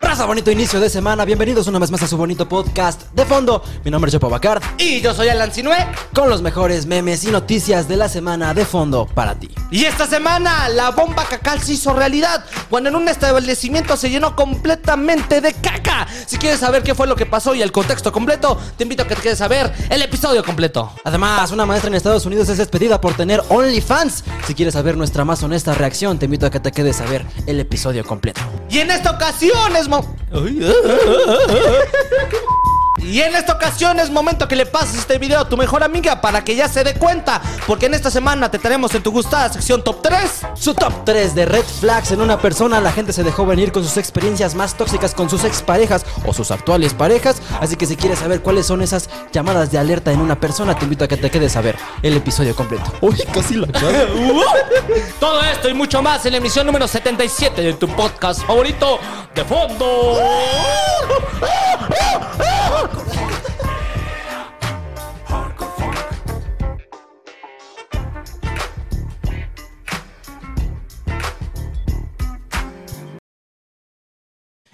Raza, 0.00 0.26
bonito 0.26 0.50
inicio 0.50 0.80
de 0.80 0.90
semana. 0.90 1.24
Bienvenidos 1.24 1.68
una 1.68 1.78
vez 1.78 1.90
más 1.90 2.02
a 2.02 2.08
su 2.08 2.16
bonito 2.16 2.48
podcast 2.48 3.02
de 3.12 3.24
fondo. 3.24 3.62
Mi 3.84 3.90
nombre 3.90 4.08
es 4.08 4.12
Chopo 4.12 4.28
Bacard. 4.28 4.60
Y 4.78 5.00
yo 5.00 5.14
soy 5.14 5.28
Alan 5.28 5.52
Sinue. 5.52 5.76
Con 6.12 6.28
los 6.28 6.42
mejores 6.42 6.86
memes 6.86 7.22
y 7.24 7.30
noticias 7.30 7.88
de 7.88 7.96
la 7.96 8.08
semana 8.08 8.52
de 8.52 8.64
fondo 8.64 9.06
para 9.06 9.36
ti. 9.36 9.48
Y 9.70 9.84
esta 9.84 10.06
semana 10.06 10.68
la 10.68 10.90
bomba 10.90 11.24
cacal 11.24 11.62
se 11.62 11.74
hizo 11.74 11.94
realidad 11.94 12.44
cuando 12.68 12.88
en 12.90 12.96
un 12.96 13.08
establecimiento 13.08 13.96
se 13.96 14.10
llenó 14.10 14.34
completamente 14.34 15.40
de 15.40 15.54
caca. 15.54 16.06
Si 16.26 16.36
quieres 16.36 16.60
saber 16.60 16.82
qué 16.82 16.94
fue 16.94 17.06
lo 17.06 17.14
que 17.14 17.24
pasó 17.24 17.54
y 17.54 17.62
el 17.62 17.70
contexto 17.70 18.10
completo, 18.12 18.58
te 18.76 18.82
invito 18.82 19.04
a 19.04 19.06
que 19.08 19.14
te 19.14 19.22
quedes 19.22 19.40
a 19.40 19.48
ver 19.48 19.72
el 19.88 20.02
episodio 20.02 20.42
completo. 20.44 20.92
Además, 21.04 21.52
una 21.52 21.64
maestra 21.64 21.88
en 21.88 21.94
Estados 21.94 22.26
Unidos 22.26 22.48
es 22.48 22.58
despedida 22.58 23.00
por 23.00 23.14
tener 23.14 23.40
OnlyFans. 23.48 24.24
Si 24.46 24.54
quieres 24.54 24.74
saber 24.74 24.96
nuestra 24.96 25.24
más 25.24 25.42
honesta 25.44 25.74
reacción, 25.74 26.18
te 26.18 26.24
invito 26.24 26.44
a 26.46 26.50
que 26.50 26.60
te 26.60 26.72
quedes 26.72 27.00
a 27.00 27.04
ver 27.04 27.24
el 27.46 27.60
episodio 27.60 28.04
completo. 28.04 28.40
Y 28.68 28.78
en 28.80 28.90
esta 28.90 29.12
ocasión 29.12 29.76
es 29.82 29.88
mo- 29.88 30.04
Y 33.02 33.20
en 33.20 33.34
esta 33.34 33.54
ocasión 33.54 33.98
es 33.98 34.10
momento 34.10 34.46
que 34.46 34.56
le 34.56 34.64
pases 34.64 34.98
este 34.98 35.18
video 35.18 35.40
a 35.40 35.48
tu 35.48 35.56
mejor 35.56 35.82
amiga 35.82 36.20
para 36.20 36.44
que 36.44 36.54
ya 36.54 36.68
se 36.68 36.84
dé 36.84 36.94
cuenta, 36.94 37.42
porque 37.66 37.86
en 37.86 37.94
esta 37.94 38.10
semana 38.10 38.50
te 38.50 38.58
tenemos 38.58 38.94
en 38.94 39.02
tu 39.02 39.10
gustada 39.10 39.52
sección 39.52 39.82
top 39.82 40.02
3. 40.02 40.30
Su 40.54 40.74
top 40.74 41.04
3 41.04 41.34
de 41.34 41.44
red 41.44 41.64
flags 41.64 42.12
en 42.12 42.20
una 42.20 42.38
persona. 42.38 42.80
La 42.80 42.92
gente 42.92 43.12
se 43.12 43.24
dejó 43.24 43.44
venir 43.44 43.72
con 43.72 43.82
sus 43.82 43.96
experiencias 43.96 44.54
más 44.54 44.76
tóxicas 44.76 45.14
con 45.14 45.28
sus 45.28 45.44
exparejas 45.44 46.06
o 46.24 46.32
sus 46.32 46.50
actuales 46.50 46.94
parejas. 46.94 47.42
Así 47.60 47.76
que 47.76 47.86
si 47.86 47.96
quieres 47.96 48.20
saber 48.20 48.40
cuáles 48.40 48.66
son 48.66 48.82
esas 48.82 49.10
llamadas 49.32 49.72
de 49.72 49.78
alerta 49.78 50.12
en 50.12 50.20
una 50.20 50.38
persona, 50.38 50.78
te 50.78 50.84
invito 50.84 51.04
a 51.04 51.08
que 51.08 51.16
te 51.16 51.30
quedes 51.30 51.56
a 51.56 51.60
ver 51.60 51.76
el 52.02 52.16
episodio 52.16 52.54
completo. 52.54 52.92
Uy, 53.00 53.16
casi 53.32 53.56
la 53.56 53.66
Todo 55.20 55.42
esto 55.42 55.68
y 55.68 55.74
mucho 55.74 56.02
más 56.02 56.24
en 56.26 56.32
la 56.32 56.38
emisión 56.38 56.66
número 56.66 56.86
77 56.86 57.62
de 57.62 57.72
tu 57.74 57.88
podcast 57.88 58.42
favorito 58.42 58.98
de 59.34 59.44
fondo. 59.44 60.18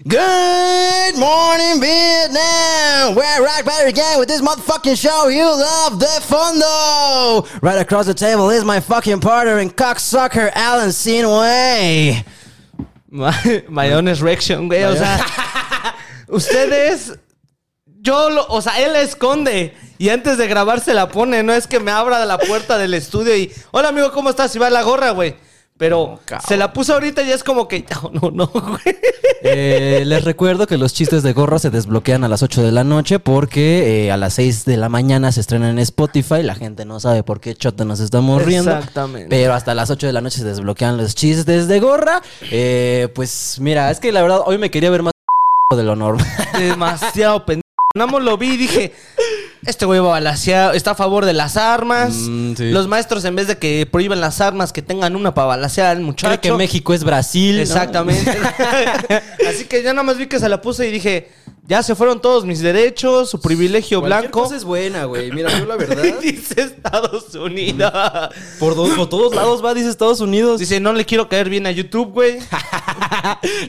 Good 0.07 1.19
morning, 1.19 1.81
Vietnam! 1.83 3.15
We're 3.15 3.45
right 3.45 3.63
back 3.63 3.87
again 3.87 4.19
with 4.19 4.29
this 4.29 4.41
motherfucking 4.41 4.99
show 4.99 5.29
you 5.29 5.45
love, 5.45 6.01
The 6.01 6.07
Fondo! 6.23 7.63
Right 7.63 7.79
across 7.79 8.07
the 8.07 8.15
table 8.15 8.49
is 8.49 8.65
my 8.65 8.81
fucking 8.81 9.21
partner 9.21 9.59
and 9.59 9.75
cocksucker, 9.77 10.51
Alan 10.55 10.93
Sinway. 10.93 12.25
My 13.11 13.93
honest 13.93 14.23
reaction, 14.23 14.71
güey. 14.71 14.85
O 14.85 14.95
sea, 14.95 15.19
ustedes. 16.29 17.19
Yo, 18.01 18.31
lo, 18.31 18.47
o 18.47 18.61
sea, 18.63 18.81
él 18.85 18.93
la 18.93 19.01
esconde 19.01 19.75
y 19.99 20.09
antes 20.11 20.39
de 20.39 20.47
grabar 20.47 20.81
se 20.81 20.95
la 20.95 21.09
pone. 21.09 21.43
No 21.43 21.53
es 21.53 21.67
que 21.67 21.81
me 21.81 21.91
abra 21.91 22.25
la 22.25 22.39
puerta 22.39 22.79
del 22.79 22.95
estudio 22.95 23.37
y. 23.37 23.53
Hola, 23.73 23.89
amigo, 23.89 24.13
¿cómo 24.13 24.31
estás? 24.31 24.55
Y 24.55 24.59
va 24.59 24.71
la 24.71 24.83
gorra, 24.83 25.11
güey. 25.11 25.37
Pero 25.77 26.19
se 26.47 26.57
la 26.57 26.73
puso 26.73 26.95
ahorita 26.95 27.23
y 27.23 27.31
es 27.31 27.45
como 27.45 27.69
que. 27.69 27.85
No, 28.03 28.11
no, 28.13 28.31
no, 28.31 28.47
güey. 28.53 28.97
Eh, 29.43 30.03
les 30.05 30.25
recuerdo 30.25 30.67
que 30.67 30.77
los 30.77 30.93
chistes 30.93 31.23
de 31.23 31.33
gorra 31.33 31.61
se 31.61 31.71
desbloquean 31.71 32.25
a 32.25 32.29
las 32.29 32.43
8 32.43 32.63
de 32.63 32.73
la 32.73 32.83
noche 32.83 33.21
porque 33.21 34.07
eh, 34.07 34.13
a 34.13 34.17
las 34.17 34.35
6 34.35 34.65
de 34.65 34.77
la 34.77 34.89
mañana 34.89 35.31
se 35.31 35.41
estrenan 35.41 35.71
en 35.71 35.79
Spotify. 35.79 36.43
La 36.43 36.57
gente 36.57 36.85
no 36.85 36.99
sabe 36.99 37.23
por 37.23 37.41
qué 37.41 37.55
chota 37.55 37.85
nos 37.85 38.01
estamos 38.01 38.45
riendo. 38.45 38.73
Exactamente. 38.73 39.29
Pero 39.31 39.55
hasta 39.55 39.75
las 39.75 39.91
8 39.91 40.09
de 40.09 40.13
la 40.13 40.21
noche 40.21 40.39
se 40.39 40.45
desbloquean 40.45 40.97
los 40.97 41.15
chistes 41.15 41.69
de 41.69 41.79
gorra. 41.79 42.23
Eh, 42.51 43.09
pues 43.15 43.59
mira, 43.61 43.91
es 43.93 44.01
que 44.01 44.11
la 44.11 44.23
verdad 44.23 44.41
hoy 44.47 44.59
me 44.59 44.73
quería 44.73 44.91
ver 44.91 45.03
más 45.05 45.13
de 45.77 45.83
lo 45.85 45.95
normal. 45.95 46.27
Demasiado 46.59 47.45
pendejo. 47.47 47.68
Nada 47.99 48.11
más 48.11 48.23
lo 48.23 48.39
vi 48.39 48.53
y 48.53 48.57
dije. 48.57 48.93
Este 49.67 49.85
güey 49.85 50.01
va 50.01 50.11
balasear, 50.11 50.75
está 50.75 50.93
a 50.93 50.95
favor 50.95 51.25
de 51.25 51.33
las 51.33 51.57
armas. 51.57 52.15
Mm, 52.15 52.55
sí. 52.55 52.71
Los 52.71 52.89
maestros, 52.89 53.25
en 53.25 53.35
vez 53.35 53.49
de 53.49 53.59
que 53.59 53.87
prohíban 53.91 54.21
las 54.21 54.41
armas, 54.41 54.73
que 54.73 54.83
tengan 54.83 55.17
una 55.17 55.35
para 55.35 55.49
balasear 55.49 55.89
al 55.89 56.01
muchacho. 56.01 56.41
Cree 56.41 56.53
que 56.53 56.57
México 56.57 56.95
es 56.95 57.05
Brasil. 57.05 57.57
¿no? 57.57 57.63
Exactamente. 57.63 58.39
Así 59.49 59.65
que 59.65 59.83
ya 59.83 59.93
nada 59.93 60.05
más 60.05 60.17
vi 60.17 60.27
que 60.27 60.39
se 60.39 60.49
la 60.49 60.63
puse 60.63 60.89
y 60.89 60.93
dije, 60.93 61.29
ya 61.69 61.83
se 61.83 61.95
fueron 61.95 62.19
todos 62.23 62.47
mis 62.47 62.61
derechos, 62.61 63.29
su 63.29 63.41
privilegio 63.43 64.01
Cualquier 64.01 64.23
blanco. 64.23 64.41
cosa 64.45 64.57
es 64.57 64.65
buena, 64.65 65.05
güey. 65.05 65.31
Mira, 65.33 65.51
yo 65.59 65.67
la 65.67 65.77
verdad. 65.77 66.03
Dice 66.23 66.63
Estados 66.63 67.35
Unidos. 67.35 67.93
por, 68.59 68.75
do- 68.75 68.89
por 68.97 69.07
todos 69.11 69.35
lados 69.35 69.63
va, 69.63 69.75
dice 69.75 69.91
Estados 69.91 70.21
Unidos. 70.21 70.61
Dice, 70.61 70.81
no 70.81 70.95
le 70.95 71.05
quiero 71.05 71.29
caer 71.29 71.51
bien 71.51 71.67
a 71.67 71.71
YouTube, 71.71 72.11
güey. 72.13 72.39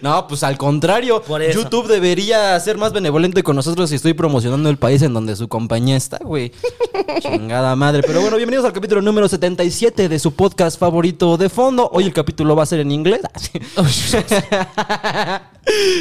No, 0.01 0.27
pues 0.27 0.43
al 0.43 0.57
contrario. 0.57 1.21
Por 1.23 1.41
eso. 1.41 1.59
YouTube 1.61 1.87
debería 1.87 2.57
ser 2.59 2.77
más 2.77 2.93
benevolente 2.93 3.41
con 3.43 3.55
nosotros 3.55 3.89
si 3.89 3.95
estoy 3.95 4.13
promocionando 4.13 4.69
el 4.69 4.77
país 4.77 5.01
en 5.01 5.13
donde 5.13 5.35
su 5.35 5.47
compañía 5.47 5.97
está, 5.97 6.17
güey. 6.19 6.51
Chingada 7.21 7.75
madre. 7.75 8.03
Pero 8.05 8.21
bueno, 8.21 8.37
bienvenidos 8.37 8.65
al 8.65 8.73
capítulo 8.73 9.01
número 9.01 9.27
77 9.27 10.07
de 10.07 10.19
su 10.19 10.33
podcast 10.33 10.79
favorito 10.79 11.35
de 11.37 11.49
fondo. 11.49 11.89
Hoy 11.91 12.05
el 12.05 12.13
capítulo 12.13 12.55
va 12.55 12.63
a 12.63 12.67
ser 12.67 12.79
en 12.81 12.91
inglés. 12.91 13.21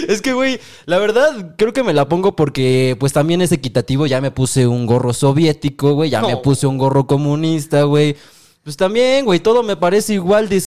es 0.09 0.23
que, 0.23 0.33
güey, 0.35 0.61
la 0.87 0.99
verdad 0.99 1.55
creo 1.57 1.73
que 1.73 1.83
me 1.89 1.95
la 1.95 2.07
pongo 2.07 2.37
porque 2.37 2.97
pues 3.01 3.15
también 3.15 3.41
es 3.41 3.51
equitativo. 3.51 4.07
Ya 4.07 4.21
me 4.21 4.31
puse 4.31 4.67
un 4.67 4.85
gorro 4.85 5.15
soviético, 5.15 5.95
güey. 5.95 6.11
Ya 6.11 6.21
me 6.21 6.37
puse 6.37 6.67
un 6.67 6.77
gorro 6.77 7.07
comunista, 7.07 7.85
güey. 7.85 8.15
Pues 8.63 8.77
también, 8.77 9.25
güey, 9.25 9.41
todo 9.41 9.63
me 9.63 9.75
parece 9.75 10.13
igual 10.13 10.51
de 10.51 10.63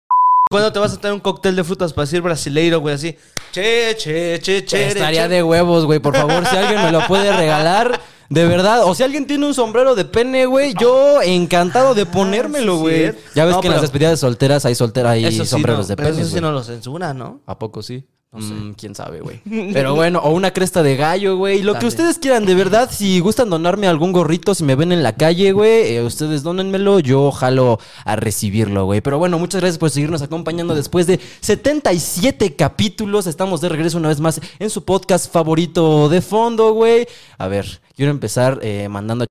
¿Cuándo 0.51 0.73
te 0.73 0.79
vas 0.79 0.93
a 0.93 1.01
tener 1.01 1.15
un 1.15 1.21
cóctel 1.21 1.57
de 1.57 1.65
frutas 1.65 1.93
para 1.95 2.05
decir 2.05 2.21
brasileiro, 2.21 2.81
güey? 2.81 2.95
Así, 2.95 3.17
che, 3.51 3.97
che, 3.97 4.39
che, 4.41 4.65
che. 4.65 4.89
Estaría 4.89 5.23
che. 5.23 5.29
de 5.29 5.43
huevos, 5.43 5.87
güey. 5.87 5.99
Por 5.99 6.15
favor, 6.15 6.47
si 6.47 6.55
alguien 6.55 6.83
me 6.83 6.93
lo 6.93 7.05
puede 7.07 7.35
regalar, 7.35 7.99
de 8.29 8.45
verdad. 8.47 8.85
O 8.85 8.95
si 8.95 9.03
alguien 9.03 9.27
tiene 9.27 9.47
un 9.47 9.55
sombrero 9.55 9.95
de 9.95 10.05
pene, 10.05 10.45
güey, 10.45 10.75
yo 10.79 11.23
encantado 11.23 11.95
de 11.95 12.05
ponérmelo, 12.05 12.77
güey. 12.77 13.15
ya 13.35 13.47
ves 13.47 13.55
No, 13.55 13.61
que 13.63 13.69
en 13.69 13.73
las 13.73 13.83
despedidas 13.83 14.13
de 14.13 14.17
solteras 14.19 14.67
hay 14.67 14.75
solteras 14.75 15.13
hay 15.13 15.33
sí, 15.33 15.47
sombreros 15.47 15.81
no, 15.81 15.87
de 15.87 15.97
pero 15.97 16.11
pene. 16.11 16.23
Eso 16.23 16.31
sí 16.31 16.41
no 16.43 16.53
lo 16.53 16.63
censura, 16.63 17.15
¿no? 17.15 17.41
¿A 17.47 17.59
poco 17.59 17.83
sí? 17.83 18.05
Mm, 18.33 18.73
quién 18.73 18.95
sabe, 18.95 19.21
güey. 19.21 19.41
Pero 19.73 19.95
bueno, 19.95 20.19
o 20.19 20.31
una 20.31 20.53
cresta 20.53 20.83
de 20.83 20.97
gallo, 20.97 21.37
güey. 21.37 21.63
Lo 21.63 21.79
que 21.79 21.87
ustedes 21.87 22.19
quieran, 22.19 22.45
de 22.45 22.55
verdad. 22.55 22.91
Si 22.93 23.21
gustan 23.21 23.49
donarme 23.49 23.87
algún 23.89 24.13
gorrito, 24.13 24.55
si 24.55 24.63
me 24.63 24.75
ven 24.75 24.93
en 24.93 25.03
la 25.03 25.17
calle, 25.17 25.53
güey, 25.53 25.95
eh, 25.97 26.03
ustedes 26.03 26.43
dónenmelo. 26.43 27.01
Yo 27.01 27.31
jalo 27.33 27.79
a 28.05 28.17
recibirlo, 28.17 28.85
güey. 28.85 29.01
Pero 29.01 29.19
bueno, 29.19 29.39
muchas 29.39 29.61
gracias 29.63 29.79
por 29.79 29.91
seguirnos 29.91 30.21
acompañando 30.23 30.75
después 30.75 31.07
de 31.07 31.19
77 31.41 32.57
capítulos. 32.57 33.27
Estamos 33.27 33.61
de 33.63 33.71
regreso 33.71 33.97
una 33.97 34.09
vez 34.09 34.21
más 34.21 34.41
en 34.59 34.69
su 34.69 34.85
podcast 34.85 35.33
favorito 35.33 36.09
de 36.11 36.21
fondo, 36.21 36.73
güey. 36.73 37.07
A 37.39 37.49
ver, 37.49 37.81
quiero 37.95 38.11
empezar 38.11 38.59
eh, 38.63 38.89
mandando. 38.91 39.25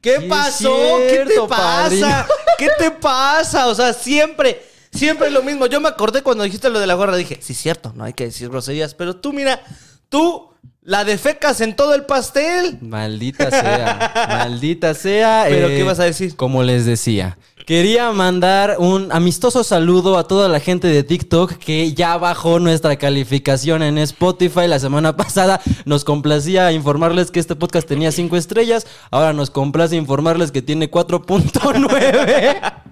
¿Qué 0.00 0.18
Sí, 0.20 0.26
pasó? 0.28 0.76
¿Qué 0.98 1.24
te 1.26 1.40
pasa? 1.48 2.26
¿Qué 2.58 2.68
te 2.78 2.90
pasa? 2.90 3.68
O 3.68 3.74
sea, 3.74 3.92
siempre, 3.92 4.60
siempre 5.02 5.30
lo 5.30 5.42
mismo. 5.42 5.66
Yo 5.66 5.80
me 5.80 5.88
acordé 5.88 6.22
cuando 6.22 6.44
dijiste 6.44 6.70
lo 6.70 6.78
de 6.78 6.86
la 6.86 6.94
gorra, 6.94 7.16
dije, 7.16 7.38
sí, 7.40 7.54
cierto, 7.54 7.92
no 7.96 8.04
hay 8.04 8.12
que 8.12 8.26
decir 8.26 8.48
groserías. 8.48 8.94
Pero 8.94 9.16
tú, 9.16 9.32
mira, 9.32 9.60
tú 10.08 10.50
la 10.80 11.04
defecas 11.04 11.60
en 11.60 11.74
todo 11.74 11.94
el 11.94 12.04
pastel. 12.04 12.78
Maldita 12.80 13.50
sea, 13.50 14.28
maldita 14.28 14.94
sea. 14.94 15.46
¿Pero 15.48 15.66
qué 15.68 15.82
vas 15.82 15.98
a 15.98 16.04
decir? 16.04 16.36
Como 16.36 16.62
les 16.62 16.86
decía, 16.86 17.36
quería 17.66 18.12
mandar 18.12 18.76
un 18.78 19.10
amistoso 19.10 19.64
saludo 19.64 20.18
a 20.18 20.28
toda 20.28 20.48
la 20.48 20.60
gente 20.60 20.86
de 20.86 21.02
TikTok 21.02 21.54
que 21.54 21.92
ya 21.94 22.16
bajó 22.16 22.60
nuestra 22.60 22.94
calificación 22.94 23.82
en 23.82 23.98
Spotify. 23.98 24.68
La 24.68 24.78
semana 24.78 25.16
pasada 25.16 25.60
nos 25.84 26.04
complacía 26.04 26.70
informarles 26.70 27.32
que 27.32 27.40
este 27.40 27.56
podcast 27.56 27.88
tenía 27.88 28.12
5 28.12 28.36
estrellas. 28.36 28.86
Ahora 29.10 29.32
nos 29.32 29.50
complace 29.50 29.96
informarles 29.96 30.52
que 30.52 30.62
tiene 30.62 30.88
4.9. 30.88 32.82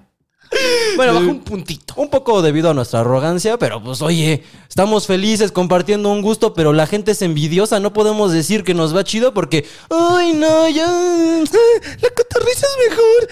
Bueno, 0.96 1.14
bajó 1.14 1.26
un 1.28 1.40
puntito. 1.40 1.94
Un 1.96 2.10
poco 2.10 2.42
debido 2.42 2.70
a 2.70 2.74
nuestra 2.74 3.00
arrogancia, 3.00 3.58
pero 3.58 3.82
pues 3.82 4.02
oye, 4.02 4.42
estamos 4.68 5.06
felices 5.06 5.52
compartiendo 5.52 6.10
un 6.10 6.22
gusto, 6.22 6.54
pero 6.54 6.72
la 6.72 6.86
gente 6.86 7.12
es 7.12 7.22
envidiosa, 7.22 7.80
no 7.80 7.92
podemos 7.92 8.32
decir 8.32 8.64
que 8.64 8.74
nos 8.74 8.94
va 8.94 9.04
chido 9.04 9.32
porque, 9.32 9.64
ay 9.88 10.32
no, 10.32 10.68
ya, 10.68 10.86
la 10.86 12.10
cotorriza 12.10 12.66
es 12.66 12.90
mejor. 12.90 13.28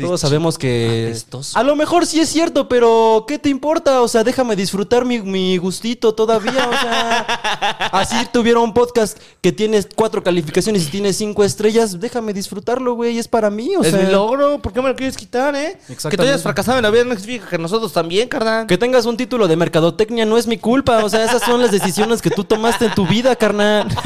Todos 0.00 0.20
sabemos 0.20 0.58
que 0.58 1.06
Apestoso. 1.08 1.56
a 1.56 1.62
lo 1.62 1.76
mejor 1.76 2.04
sí 2.04 2.18
es 2.18 2.28
cierto, 2.28 2.68
pero 2.68 3.24
¿qué 3.28 3.38
te 3.38 3.48
importa? 3.48 4.02
O 4.02 4.08
sea, 4.08 4.24
déjame 4.24 4.56
disfrutar 4.56 5.04
mi, 5.04 5.20
mi 5.20 5.56
gustito 5.56 6.14
todavía. 6.14 6.68
O 6.68 6.72
sea, 6.72 7.20
así 7.92 8.16
tuviera 8.32 8.58
un 8.58 8.74
podcast 8.74 9.16
que 9.40 9.52
tiene 9.52 9.80
cuatro 9.94 10.22
calificaciones 10.24 10.88
y 10.88 10.90
tiene 10.90 11.12
cinco 11.12 11.44
estrellas, 11.44 12.00
déjame 12.00 12.32
disfrutarlo, 12.32 12.94
güey, 12.94 13.18
es 13.18 13.28
para 13.28 13.50
mí. 13.50 13.76
O 13.76 13.82
es 13.82 13.92
sea, 13.92 14.00
mi 14.00 14.10
logro, 14.10 14.58
¿por 14.60 14.72
qué 14.72 14.82
me 14.82 14.88
lo 14.88 14.96
quieres 14.96 15.16
quitar, 15.16 15.54
eh? 15.54 15.78
Que 16.10 16.16
tú 16.16 16.22
hayas 16.22 16.42
fracasado 16.42 16.78
en 16.78 16.82
la 16.82 16.90
vida 16.90 17.04
no 17.04 17.14
significa 17.14 17.48
que 17.48 17.58
nosotros 17.58 17.92
también, 17.92 18.28
carnal. 18.28 18.66
Que 18.66 18.76
tengas 18.76 19.06
un 19.06 19.16
título 19.16 19.46
de 19.46 19.56
mercadotecnia 19.56 20.26
no 20.26 20.36
es 20.36 20.48
mi 20.48 20.58
culpa. 20.58 21.04
O 21.04 21.08
sea, 21.08 21.24
esas 21.24 21.42
son 21.42 21.62
las 21.62 21.70
decisiones 21.70 22.20
que 22.20 22.30
tú 22.30 22.42
tomaste 22.42 22.86
en 22.86 22.94
tu 22.94 23.06
vida, 23.06 23.36
carnal. 23.36 23.86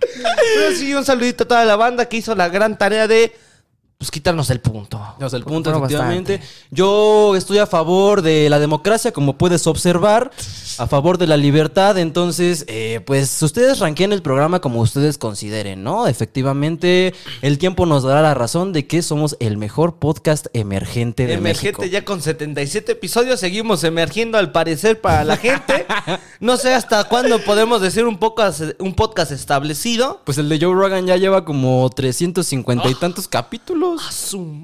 Pero 0.00 0.76
sí, 0.76 0.94
un 0.94 1.04
saludito 1.04 1.44
a 1.44 1.48
toda 1.48 1.64
la 1.64 1.76
banda 1.76 2.06
que 2.06 2.16
hizo 2.16 2.34
la 2.34 2.48
gran 2.48 2.78
tarea 2.78 3.06
de 3.06 3.34
pues 4.00 4.10
quitarnos 4.10 4.48
el 4.48 4.60
punto. 4.60 4.98
El 5.20 5.44
punto, 5.44 5.70
Bueno, 5.70 5.84
efectivamente. 5.84 6.38
bastante. 6.38 6.54
Yo 6.70 7.36
estoy 7.36 7.58
a 7.58 7.66
favor 7.66 8.22
de 8.22 8.48
la 8.48 8.58
democracia, 8.58 9.12
como 9.12 9.36
puedes 9.36 9.66
observar, 9.66 10.30
a 10.78 10.86
favor 10.86 11.18
de 11.18 11.26
la 11.26 11.36
libertad. 11.36 11.98
Entonces, 11.98 12.64
eh, 12.66 13.02
pues 13.04 13.42
ustedes 13.42 13.78
ranqueen 13.78 14.14
el 14.14 14.22
programa 14.22 14.60
como 14.60 14.80
ustedes 14.80 15.18
consideren, 15.18 15.84
¿no? 15.84 16.06
Efectivamente, 16.06 17.12
el 17.42 17.58
tiempo 17.58 17.84
nos 17.84 18.02
dará 18.02 18.22
la 18.22 18.32
razón 18.32 18.72
de 18.72 18.86
que 18.86 19.02
somos 19.02 19.36
el 19.38 19.58
mejor 19.58 19.96
podcast 19.96 20.46
emergente 20.54 21.26
de 21.26 21.34
Emergente 21.34 21.80
México. 21.80 21.92
ya 21.92 22.02
con 22.02 22.22
77 22.22 22.92
episodios, 22.92 23.38
seguimos 23.38 23.84
emergiendo 23.84 24.38
al 24.38 24.50
parecer 24.50 24.98
para 25.02 25.24
la 25.24 25.36
gente. 25.36 25.86
No 26.40 26.56
sé 26.56 26.72
hasta 26.72 27.04
cuándo 27.04 27.38
podemos 27.44 27.82
decir 27.82 28.06
un, 28.06 28.16
podcast 28.18 28.62
un 28.78 28.94
podcast 28.94 29.30
establecido. 29.30 30.22
Pues 30.24 30.38
el 30.38 30.48
de 30.48 30.58
Joe 30.58 30.74
Rogan 30.74 31.06
ya 31.06 31.18
lleva 31.18 31.44
como 31.44 31.90
350 31.90 32.88
y 32.88 32.94
tantos 32.94 33.28
capítulos. 33.28 33.89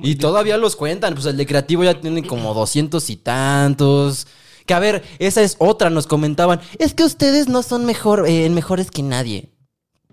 Y 0.02 0.16
todavía 0.16 0.56
los 0.56 0.76
cuentan. 0.76 1.14
Pues 1.14 1.26
el 1.26 1.36
de 1.36 1.46
creativo 1.46 1.84
ya 1.84 2.00
tiene 2.00 2.26
como 2.26 2.54
200 2.54 3.08
y 3.10 3.16
tantos. 3.16 4.26
Que 4.66 4.74
a 4.74 4.78
ver, 4.78 5.04
esa 5.18 5.42
es 5.42 5.56
otra, 5.58 5.90
nos 5.90 6.06
comentaban. 6.06 6.60
Es 6.78 6.94
que 6.94 7.04
ustedes 7.04 7.48
no 7.48 7.62
son 7.62 7.84
mejor, 7.84 8.24
eh, 8.28 8.48
mejores 8.50 8.90
que 8.90 9.02
nadie. 9.02 9.52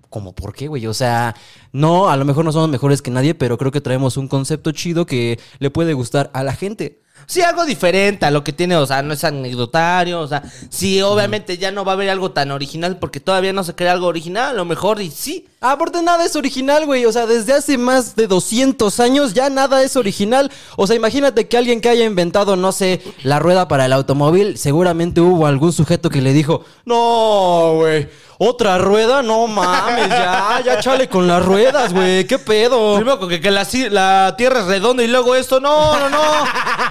¿Cómo 0.09 0.33
por 0.33 0.53
qué, 0.53 0.67
güey? 0.67 0.85
O 0.85 0.93
sea, 0.93 1.35
no, 1.71 2.07
a 2.09 2.17
lo 2.17 2.23
mejor 2.23 2.45
no 2.45 2.51
somos 2.51 2.69
mejores 2.69 3.01
que 3.01 3.09
nadie, 3.09 3.33
pero 3.33 3.57
creo 3.57 3.71
que 3.71 3.81
traemos 3.81 4.15
un 4.15 4.27
concepto 4.27 4.71
chido 4.71 5.07
que 5.07 5.39
le 5.57 5.71
puede 5.71 5.93
gustar 5.93 6.29
a 6.35 6.43
la 6.43 6.53
gente. 6.53 7.01
Sí, 7.25 7.41
algo 7.41 7.65
diferente 7.65 8.25
a 8.25 8.31
lo 8.31 8.43
que 8.43 8.53
tiene, 8.53 8.75
o 8.75 8.85
sea, 8.85 9.01
no 9.01 9.13
es 9.13 9.23
anecdotario, 9.23 10.19
o 10.19 10.27
sea, 10.27 10.43
sí, 10.69 11.01
obviamente 11.01 11.57
ya 11.57 11.71
no 11.71 11.85
va 11.85 11.93
a 11.93 11.95
haber 11.95 12.09
algo 12.09 12.31
tan 12.31 12.51
original 12.51 12.99
porque 12.99 13.19
todavía 13.19 13.53
no 13.53 13.63
se 13.63 13.75
crea 13.75 13.93
algo 13.93 14.07
original, 14.07 14.49
a 14.51 14.53
lo 14.53 14.65
mejor 14.65 15.01
y 15.01 15.09
sí. 15.09 15.47
Ah, 15.65 15.71
Aparte 15.71 16.03
nada 16.03 16.25
es 16.25 16.35
original, 16.35 16.85
güey. 16.85 17.05
O 17.05 17.11
sea, 17.13 17.25
desde 17.25 17.53
hace 17.53 17.77
más 17.77 18.17
de 18.17 18.27
200 18.27 18.99
años 18.99 19.33
ya 19.33 19.49
nada 19.49 19.81
es 19.81 19.95
original. 19.95 20.51
O 20.75 20.85
sea, 20.85 20.97
imagínate 20.97 21.47
que 21.47 21.57
alguien 21.57 21.79
que 21.79 21.87
haya 21.87 22.03
inventado, 22.03 22.57
no 22.57 22.73
sé, 22.73 23.01
la 23.23 23.39
rueda 23.39 23.69
para 23.69 23.85
el 23.85 23.93
automóvil, 23.93 24.57
seguramente 24.57 25.21
hubo 25.21 25.47
algún 25.47 25.71
sujeto 25.71 26.09
que 26.09 26.21
le 26.21 26.33
dijo, 26.33 26.65
no, 26.83 27.75
güey, 27.75 28.09
otra 28.39 28.77
rueda, 28.77 29.21
no 29.21 29.47
mames, 29.47 30.09
ya, 30.09 30.61
ya 30.65 30.79
chale 30.79 31.07
con 31.07 31.27
las 31.27 31.45
ruedas, 31.45 31.93
güey, 31.93 32.25
qué 32.25 32.39
pedo. 32.39 32.95
Primero 32.95 33.19
con 33.19 33.29
que, 33.29 33.39
que 33.39 33.51
la, 33.51 34.35
tierra 34.35 34.59
es 34.59 34.65
redonda 34.65 35.03
y 35.03 35.07
luego 35.07 35.35
esto, 35.35 35.59
no, 35.59 35.97
no, 35.97 36.09
no. 36.09 36.21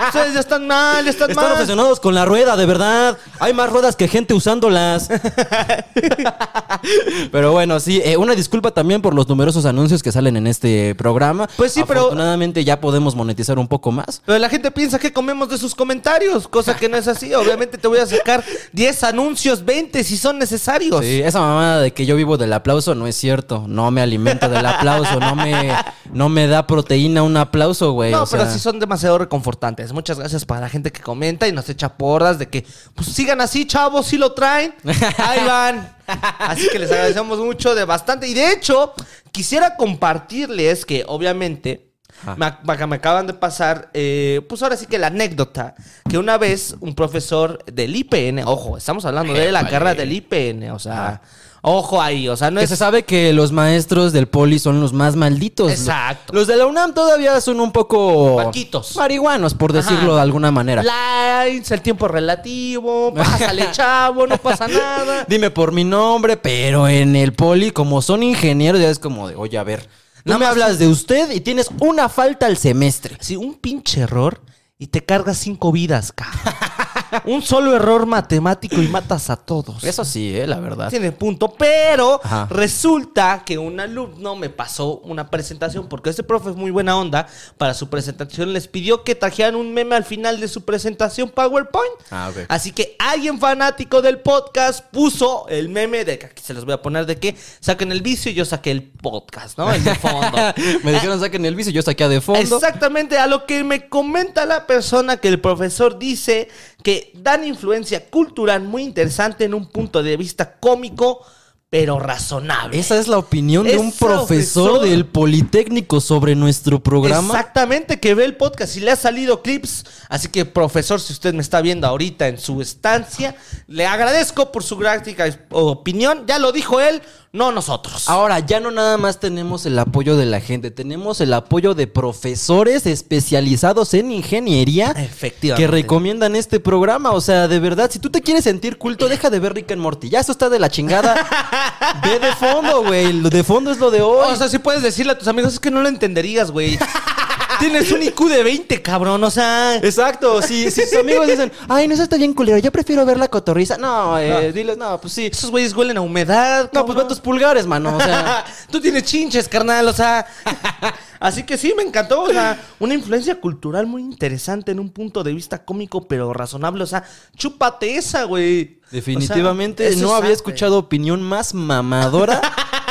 Ustedes 0.07 0.35
ya 0.35 0.41
están 0.41 0.67
mal, 0.67 1.05
ya 1.05 1.11
están, 1.11 1.31
Están 1.31 1.45
mal. 1.45 1.53
obsesionados 1.55 2.01
con 2.01 2.15
la 2.15 2.25
rueda, 2.25 2.57
de 2.57 2.65
verdad. 2.65 3.19
Hay 3.39 3.53
más 3.53 3.71
ruedas 3.71 3.97
que 3.97 4.09
gente 4.09 4.35
usándolas. 4.35 5.09
pero 7.33 7.53
bueno, 7.53 7.81
sí, 7.81 8.01
eh, 8.05 8.17
una 8.17 8.35
disculpa 8.35 8.62
también 8.71 9.03
por 9.03 9.15
los 9.15 9.29
numerosos 9.29 9.65
anuncios 9.67 10.03
que 10.03 10.13
salen 10.13 10.37
en 10.37 10.47
este 10.47 10.95
programa. 10.95 11.49
Pues 11.57 11.73
sí, 11.73 11.83
pero- 11.87 12.01
Afortunadamente 12.03 12.65
ya 12.65 12.81
podemos 12.81 13.15
monetizar 13.17 13.59
un 13.59 13.67
poco 13.69 13.91
más. 13.93 14.23
Pero 14.25 14.39
la 14.39 14.49
gente 14.49 14.71
piensa 14.71 14.99
que 14.99 15.13
comemos 15.13 15.49
de 15.49 15.59
sus 15.59 15.75
comentarios, 15.75 16.47
cosa 16.49 16.77
que 16.77 16.89
no 16.89 16.97
es 16.97 17.09
así. 17.09 17.35
Obviamente 17.35 17.79
te 17.79 17.89
voy 17.89 17.99
a 17.99 18.07
sacar 18.07 18.45
10 18.73 19.03
anuncios, 19.05 19.65
20 19.65 20.05
si 20.05 20.17
son 20.17 20.39
necesarios. 20.39 21.05
Sí, 21.05 21.21
esa 21.23 21.41
mamada 21.41 21.81
de 21.81 21.93
que 21.93 22.07
yo 22.07 22.15
vivo 22.17 22.37
del 22.37 22.53
aplauso 22.53 22.95
no 22.95 23.07
es 23.07 23.17
cierto. 23.17 23.65
No 23.67 23.91
me 23.91 24.01
alimento 24.03 24.49
del 24.49 24.65
aplauso, 24.65 25.19
no 25.19 25.35
me, 25.35 25.73
no 26.13 26.29
me 26.29 26.47
da 26.47 26.67
proteína 26.67 27.23
un 27.23 27.37
aplauso, 27.37 27.93
güey. 27.93 28.13
No, 28.13 28.23
o 28.23 28.27
pero 28.27 28.45
sea, 28.45 28.53
sí 28.53 28.59
son 28.59 28.79
demasiado 28.79 29.19
reconfortantes. 29.19 29.93
Muchas 29.93 30.19
gracias 30.19 30.45
para 30.45 30.61
la 30.61 30.69
gente 30.69 30.93
que 30.93 31.01
comenta 31.01 31.49
y 31.49 31.53
nos 31.53 31.69
echa 31.69 31.95
porras 31.97 32.39
de 32.39 32.49
que, 32.49 32.67
pues 32.95 33.09
sigan 33.09 33.41
así, 33.41 33.67
chavos, 33.67 34.07
si 34.07 34.19
lo 34.19 34.33
traen. 34.33 34.75
Ahí 35.19 35.45
van. 35.47 35.97
Así 36.39 36.69
que 36.71 36.79
les 36.79 36.91
agradecemos 36.91 37.39
mucho 37.39 37.75
de 37.75 37.85
bastante. 37.85 38.27
Y 38.29 38.35
de 38.35 38.52
hecho, 38.53 38.95
quisiera 39.31 39.77
compartirles 39.77 40.85
que, 40.85 41.05
obviamente, 41.07 41.93
Ajá. 42.23 42.37
me, 42.37 42.87
me 42.87 42.97
acaban 42.97 43.27
de 43.27 43.35
pasar, 43.35 43.91
eh, 43.95 44.41
pues 44.49 44.63
ahora 44.63 44.77
sí 44.77 44.87
que 44.87 44.99
la 44.99 45.09
anécdota, 45.09 45.75
que 46.09 46.19
una 46.19 46.39
vez 46.39 46.77
un 46.81 46.95
profesor 46.95 47.65
del 47.65 47.97
IPN, 47.97 48.45
ojo, 48.45 48.77
estamos 48.77 49.05
hablando 49.05 49.33
de 49.33 49.51
la 49.51 49.67
carrera 49.67 49.95
del 49.95 50.13
IPN, 50.13 50.71
o 50.71 50.79
sea, 50.79 51.23
ojo 51.63 52.03
ahí, 52.03 52.29
o 52.29 52.37
sea, 52.37 52.51
no 52.51 52.59
que 52.59 52.65
es... 52.65 52.71
se 52.71 52.77
sabe 52.77 53.05
que 53.05 53.33
los 53.33 53.53
maestros 53.53 54.13
del 54.13 54.27
poli 54.27 54.59
son 54.59 54.81
los 54.81 54.93
más 54.93 55.17
malditos. 55.17 55.71
Exacto. 55.71 56.33
Los 56.35 56.49
de 56.49 56.57
la 56.57 56.67
UNAM 56.67 56.93
todavía 56.93 57.41
son 57.41 57.61
un 57.61 57.73
poco... 57.73 58.37
Paquitos. 58.37 58.97
Marihuanos, 58.97 59.55
por 59.55 59.73
decirlo 59.73 60.11
Ajá. 60.11 60.17
de 60.17 60.21
alguna 60.21 60.51
manera. 60.51 60.83
Lines, 60.83 61.71
el 61.71 61.81
tiempo 61.81 62.09
relativo, 62.09 63.15
pásale 63.17 63.71
chavo, 63.71 64.27
no 64.27 64.37
pasa 64.39 64.67
nada. 64.69 65.25
Dime 65.29 65.51
por 65.51 65.73
mi 65.73 65.85
nombre, 65.85 66.37
pero 66.37 66.89
en 66.89 67.17
el 67.17 67.33
poli, 67.33 67.71
como 67.71 68.03
son 68.03 68.23
ingenieros, 68.23 68.81
ya 68.81 68.91
es 68.91 68.99
como 68.99 69.29
de, 69.29 69.37
oye, 69.37 69.57
a 69.57 69.63
ver, 69.63 69.89
no 70.25 70.39
me 70.39 70.47
hablas 70.47 70.79
de 70.79 70.89
usted 70.89 71.31
y 71.31 71.41
tienes 71.41 71.69
una 71.81 72.09
falta 72.09 72.47
al 72.47 72.57
semestre. 72.57 73.17
Sí, 73.21 73.37
un 73.37 73.55
pinche 73.55 74.01
error 74.01 74.41
y 74.79 74.89
te 74.89 75.05
cargas 75.05 75.39
cinco 75.39 75.71
vidas, 75.71 76.13
cabrón. 76.13 76.41
un 77.25 77.43
solo 77.43 77.75
error 77.75 78.07
matemático 78.07 78.81
y 78.81 78.89
matas 78.89 79.31
a 79.31 79.37
todos. 79.37 79.85
Eso 79.85 80.05
sí, 80.05 80.37
eh, 80.37 80.47
la 80.47 80.61
verdad. 80.61 80.89
Tiene 80.89 81.13
punto, 81.13 81.53
pero 81.53 82.21
Ajá. 82.23 82.47
resulta 82.51 83.43
que 83.45 83.59
un 83.59 83.81
alumno 83.81 84.37
me 84.37 84.51
pasó 84.51 84.99
una 84.99 85.31
presentación 85.31 85.89
porque 85.89 86.11
ese 86.11 86.23
profe 86.23 86.51
es 86.51 86.57
muy 86.57 86.71
buena 86.71 86.97
onda. 86.97 87.27
Para 87.59 87.75
su 87.75 87.89
presentación 87.89 88.53
les 88.53 88.69
pidió 88.69 89.05
que 89.05 89.15
trajeran 89.15 89.55
un 89.55 89.73
meme 89.73 89.97
al 89.97 90.05
final 90.05 90.41
de 90.41 90.49
su 90.49 90.65
presentación 90.65 91.31
PowerPoint. 91.31 91.93
Ah. 92.11 92.31
Así 92.49 92.73
que 92.73 92.97
alguien 92.99 93.39
fanático 93.39 94.03
del 94.03 94.21
podcast 94.21 94.85
puso 94.91 95.47
el 95.49 95.69
meme 95.69 96.05
de 96.05 96.19
que 96.19 96.27
aquí 96.27 96.43
se 96.43 96.55
los 96.55 96.65
voy 96.65 96.75
a 96.75 96.83
poner 96.83 97.07
de 97.07 97.19
que 97.19 97.37
saquen 97.61 97.93
el 97.93 98.03
vicio 98.03 98.31
y 98.31 98.35
yo 98.35 98.45
saqué 98.45 98.71
el 98.71 98.83
podcast, 98.83 99.59
¿no? 99.59 99.73
El 99.73 99.85
de 99.85 99.95
fondo. 99.95 100.39
me 100.85 100.93
dijeron 100.93 101.21
saquen 101.21 101.45
el 101.45 101.55
vicio, 101.55 101.73
yo 101.73 101.83
saqué 101.83 102.09
de 102.09 102.21
fondo. 102.21 102.41
Exactamente, 102.41 103.19
a 103.19 103.27
lo 103.27 103.47
que 103.47 103.65
me 103.65 103.89
comenta 103.89 104.47
la 104.47 104.67
persona 104.67 105.17
que 105.19 105.29
el 105.29 105.41
profesor 105.41 105.99
dice 105.99 106.49
que 106.83 107.02
dan 107.15 107.45
influencia 107.45 108.09
cultural 108.09 108.63
muy 108.63 108.83
interesante 108.83 109.45
en 109.45 109.55
un 109.55 109.67
punto 109.67 110.03
de 110.03 110.17
vista 110.17 110.59
cómico, 110.59 111.25
pero 111.71 111.99
razonable. 111.99 112.79
Esa 112.79 112.99
es 112.99 113.09
la 113.09 113.17
opinión 113.17 113.65
de 113.65 113.79
un 113.79 113.93
profesor 113.93 114.73
profesor- 114.73 114.81
del 114.83 115.07
Politécnico 115.07 116.03
sobre 116.03 116.35
nuestro 116.35 116.83
programa. 116.83 117.29
Exactamente, 117.35 117.99
que 117.99 118.15
ve 118.15 118.27
el 118.27 118.37
podcast 118.37 118.77
y 118.77 118.81
le 118.81 118.91
ha 118.91 118.97
salido 118.97 119.41
clips. 119.41 119.87
Así 120.11 120.29
que, 120.29 120.45
profesor, 120.45 121.01
si 121.01 121.15
usted 121.15 121.33
me 121.33 121.41
está 121.41 121.63
viendo 121.63 121.87
ahorita 121.87 122.29
en 122.29 122.37
su 122.37 122.61
estancia, 122.61 123.37
le 123.69 123.87
agradezco 123.87 124.53
por 124.53 124.63
su 124.65 124.77
gráfica 124.77 125.25
opinión. 125.51 126.25
Ya 126.27 126.39
lo 126.39 126.53
dijo 126.53 126.79
él, 126.79 127.01
no 127.33 127.51
nosotros. 127.51 128.11
Ahora, 128.11 128.41
ya 128.41 128.61
no 128.61 128.71
nada 128.71 128.99
más 128.99 129.19
tenemos 129.19 129.65
el 129.65 129.79
apoyo 129.79 130.17
de 130.17 130.27
la 130.27 130.41
gente, 130.41 130.71
tenemos 130.71 131.21
el 131.23 131.33
apoyo 131.33 131.75
de 131.75 131.87
profesores 131.87 132.85
especializados 132.85 133.95
en 133.95 134.13
ingeniería 134.13 134.91
Efectivamente. 134.91 135.63
que 135.63 135.67
recomiendan 135.67 136.37
este 136.37 136.61
programa. 136.61 137.13
O 137.13 137.23
sea, 137.23 137.49
de 137.49 137.59
verdad, 137.59 137.91
si 137.91 137.99
tú 137.99 138.11
te 138.11 138.21
quieres 138.21 138.45
sentir 138.45 138.77
culto, 138.77 139.09
deja 139.09 139.31
de 139.31 139.39
ver 139.41 139.55
Rick 139.55 139.73
and 139.73 139.81
Morty. 139.81 140.11
Ya 140.11 140.21
eso 140.21 140.33
está 140.33 140.51
de 140.51 140.59
la 140.59 140.69
chingada. 140.69 141.15
Ve 142.05 142.19
de 142.19 142.33
fondo, 142.37 142.85
güey. 142.85 143.15
Lo 143.15 143.31
de 143.31 143.43
fondo 143.43 143.71
es 143.71 143.79
lo 143.79 143.91
de 143.91 144.03
hoy. 144.03 144.27
O 144.31 144.37
sea, 144.37 144.49
si 144.49 144.59
puedes 144.59 144.83
decirle 144.83 145.13
a 145.13 145.19
tus 145.19 145.29
amigos, 145.29 145.55
es 145.55 145.61
que 145.61 145.71
no 145.71 145.81
lo 145.81 145.89
entenderías, 145.89 146.51
güey. 146.51 146.79
Tienes 147.59 147.91
un 147.93 148.03
IQ 148.03 148.29
de 148.29 148.43
20, 148.43 148.83
cabrón, 148.83 149.23
o 149.23 149.31
sea... 149.31 149.77
Exacto, 149.77 150.43
si, 150.43 150.71
si 150.71 150.83
sus 150.83 150.99
amigos 150.99 151.27
dicen, 151.27 151.53
ay, 151.69 151.89
no, 151.89 151.95
eso 151.95 152.03
está 152.03 152.17
bien 152.17 152.33
culero, 152.35 152.59
yo 152.59 152.71
prefiero 152.73 153.05
ver 153.05 153.19
la 153.19 153.29
cotorriza. 153.29 153.77
No, 153.79 154.19
eh, 154.19 154.29
No. 154.29 154.53
diles, 154.53 154.77
no, 154.77 155.01
pues 155.01 155.13
sí. 155.13 155.27
Esos 155.27 155.51
güeyes 155.51 155.75
huelen 155.75 155.97
a 155.97 156.01
humedad. 156.01 156.71
No, 156.73 156.85
pues 156.85 156.95
ve 156.97 157.03
cabrón. 157.03 157.09
tus 157.09 157.21
pulgares, 157.21 157.67
mano. 157.67 157.97
O 157.97 158.01
sea, 158.01 158.45
Tú 158.71 158.81
tienes 158.81 159.05
chinches, 159.05 159.49
carnal, 159.49 159.87
o 159.89 159.93
sea. 159.93 160.27
Así 161.21 161.45
que 161.45 161.57
sí, 161.57 161.73
me 161.77 161.83
encantó. 161.83 162.23
O 162.23 162.31
sea, 162.31 162.61
una 162.81 162.95
influencia 162.95 163.41
cultural 163.41 163.87
muy 163.87 164.03
interesante 164.03 164.73
en 164.73 164.81
un 164.81 164.91
punto 164.91 165.23
de 165.23 165.33
vista 165.33 165.65
cómico, 165.65 166.09
pero 166.09 166.33
razonable. 166.33 166.83
O 166.83 166.87
sea, 166.87 167.05
chúpate 167.37 167.97
esa, 167.97 168.25
güey. 168.25 168.81
definitivamente 168.91 169.89
O 169.89 169.93
sea, 169.93 170.03
no 170.03 170.15
había 170.15 170.33
escuchado 170.33 170.79
opinión 170.79 171.23
más 171.23 171.55
mamadora 171.55 172.41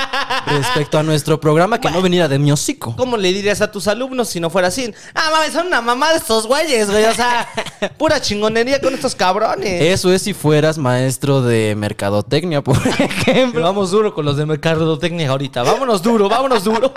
respecto 0.48 0.98
a 0.98 1.04
nuestro 1.04 1.40
programa 1.40 1.80
que 1.80 1.90
no 1.90 2.02
veniera 2.02 2.28
de 2.28 2.40
mi 2.40 2.52
hocico. 2.52 2.96
¿Cómo 2.96 3.18
le 3.18 3.32
dirías 3.34 3.62
a 3.62 3.72
tus 3.72 3.88
alumnos 3.88 4.30
si 4.30 4.40
no 4.40 4.50
fuera 4.50 4.68
así? 4.70 4.94
Ah, 5.14 5.30
mames, 5.32 5.54
son 5.54 5.68
una 5.68 5.82
mamá 5.82 6.12
de 6.12 6.18
estos 6.18 6.48
güeyes, 6.48 6.90
güey. 6.90 7.06
O 7.06 7.14
sea, 7.14 7.48
pura 7.98 8.22
chingonería 8.22 8.80
con 8.82 8.94
estos 8.94 9.16
cabrones. 9.16 9.82
Eso 9.82 10.12
es 10.12 10.22
si 10.22 10.34
fueras 10.34 10.78
maestro 10.78 11.42
de 11.42 11.76
mercadotecnia, 11.76 12.62
por 12.62 12.78
ejemplo. 13.00 13.62
Vamos 13.62 13.92
duro 13.92 14.14
con 14.14 14.26
los 14.26 14.38
de 14.38 14.46
mercadotecnia 14.46 15.30
ahorita. 15.30 15.64
Vámonos 15.64 16.02
duro, 16.02 16.30
vámonos 16.30 16.64
duro. 16.64 16.94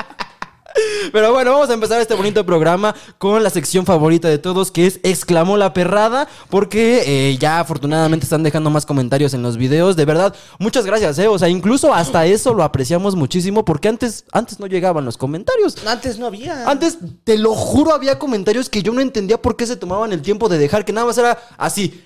Pero 1.12 1.32
bueno, 1.32 1.52
vamos 1.52 1.70
a 1.70 1.74
empezar 1.74 2.00
este 2.00 2.14
bonito 2.14 2.44
programa 2.44 2.94
con 3.18 3.42
la 3.42 3.50
sección 3.50 3.86
favorita 3.86 4.28
de 4.28 4.38
todos, 4.38 4.70
que 4.72 4.86
es 4.86 4.98
Exclamó 5.04 5.56
la 5.56 5.72
perrada, 5.72 6.26
porque 6.50 7.02
eh, 7.30 7.36
ya 7.38 7.60
afortunadamente 7.60 8.24
están 8.24 8.42
dejando 8.42 8.70
más 8.70 8.84
comentarios 8.84 9.34
en 9.34 9.42
los 9.42 9.56
videos. 9.56 9.94
De 9.96 10.04
verdad, 10.04 10.34
muchas 10.58 10.84
gracias, 10.84 11.18
¿eh? 11.18 11.28
O 11.28 11.38
sea, 11.38 11.48
incluso 11.48 11.94
hasta 11.94 12.26
eso 12.26 12.54
lo 12.54 12.64
apreciamos 12.64 13.14
muchísimo, 13.14 13.64
porque 13.64 13.88
antes, 13.88 14.24
antes 14.32 14.58
no 14.58 14.66
llegaban 14.66 15.04
los 15.04 15.16
comentarios. 15.16 15.76
Antes 15.86 16.18
no 16.18 16.26
había. 16.26 16.68
Antes, 16.68 16.98
te 17.22 17.38
lo 17.38 17.54
juro, 17.54 17.94
había 17.94 18.18
comentarios 18.18 18.68
que 18.68 18.82
yo 18.82 18.92
no 18.92 19.00
entendía 19.00 19.40
por 19.40 19.56
qué 19.56 19.66
se 19.66 19.76
tomaban 19.76 20.12
el 20.12 20.22
tiempo 20.22 20.48
de 20.48 20.58
dejar, 20.58 20.84
que 20.84 20.92
nada 20.92 21.06
más 21.06 21.18
era 21.18 21.38
así, 21.56 22.04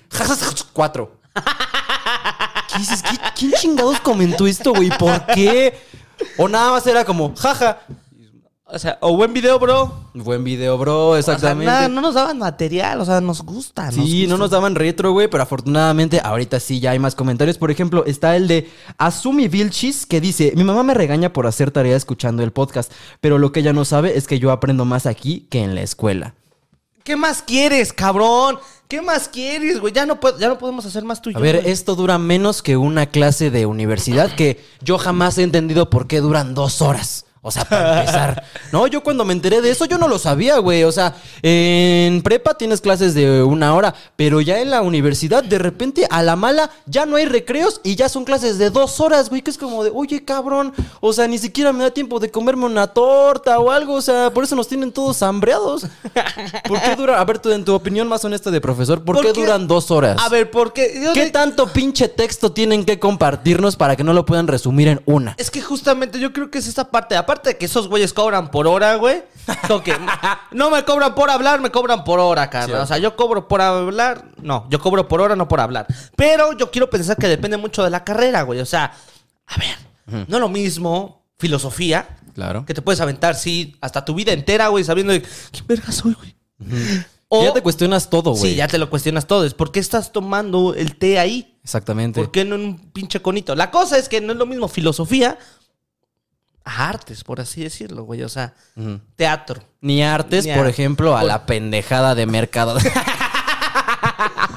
cuatro. 0.73 1.17
¿Qué 2.71 2.79
dices? 2.79 3.03
¿Qui- 3.03 3.19
¿Quién 3.35 3.51
chingados 3.53 3.99
comentó 4.01 4.45
esto, 4.45 4.73
güey? 4.73 4.89
¿Por 4.89 5.25
qué? 5.27 5.75
O 6.37 6.47
nada 6.47 6.71
más 6.71 6.85
era 6.85 7.03
como, 7.03 7.33
jaja. 7.35 7.79
O 8.71 8.77
sea, 8.77 8.99
o 9.01 9.15
buen 9.15 9.33
video, 9.33 9.57
bro. 9.57 9.91
Buen 10.13 10.43
video, 10.43 10.77
bro, 10.77 11.09
O 11.09 11.21
sea, 11.21 11.33
exactamente. 11.33 11.65
nada, 11.65 11.87
no 11.87 12.01
nos 12.01 12.13
daban 12.13 12.37
material, 12.37 13.01
o 13.01 13.05
sea, 13.05 13.19
nos 13.19 13.41
gusta. 13.41 13.91
Sí, 13.91 14.27
no 14.27 14.37
nos 14.37 14.51
daban 14.51 14.75
retro, 14.75 15.11
güey, 15.11 15.27
pero 15.27 15.41
afortunadamente 15.41 16.21
ahorita 16.23 16.59
sí 16.59 16.79
ya 16.79 16.91
hay 16.91 16.99
más 16.99 17.15
comentarios. 17.15 17.57
Por 17.57 17.71
ejemplo, 17.71 18.05
está 18.05 18.35
el 18.35 18.47
de 18.47 18.69
Asumi 18.99 19.47
Vilchis 19.47 20.05
que 20.05 20.21
dice, 20.21 20.53
mi 20.55 20.63
mamá 20.63 20.83
me 20.83 20.93
regaña 20.93 21.33
por 21.33 21.47
hacer 21.47 21.71
tarea 21.71 21.97
escuchando 21.97 22.43
el 22.43 22.51
podcast, 22.51 22.91
pero 23.21 23.39
lo 23.39 23.51
que 23.51 23.61
ella 23.61 23.73
no 23.73 23.85
sabe 23.85 24.15
es 24.17 24.27
que 24.27 24.37
yo 24.37 24.51
aprendo 24.51 24.85
más 24.85 25.07
aquí 25.07 25.47
que 25.49 25.63
en 25.63 25.73
la 25.73 25.81
escuela. 25.81 26.35
¿Qué 27.03 27.15
más 27.15 27.41
quieres, 27.41 27.91
cabrón? 27.91 28.59
¿Qué 28.87 29.01
más 29.01 29.29
quieres, 29.29 29.79
güey? 29.79 29.93
Ya 29.93 30.05
no, 30.05 30.19
ya 30.39 30.47
no 30.47 30.59
podemos 30.59 30.85
hacer 30.85 31.03
más 31.03 31.23
tú 31.23 31.31
y 31.31 31.35
A 31.35 31.39
ver, 31.39 31.61
güey. 31.61 31.71
esto 31.71 31.95
dura 31.95 32.19
menos 32.19 32.61
que 32.61 32.77
una 32.77 33.07
clase 33.07 33.49
de 33.49 33.65
universidad 33.65 34.35
que 34.35 34.63
yo 34.83 34.99
jamás 34.99 35.39
he 35.39 35.43
entendido 35.43 35.89
por 35.89 36.05
qué 36.05 36.19
duran 36.21 36.53
dos 36.53 36.83
horas. 36.83 37.25
O 37.41 37.51
sea, 37.51 37.63
para 37.65 37.99
empezar. 38.01 38.43
No, 38.71 38.85
yo 38.85 39.01
cuando 39.01 39.25
me 39.25 39.33
enteré 39.33 39.61
de 39.61 39.71
eso, 39.71 39.85
yo 39.85 39.97
no 39.97 40.07
lo 40.07 40.19
sabía, 40.19 40.59
güey. 40.59 40.83
O 40.83 40.91
sea, 40.91 41.15
en 41.41 42.21
prepa 42.21 42.53
tienes 42.55 42.81
clases 42.81 43.13
de 43.15 43.41
una 43.41 43.73
hora, 43.73 43.95
pero 44.15 44.41
ya 44.41 44.59
en 44.59 44.69
la 44.69 44.81
universidad, 44.83 45.43
de 45.43 45.57
repente, 45.57 46.05
a 46.11 46.21
la 46.21 46.35
mala, 46.35 46.69
ya 46.85 47.05
no 47.07 47.15
hay 47.15 47.25
recreos 47.25 47.81
y 47.83 47.95
ya 47.95 48.09
son 48.09 48.25
clases 48.25 48.57
de 48.59 48.69
dos 48.69 48.99
horas, 48.99 49.29
güey. 49.29 49.41
Que 49.41 49.49
es 49.51 49.57
como 49.57 49.83
de, 49.83 49.91
oye, 49.93 50.23
cabrón. 50.23 50.73
O 51.01 51.13
sea, 51.13 51.27
ni 51.27 51.37
siquiera 51.39 51.73
me 51.73 51.83
da 51.83 51.91
tiempo 51.91 52.19
de 52.19 52.29
comerme 52.29 52.65
una 52.65 52.87
torta 52.87 53.57
o 53.59 53.71
algo. 53.71 53.93
O 53.95 54.01
sea, 54.01 54.31
por 54.31 54.43
eso 54.43 54.55
nos 54.55 54.67
tienen 54.67 54.91
todos 54.91 55.23
hambreados. 55.23 55.87
¿Por 56.67 56.81
qué 56.81 56.95
dura? 56.95 57.19
A 57.19 57.25
ver, 57.25 57.39
tú, 57.39 57.51
en 57.51 57.65
tu 57.65 57.73
opinión 57.73 58.07
más 58.07 58.23
honesta 58.23 58.51
de 58.51 58.61
profesor, 58.61 59.03
¿por, 59.03 59.15
¿Por 59.15 59.25
qué 59.25 59.33
qué? 59.33 59.41
duran 59.41 59.67
dos 59.67 59.89
horas? 59.91 60.17
A 60.23 60.29
ver, 60.29 60.51
porque... 60.51 60.99
yo 61.03 61.13
¿Qué 61.13 61.25
de- 61.25 61.31
tanto 61.31 61.67
pinche 61.73 62.07
texto 62.07 62.51
tienen 62.51 62.85
que 62.85 62.99
compartirnos 62.99 63.75
para 63.75 63.95
que 63.95 64.03
no 64.03 64.13
lo 64.13 64.25
puedan 64.25 64.47
resumir 64.47 64.87
en 64.89 65.01
una? 65.05 65.33
Es 65.37 65.49
que 65.49 65.61
justamente 65.61 66.19
yo 66.19 66.33
creo 66.33 66.51
que 66.51 66.59
es 66.59 66.67
esa 66.67 66.85
parte. 66.91 67.15
Aparte 67.29 67.49
de 67.49 67.57
que 67.59 67.65
esos 67.67 67.87
güeyes 67.87 68.11
cobran 68.11 68.49
por 68.49 68.65
hora, 68.65 68.95
güey. 68.95 69.21
no 70.51 70.71
me 70.71 70.83
cobran 70.83 71.13
por 71.13 71.29
hablar, 71.29 71.61
me 71.61 71.69
cobran 71.69 72.03
por 72.03 72.19
hora, 72.19 72.49
carnal. 72.49 72.77
Sí. 72.77 72.83
O 72.83 72.87
sea, 72.87 72.97
yo 72.97 73.15
cobro 73.15 73.47
por 73.47 73.61
hablar. 73.61 74.25
No, 74.41 74.65
yo 74.71 74.79
cobro 74.79 75.07
por 75.07 75.21
hora, 75.21 75.35
no 75.35 75.47
por 75.47 75.59
hablar. 75.59 75.85
Pero 76.15 76.57
yo 76.57 76.71
quiero 76.71 76.89
pensar 76.89 77.17
que 77.17 77.27
depende 77.27 77.57
mucho 77.57 77.83
de 77.83 77.91
la 77.91 78.03
carrera, 78.03 78.41
güey. 78.41 78.59
O 78.61 78.65
sea, 78.65 78.93
a 79.45 79.55
ver, 79.57 80.25
no 80.27 80.39
lo 80.39 80.49
mismo 80.49 81.23
filosofía. 81.37 82.17
Claro. 82.33 82.65
Que 82.65 82.73
te 82.73 82.81
puedes 82.81 82.99
aventar, 82.99 83.35
sí, 83.35 83.77
hasta 83.81 84.03
tu 84.05 84.15
vida 84.15 84.31
entera, 84.31 84.69
güey, 84.69 84.83
sabiendo 84.83 85.13
de 85.13 85.21
qué 85.21 85.61
verga 85.67 85.91
soy, 85.91 86.13
güey. 86.15 86.35
O- 87.27 87.43
ya 87.43 87.53
te 87.53 87.61
cuestionas 87.61 88.09
todo, 88.09 88.31
güey. 88.31 88.53
Sí, 88.53 88.55
ya 88.55 88.67
te 88.67 88.79
lo 88.79 88.89
cuestionas 88.89 89.27
todo. 89.27 89.45
Es 89.45 89.53
por 89.53 89.71
qué 89.71 89.79
estás 89.79 90.11
tomando 90.11 90.73
el 90.73 90.95
té 90.97 91.19
ahí. 91.19 91.59
Exactamente. 91.63 92.19
¿Por 92.19 92.31
qué 92.31 92.43
no 92.43 92.55
en 92.55 92.61
un 92.61 92.79
pinche 92.91 93.21
conito? 93.21 93.53
La 93.53 93.69
cosa 93.69 93.99
es 93.99 94.09
que 94.09 94.19
no 94.19 94.31
es 94.33 94.39
lo 94.39 94.47
mismo 94.47 94.67
filosofía 94.67 95.37
artes, 96.63 97.23
por 97.23 97.39
así 97.41 97.63
decirlo, 97.63 98.03
güey. 98.03 98.23
O 98.23 98.29
sea, 98.29 98.53
teatro. 99.15 99.61
Ni 99.81 100.03
artes, 100.03 100.45
Ni 100.45 100.53
por 100.53 100.67
ejemplo, 100.67 101.15
a 101.15 101.21
por- 101.21 101.27
la 101.27 101.45
pendejada 101.45 102.15
de 102.15 102.25
mercado. 102.25 102.77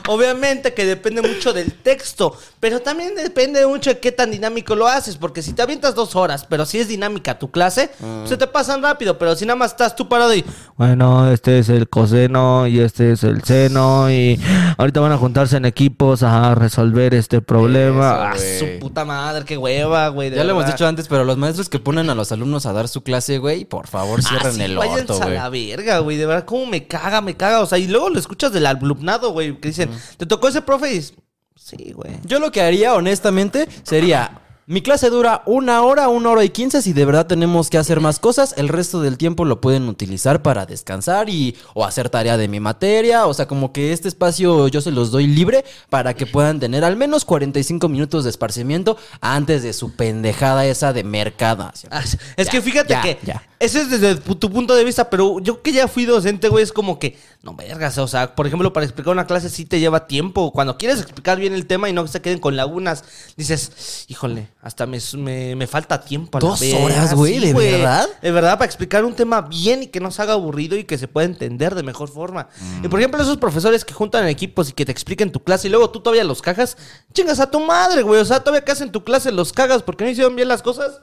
Obviamente 0.09 0.75
que 0.75 0.85
depende 0.85 1.23
mucho 1.23 1.53
del 1.53 1.73
texto, 1.73 2.37
pero 2.61 2.81
también 2.81 3.15
depende 3.15 3.65
mucho 3.67 3.91
de 3.91 3.99
qué 3.99 4.13
tan 4.13 4.31
dinámico 4.31 4.75
lo 4.75 4.87
haces, 4.89 5.17
porque 5.17 5.43
si 5.43 5.53
te 5.53 5.63
avientas 5.63 5.95
dos 5.95 6.17
horas, 6.17 6.45
pero 6.49 6.67
si 6.67 6.79
es 6.79 6.89
dinámica 6.89 7.39
tu 7.39 7.51
clase, 7.51 7.91
se 8.25 8.37
te 8.37 8.47
pasan 8.47 8.83
rápido, 8.83 9.19
pero 9.19 9.37
si 9.37 9.47
nada 9.47 9.57
más 9.57 9.73
estás 9.73 9.95
tú 9.97 10.09
parado 10.09 10.35
y... 10.35 10.45
Bueno, 10.77 11.31
este 11.31 11.59
es 11.61 11.69
el 11.69 11.89
coseno 11.89 12.67
y 12.67 12.81
este 12.81 13.13
es 13.13 13.23
el 13.25 13.43
seno 13.45 14.11
y 14.11 14.41
ahorita 14.79 15.01
van 15.01 15.13
a 15.13 15.19
juntarse 15.19 15.57
en 15.57 15.65
equipos 15.65 16.23
a 16.23 16.55
resolver 16.55 17.15
este 17.15 17.41
problema. 17.41 18.33
Eso, 18.35 18.65
ah, 18.65 18.75
su 18.75 18.79
puta 18.81 19.05
madre, 19.05 19.45
qué 19.45 19.57
hueva, 19.57 20.09
güey. 20.09 20.31
ya 20.31 20.43
lo 20.45 20.51
hemos 20.53 20.67
dicho 20.67 20.87
antes, 20.87 21.07
pero 21.09 21.25
los 21.25 21.37
maestros 21.39 21.69
que 21.69 21.79
ponen 21.79 22.11
a 22.11 22.15
los 22.15 22.33
alumnos 22.33 22.67
a 22.67 22.73
dar 22.73 22.89
su 22.89 23.03
clase, 23.03 23.39
güey, 23.39 23.65
por 23.65 23.87
favor, 23.87 24.21
Ah, 24.25 24.29
cierren 24.29 24.53
sí, 24.55 24.63
el 24.63 24.77
váyanse 24.77 25.01
orto, 25.13 25.23
a 25.23 25.27
güey. 25.27 25.37
la 25.39 25.49
verga, 25.49 25.99
güey. 26.01 26.17
De 26.17 26.27
verdad, 26.27 26.45
cómo 26.45 26.67
me 26.67 26.87
caga, 26.87 27.21
me 27.21 27.37
caga. 27.37 27.61
O 27.61 27.67
sea, 27.67 27.79
y 27.79 27.87
luego 27.87 28.11
lo 28.11 28.19
escuchas 28.19 28.53
del 28.53 28.67
alumnado, 28.67 29.31
güey, 29.33 29.57
que 29.61 29.69
dicen, 29.69 29.91
¿te 30.17 30.27
tocó 30.27 30.49
ese 30.49 30.63
profe? 30.63 30.95
Y 30.95 31.03
sí, 31.57 31.93
güey. 31.93 32.19
Yo 32.25 32.39
lo 32.39 32.51
que 32.51 32.61
haría, 32.63 32.95
honestamente, 32.95 33.69
sería. 33.83 34.42
Mi 34.67 34.81
clase 34.81 35.11
dura 35.11 35.43
una 35.47 35.83
hora, 35.83 36.09
una 36.09 36.31
hora 36.31 36.45
y 36.45 36.51
quince. 36.51 36.83
Si 36.83 36.93
de 36.93 37.05
verdad 37.05 37.27
tenemos 37.27 37.69
que 37.69 37.79
hacer 37.79 37.99
más 37.99 38.21
cosas, 38.21 38.55
el 38.57 38.69
resto 38.69 39.01
del 39.01 39.19
tiempo 39.19 39.45
lo 39.45 39.61
pueden 39.61 39.89
utilizar 39.89 40.41
para 40.41 40.67
descansar 40.67 41.29
y 41.29 41.57
o 41.75 41.85
hacer 41.85 42.09
tarea 42.09 42.37
de 42.37 42.47
mi 42.47 42.61
materia. 42.61 43.27
O 43.27 43.35
sea, 43.35 43.49
como 43.49 43.73
que 43.73 43.93
este 43.93 44.07
espacio 44.07 44.69
yo 44.69 44.81
se 44.81 44.93
los 44.93 45.11
doy 45.11 45.27
libre 45.27 45.65
para 45.91 46.15
que 46.15 46.27
puedan 46.27 46.61
tener 46.61 46.85
al 46.85 46.95
menos 46.95 47.25
45 47.25 47.89
minutos 47.89 48.23
de 48.23 48.31
esparcimiento 48.31 48.97
antes 49.21 49.65
de 49.65 49.73
su 49.73 49.97
pendejada 49.97 50.65
esa 50.65 50.93
de 50.93 51.03
mercado. 51.03 51.73
Ah, 51.91 52.05
Es 52.37 52.47
Ya, 52.47 52.53
que 52.53 52.63
fíjate 52.63 52.91
ya, 52.91 53.03
que 53.03 53.19
ya. 53.25 53.43
ese 53.59 53.81
es 53.81 53.91
desde 53.91 54.15
tu 54.15 54.37
tu 54.37 54.49
punto 54.49 54.77
de 54.77 54.85
vista, 54.85 55.11
pero 55.11 55.41
yo 55.41 55.61
que 55.61 55.73
ya 55.73 55.89
fui 55.89 56.05
docente, 56.05 56.49
güey, 56.49 56.63
es 56.63 56.73
como 56.73 57.01
que, 57.01 57.19
no 57.43 57.55
vergas, 57.57 57.99
o 57.99 58.07
sea, 58.07 58.37
por 58.37 58.47
ejemplo, 58.47 58.73
para 58.73 58.87
explicar 58.87 59.13
una 59.13 59.27
clase 59.27 59.51
sí 59.51 59.65
te 59.65 59.81
lleva 59.81 60.07
tiempo. 60.07 60.53
Cuando 60.53 60.79
quieres 60.79 61.01
explicar 61.01 61.41
bien 61.41 61.53
el 61.53 61.67
tema 61.67 61.91
y 61.91 61.93
no 61.93 62.07
se 62.07 62.21
queden 62.23 62.39
con 62.39 62.55
lagunas, 62.57 63.03
dices, 63.37 64.05
híjole, 64.07 64.52
hasta 64.65 64.87
me, 64.87 64.99
me- 65.19 65.57
me 65.57 65.67
falta 65.67 66.01
tiempo. 66.01 66.39
a 66.39 66.41
la 66.41 66.49
¿Dos 66.51 66.61
verga". 66.61 66.85
horas, 66.85 67.15
güey? 67.15 67.41
¿De 67.41 67.53
verdad? 67.53 68.09
De 68.23 68.31
verdad, 68.31 68.53
para 68.53 68.65
explicar 68.67 69.05
un 69.05 69.13
tema 69.15 69.41
bien 69.43 69.83
y 69.83 69.87
que 69.89 69.99
no 69.99 70.11
se 70.13 70.23
haga 70.23 70.35
aburrido 70.35 70.77
y 70.77 70.85
que 70.85 70.97
se 70.97 71.09
pueda 71.09 71.27
entender 71.27 71.75
de 71.75 71.83
mejor 71.83 72.09
forma. 72.09 72.49
Y 72.83 72.87
por 72.87 73.01
ejemplo, 73.01 73.21
esos 73.21 73.39
profesores 73.39 73.85
que 73.85 73.93
juntan 73.93 74.27
equipos 74.29 74.71
y 74.71 74.73
que 74.73 74.85
te 74.87 74.93
expliquen 74.93 75.33
tu 75.33 75.43
clase 75.43 75.67
y 75.67 75.71
luego 75.71 75.91
tú 75.91 76.01
todavía 76.01 76.23
los 76.25 76.41
cagas, 76.43 76.77
chingas 77.13 77.41
a 77.41 77.51
tu 77.51 77.59
madre, 77.59 78.03
güey. 78.03 78.21
O 78.21 78.25
sea, 78.25 78.39
todavía 78.41 78.65
que 78.65 78.71
hacen 78.73 78.93
tu 78.93 79.03
clase 79.03 79.33
los 79.33 79.53
cagas 79.53 79.83
porque 79.83 80.05
no 80.05 80.11
hicieron 80.11 80.37
bien 80.37 80.47
las 80.47 80.63
cosas. 80.63 81.01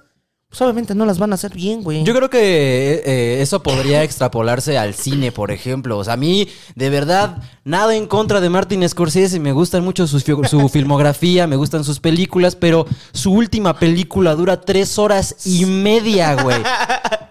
Pues 0.49 0.63
obviamente 0.63 0.95
no 0.95 1.05
las 1.05 1.19
van 1.19 1.31
a 1.31 1.35
hacer 1.35 1.53
bien, 1.53 1.83
güey. 1.83 2.03
Yo 2.03 2.15
creo 2.15 2.27
que 2.31 3.03
eh, 3.05 3.41
eso 3.41 3.61
podría 3.61 4.03
extrapolarse 4.03 4.79
al 4.79 4.95
cine, 4.95 5.31
por 5.31 5.51
ejemplo. 5.51 5.95
O 5.99 6.03
sea, 6.03 6.13
a 6.13 6.17
mí, 6.17 6.47
de 6.75 6.89
verdad, 6.89 7.37
nada 7.63 7.95
en 7.95 8.07
contra 8.07 8.41
de 8.41 8.49
Martin 8.49 8.87
Scorsese. 8.89 9.39
Me 9.39 9.51
gustan 9.51 9.83
mucho 9.83 10.07
sus 10.07 10.23
su 10.23 10.69
filmografía, 10.73 11.45
me 11.45 11.55
gustan 11.55 11.83
sus 11.83 11.99
películas, 11.99 12.55
pero 12.55 12.87
su 13.11 13.31
última 13.31 13.77
película 13.77 14.33
dura 14.33 14.61
tres 14.61 14.97
horas 14.97 15.35
y 15.45 15.65
media, 15.65 16.41
güey. 16.41 16.57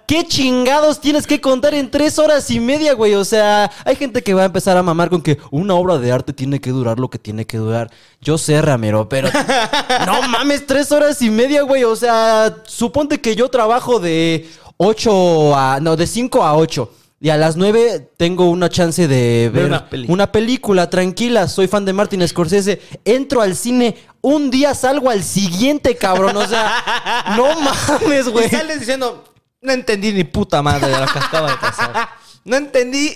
¿Qué 0.09 0.25
chingados 0.27 1.03
tienes 1.03 1.27
que 1.27 1.39
contar 1.39 1.75
en 1.75 1.91
tres 1.91 2.19
horas 2.19 2.51
y 2.51 2.61
media, 2.61 2.95
güey? 2.95 3.13
O 3.15 3.27
sea, 3.27 3.71
hay 3.85 3.95
gente 3.95 4.23
que 4.23 4.33
va 4.33 4.41
a 4.41 4.47
empezar 4.47 4.77
a 4.79 4.83
mamar 4.83 5.11
con 5.11 5.21
que 5.21 5.37
una 5.51 5.75
obra 5.75 5.99
de 5.99 6.11
arte 6.11 6.33
tiene 6.33 6.61
que 6.61 6.71
durar 6.71 6.99
lo 6.99 7.11
que 7.11 7.19
tiene 7.19 7.45
que 7.47 7.59
durar. 7.59 7.91
Yo 8.21 8.37
sé, 8.37 8.61
Ramiro, 8.61 9.09
pero 9.09 9.29
no 10.07 10.23
mames, 10.29 10.67
tres 10.67 10.91
horas 10.93 11.23
y 11.23 11.31
media, 11.31 11.63
güey. 11.63 11.85
O 11.85 11.95
sea, 11.97 12.57
suponte 12.67 13.21
que 13.21 13.37
yo 13.37 13.49
trabajo 13.49 14.01
de 14.01 14.49
8 14.77 15.57
a. 15.57 15.79
No, 15.81 15.97
de 15.97 16.07
5 16.07 16.43
a 16.43 16.57
8. 16.57 16.93
Y 17.21 17.31
a 17.31 17.37
las 17.37 17.57
9 17.57 18.11
tengo 18.17 18.49
una 18.49 18.69
chance 18.69 19.09
de 19.09 19.51
ver 19.53 19.65
una 19.67 19.89
peli. 19.91 20.07
una 20.09 20.31
película, 20.31 20.89
tranquila. 20.89 21.49
Soy 21.49 21.67
fan 21.67 21.85
de 21.85 21.93
Martin 21.93 22.27
Scorsese. 22.27 22.81
Entro 23.05 23.41
al 23.41 23.57
cine, 23.57 23.97
un 24.21 24.51
día 24.51 24.75
salgo 24.75 25.11
al 25.11 25.23
siguiente, 25.25 25.97
cabrón. 25.97 26.37
O 26.37 26.47
sea, 26.47 27.35
no 27.37 27.61
mames, 27.61 28.27
Y 28.27 28.31
güey. 28.31 28.49
sales 28.49 28.81
diciendo, 28.81 29.25
no 29.63 29.73
entendí 29.73 30.13
ni 30.13 30.25
puta 30.25 30.63
madre 30.63 30.89
de 30.93 30.99
lo 30.99 31.07
que 31.07 31.19
acaba 31.19 31.51
de 31.51 31.57
pasar. 31.57 32.09
No 32.45 32.57
entendí 32.57 33.13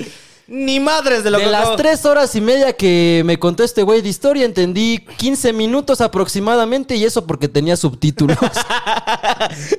ni 0.49 0.81
madres 0.81 1.25
de 1.25 1.31
lo 1.31 1.39
De 1.39 1.45
que 1.45 1.51
las 1.51 1.63
acabo- 1.63 1.77
tres 1.77 2.05
horas 2.05 2.35
y 2.35 2.41
media 2.41 2.73
que 2.75 3.23
me 3.25 3.39
contó 3.39 3.63
este 3.65 3.83
güey 3.83 4.03
de 4.03 4.09
historia, 4.09 4.45
entendí 4.45 4.99
15 5.17 5.53
minutos 5.53 6.01
aproximadamente 6.01 6.97
y 6.97 7.05
eso 7.05 7.27
porque 7.27 7.49
tenía 7.49 7.77
subtítulos. 7.77 8.37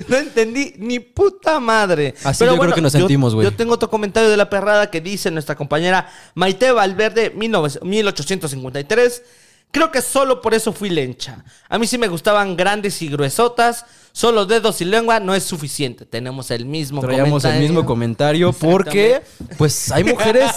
No 0.08 0.18
entendí 0.18 0.74
ni 0.78 1.00
puta 1.00 1.60
madre. 1.60 2.14
Así 2.24 2.46
yo 2.46 2.58
creo 2.58 2.74
que 2.74 2.82
nos 2.82 2.94
yo- 2.94 3.00
sentimos, 3.00 3.34
güey. 3.34 3.46
Yo 3.46 3.56
tengo 3.56 3.74
otro 3.74 3.90
comentario 3.90 4.30
de 4.30 4.38
la 4.38 4.50
perrada 4.50 4.90
que 4.92 5.02
dice 5.02 5.32
nuestra 5.32 5.56
compañera 5.56 6.10
Maite 6.36 6.72
Valverde, 6.72 7.30
19 7.30 7.80
1853. 7.82 9.24
Creo 9.72 9.92
que 9.92 10.02
solo 10.02 10.42
por 10.42 10.54
eso 10.54 10.72
fui 10.74 10.90
lencha. 10.90 11.44
A 11.70 11.80
mí 11.80 11.88
sí 11.88 11.98
me 11.98 12.08
gustaban 12.08 12.56
grandes 12.56 13.02
y 13.02 13.08
gruesotas. 13.10 13.86
Solo 14.16 14.46
dedos 14.46 14.80
y 14.80 14.86
lengua 14.86 15.20
no 15.20 15.34
es 15.34 15.44
suficiente. 15.44 16.06
Tenemos 16.06 16.52
el 16.52 16.68
mismo 16.68 17.02
Traíamos 17.02 17.44
el 17.46 17.50
comentario. 17.50 17.62
mismo 17.68 17.84
comentario 17.84 18.54
porque, 18.54 19.24
pues, 19.58 19.92
hay 19.92 20.04
mujeres 20.04 20.52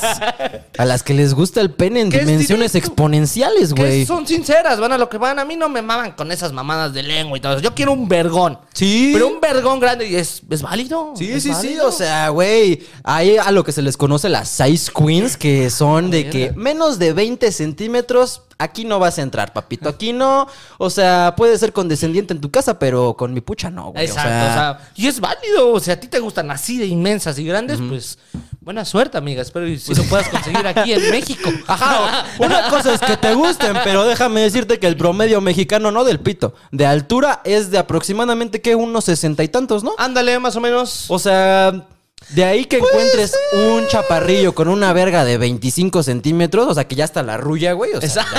a 0.76 0.84
las 0.84 1.02
que 1.02 1.14
les 1.14 1.32
gusta 1.32 1.62
el 1.62 1.70
pene 1.70 2.02
en 2.02 2.10
¿Qué 2.10 2.18
es 2.18 2.26
dimensiones 2.26 2.74
exponenciales, 2.74 3.72
güey. 3.72 4.04
son 4.04 4.26
sinceras, 4.26 4.78
van 4.78 4.92
a 4.92 4.98
lo 4.98 5.08
que 5.08 5.16
van. 5.16 5.38
A 5.38 5.46
mí 5.46 5.56
no 5.56 5.70
me 5.70 5.80
maman 5.80 6.12
con 6.12 6.30
esas 6.32 6.52
mamadas 6.52 6.92
de 6.92 7.02
lengua 7.02 7.38
y 7.38 7.40
todo 7.40 7.54
eso. 7.54 7.62
Yo 7.62 7.74
quiero 7.74 7.92
un 7.92 8.06
vergón. 8.08 8.58
Sí. 8.74 9.12
Pero 9.14 9.28
un 9.28 9.40
vergón 9.40 9.80
grande 9.80 10.06
y 10.06 10.16
es, 10.16 10.42
es 10.50 10.60
válido. 10.60 11.14
Sí, 11.16 11.32
es 11.32 11.42
sí, 11.42 11.54
sí, 11.54 11.78
o 11.78 11.90
sea, 11.90 12.28
güey, 12.28 12.82
hay 13.04 13.38
a 13.38 13.50
lo 13.52 13.64
que 13.64 13.72
se 13.72 13.80
les 13.80 13.96
conoce 13.96 14.28
las 14.28 14.50
size 14.50 14.92
queens, 14.94 15.38
que 15.38 15.70
son 15.70 16.10
de 16.10 16.28
que 16.28 16.52
menos 16.54 16.98
de 16.98 17.14
20 17.14 17.50
centímetros, 17.52 18.42
aquí 18.58 18.84
no 18.84 18.98
vas 18.98 19.18
a 19.18 19.22
entrar, 19.22 19.52
papito, 19.52 19.88
aquí 19.88 20.12
no, 20.12 20.46
o 20.78 20.90
sea, 20.90 21.34
puede 21.36 21.58
ser 21.58 21.72
condescendiente 21.72 22.32
en 22.34 22.40
tu 22.40 22.50
casa, 22.50 22.78
pero 22.78 23.14
con 23.14 23.32
mi 23.34 23.40
pucha 23.46 23.70
no, 23.70 23.92
güey, 23.92 24.04
Exacto, 24.04 24.28
o 24.28 24.32
sea, 24.32 24.50
o 24.50 24.54
sea, 24.54 24.90
y 24.96 25.06
es 25.06 25.20
válido. 25.20 25.72
O 25.72 25.80
sea, 25.80 25.94
a 25.94 25.96
ti 25.96 26.08
te 26.08 26.18
gustan 26.18 26.50
así 26.50 26.76
de 26.76 26.84
inmensas 26.86 27.38
y 27.38 27.44
grandes, 27.44 27.78
pues 27.88 28.18
buena 28.60 28.84
suerte, 28.84 29.16
amiga. 29.16 29.40
Espero 29.40 29.66
y 29.66 29.78
si 29.78 29.94
lo 29.94 30.02
puedas 30.04 30.28
conseguir 30.28 30.66
aquí 30.66 30.92
en 30.92 31.10
México. 31.10 31.48
Ajá, 31.68 32.26
una 32.38 32.68
cosa 32.68 32.92
es 32.92 33.00
que 33.00 33.16
te 33.16 33.32
gusten, 33.32 33.74
pero 33.84 34.04
déjame 34.04 34.40
decirte 34.40 34.78
que 34.78 34.88
el 34.88 34.96
promedio 34.96 35.40
mexicano, 35.40 35.90
no 35.92 36.04
del 36.04 36.20
pito, 36.20 36.54
de 36.72 36.84
altura 36.84 37.40
es 37.44 37.70
de 37.70 37.78
aproximadamente, 37.78 38.60
que 38.60 38.74
Unos 38.74 39.04
sesenta 39.04 39.42
y 39.44 39.48
tantos, 39.48 39.84
¿no? 39.84 39.94
Ándale, 39.96 40.38
más 40.40 40.56
o 40.56 40.60
menos. 40.60 41.06
O 41.08 41.18
sea, 41.18 41.86
De 42.30 42.44
ahí 42.44 42.64
que 42.64 42.78
encuentres 42.78 43.34
un 43.52 43.86
chaparrillo 43.86 44.54
con 44.54 44.66
una 44.68 44.92
verga 44.92 45.24
de 45.24 45.38
25 45.38 46.02
centímetros, 46.02 46.66
o 46.66 46.74
sea, 46.74 46.88
que 46.88 46.96
ya 46.96 47.04
está 47.04 47.22
la 47.22 47.36
rulla, 47.36 47.72
güey. 47.72 47.92
O 47.94 48.00
sea, 48.00 48.26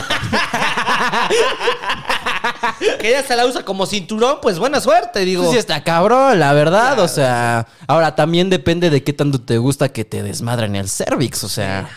que 3.00 3.10
ella 3.10 3.24
se 3.24 3.36
la 3.36 3.46
usa 3.46 3.64
como 3.64 3.86
cinturón, 3.86 4.40
pues 4.42 4.60
buena 4.60 4.80
suerte, 4.82 5.20
digo. 5.22 5.44
Pues 5.44 5.54
sí 5.54 5.58
está 5.60 5.84
cabrón, 5.84 6.40
la 6.40 6.54
verdad. 6.54 7.00
O 7.00 7.08
sea, 7.08 7.68
ahora 7.88 8.16
también 8.16 8.50
depende 8.50 8.90
de 8.90 9.04
qué 9.04 9.14
tanto 9.14 9.42
te 9.42 9.58
gusta 9.58 9.90
que 9.90 10.06
te 10.06 10.24
desmadren 10.24 10.76
el 10.76 10.90
cervix. 10.90 11.44
O 11.44 11.50
sea, 11.50 11.90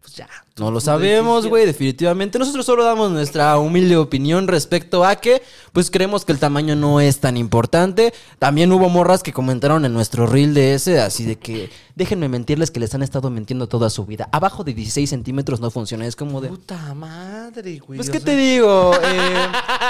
Pues 0.00 0.14
ya. 0.14 0.28
No 0.60 0.70
lo 0.70 0.78
sabemos, 0.78 1.46
güey, 1.46 1.64
definitivamente. 1.64 2.38
Nosotros 2.38 2.66
solo 2.66 2.84
damos 2.84 3.10
nuestra 3.10 3.56
humilde 3.58 3.96
opinión 3.96 4.46
respecto 4.46 5.06
a 5.06 5.16
que, 5.16 5.42
pues 5.72 5.90
creemos 5.90 6.26
que 6.26 6.32
el 6.32 6.38
tamaño 6.38 6.76
no 6.76 7.00
es 7.00 7.18
tan 7.18 7.38
importante. 7.38 8.12
También 8.38 8.70
hubo 8.70 8.90
morras 8.90 9.22
que 9.22 9.32
comentaron 9.32 9.86
en 9.86 9.94
nuestro 9.94 10.26
reel 10.26 10.52
de 10.52 10.74
ese, 10.74 11.00
así 11.00 11.24
de 11.24 11.36
que, 11.36 11.70
déjenme 11.96 12.28
mentirles 12.28 12.70
que 12.70 12.78
les 12.78 12.94
han 12.94 13.02
estado 13.02 13.30
mintiendo 13.30 13.68
toda 13.68 13.88
su 13.88 14.04
vida. 14.04 14.28
Abajo 14.32 14.62
de 14.62 14.74
16 14.74 15.08
centímetros 15.08 15.60
no 15.60 15.70
funciona. 15.70 16.06
Es 16.06 16.14
como 16.14 16.42
de. 16.42 16.48
Puta 16.48 16.94
madre, 16.94 17.78
güey. 17.78 17.96
Pues, 17.96 18.10
¿qué 18.10 18.18
sea, 18.18 18.26
te 18.26 18.36
digo? 18.36 18.92
Eh, 19.02 19.46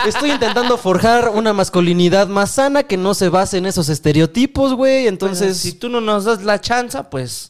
estoy 0.07 0.31
intentando 0.31 0.79
forjar 0.79 1.31
una 1.31 1.53
masculinidad 1.53 2.29
más 2.29 2.53
sana 2.53 2.85
que 2.85 2.97
no 2.97 3.15
se 3.15 3.29
base 3.29 3.59
en 3.59 3.67
esos 3.67 3.89
estereotipos, 3.89 4.75
güey. 4.75 5.09
Entonces, 5.09 5.41
Entonces, 5.41 5.63
si 5.63 5.73
tú 5.73 5.89
no 5.89 6.01
nos 6.01 6.27
das 6.27 6.45
la 6.45 6.61
chance, 6.61 6.97
pues. 7.11 7.50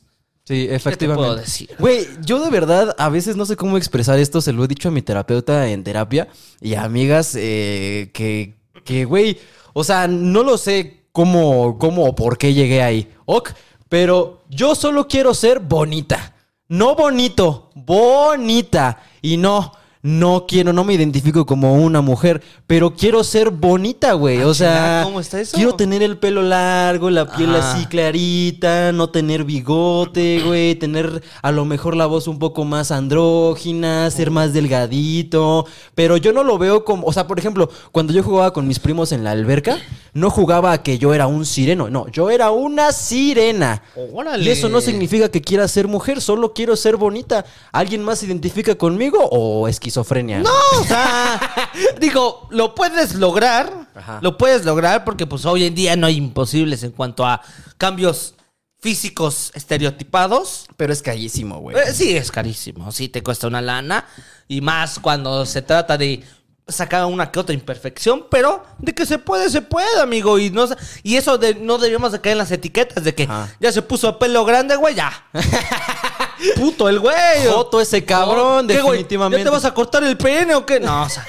Sí, 0.57 0.65
puedo 0.65 0.77
efectivamente. 0.77 1.41
decir? 1.41 1.71
Güey, 1.79 2.07
yo 2.25 2.43
de 2.45 2.51
verdad 2.51 2.95
a 2.99 3.09
veces 3.09 3.37
no 3.37 3.47
sé 3.47 3.57
cómo 3.57 3.77
expresar 3.77 4.19
esto. 4.19 4.41
Se 4.41 4.53
lo 4.53 4.65
he 4.65 4.69
dicho 4.69 4.89
a 4.89 4.93
mi 4.93 5.03
terapeuta 5.03 5.69
en 5.69 5.85
terapia 5.85 6.29
y 6.61 6.75
a 6.75 6.85
amigas 6.85 7.35
eh, 7.37 8.11
que, 8.13 8.55
que, 8.85 9.05
güey, 9.05 9.39
o 9.73 9.85
sea, 9.85 10.09
no 10.09 10.43
lo 10.43 10.59
sé 10.59 11.05
cómo, 11.13 11.79
cómo 11.79 12.05
o 12.05 12.15
por 12.15 12.39
qué 12.39 12.55
llegué 12.55 12.83
ahí. 12.83 13.13
Ok, 13.27 13.51
pero 13.89 14.43
yo 14.49 14.75
solo 14.75 15.07
quiero 15.09 15.35
ser 15.35 15.61
bonita. 15.61 16.35
No 16.69 16.95
bonito, 16.95 17.71
bonita. 17.75 19.03
Y 19.23 19.37
no, 19.37 19.73
no 20.03 20.47
quiero, 20.49 20.73
no 20.73 20.83
me 20.85 20.95
identifico 20.95 21.45
como 21.45 21.75
una 21.75 22.01
mujer, 22.01 22.43
pero 22.67 22.95
quiero 22.95 23.23
ser 23.23 23.51
bonita, 23.51 24.15
güey. 24.15 24.41
Ah, 24.41 24.47
o 24.47 24.55
sea, 24.55 25.01
¿cómo 25.05 25.21
está 25.21 25.41
eso? 25.41 25.55
quiero 25.57 25.75
tener 25.75 26.03
el 26.03 26.17
pelo 26.17 26.43
largo, 26.43 27.11
la 27.11 27.31
piel 27.37 27.55
Ah. 27.55 27.75
así 27.75 27.87
clarita, 27.87 28.93
no 28.93 29.11
tener 29.11 29.45
bigote, 29.45 30.41
güey, 30.45 30.75
tener 30.77 31.23
a 31.43 31.53
lo 31.53 31.65
mejor 31.67 31.97
la 31.97 32.07
voz 32.07 32.29
un 32.29 32.39
poco 32.39 32.65
más 32.65 32.91
andrógina, 32.91 34.11
ser 34.11 34.31
más 34.31 34.53
delgadito, 34.53 35.67
pero 35.95 36.17
yo 36.17 36.33
no 36.33 36.45
lo 36.45 36.57
veo 36.59 36.85
como, 36.85 37.07
o 37.07 37.13
sea, 37.13 37.27
por 37.27 37.39
ejemplo, 37.39 37.69
cuando 37.93 38.13
yo 38.13 38.23
jugaba 38.23 38.53
con 38.53 38.67
mis 38.67 38.79
primos 38.79 39.13
en 39.13 39.25
la 39.25 39.33
alberca, 39.33 39.79
no 40.13 40.31
jugaba 40.31 40.73
a 40.73 40.83
que 40.83 40.99
yo 40.99 41.15
era 41.15 41.27
un 41.27 41.45
sireno, 41.47 41.91
no, 41.91 42.09
yo 42.09 42.31
era 42.31 42.51
una 42.51 42.93
sirena. 42.93 43.83
Órale. 44.13 44.45
Y 44.45 44.49
eso 44.49 44.69
no 44.69 44.81
significa 44.81 45.29
que 45.31 45.41
quiera 45.43 45.69
ser 45.69 45.87
mujer, 45.89 46.21
solo 46.21 46.53
quiero 46.53 46.75
ser 46.75 46.97
bonita. 46.97 47.45
¿Alguien 47.71 48.03
más 48.03 48.19
se 48.21 48.27
identifica 48.27 48.75
conmigo 48.75 49.19
o 49.31 49.69
esquizofrenia? 49.91 50.41
No, 50.41 50.51
o 50.81 50.85
sea, 50.85 51.41
digo, 52.01 52.49
lo 52.51 52.75
puedes 52.75 53.15
lograr, 53.15 53.89
Ajá. 53.95 54.21
lo 54.23 54.39
puedes 54.39 54.65
lograr 54.65 55.05
porque 55.05 55.27
pues 55.27 55.45
hoy 55.45 55.65
en 55.65 55.75
día 55.75 55.97
no 55.97 56.07
hay 56.07 56.17
imposibles 56.17 56.83
en 56.83 56.93
cuanto 56.93 57.27
a 57.27 57.43
cambios 57.77 58.35
físicos 58.79 59.51
estereotipados. 59.55 60.67
Pero 60.77 60.93
es 60.93 61.03
carísimo, 61.03 61.59
güey. 61.59 61.77
Eh, 61.77 61.93
sí, 61.93 62.17
es 62.17 62.31
carísimo, 62.31 62.91
sí 62.93 63.09
te 63.09 63.23
cuesta 63.23 63.47
una 63.47 63.61
lana 63.61 64.07
y 64.49 64.61
más 64.61 64.99
cuando 64.99 65.45
se 65.45 65.63
trata 65.63 65.99
de 65.99 66.23
sacar 66.71 67.05
una 67.07 67.31
que 67.31 67.39
otra 67.39 67.55
imperfección, 67.55 68.27
pero 68.31 68.65
de 68.79 68.95
que 68.95 69.07
se 69.07 69.19
puede, 69.19 69.51
se 69.51 69.63
puede, 69.63 70.01
amigo, 70.01 70.39
y 70.39 70.51
no 70.51 70.67
y 71.03 71.17
eso 71.17 71.39
de 71.39 71.55
no 71.55 71.79
debemos 71.79 72.13
de 72.13 72.21
caer 72.21 72.33
en 72.33 72.39
las 72.39 72.51
etiquetas 72.51 73.05
de 73.05 73.15
que 73.15 73.29
ya 73.59 73.73
se 73.73 73.83
puso 73.83 74.19
pelo 74.19 74.45
grande, 74.45 74.77
güey, 74.77 74.95
ya. 74.95 75.27
Puto 76.57 76.89
el 76.89 76.99
güey. 77.01 77.47
Joto 77.47 77.81
ese 77.81 78.05
cabrón, 78.05 78.67
¿Qué, 78.67 78.81
güey? 78.81 78.99
definitivamente. 78.99 79.45
¿Ya 79.45 79.45
te 79.45 79.51
vas 79.51 79.65
a 79.65 79.75
cortar 79.75 80.03
el 80.05 80.17
pene 80.17 80.55
o 80.55 80.65
qué? 80.65 80.81
No, 80.81 81.03
o 81.03 81.09
sea. 81.09 81.27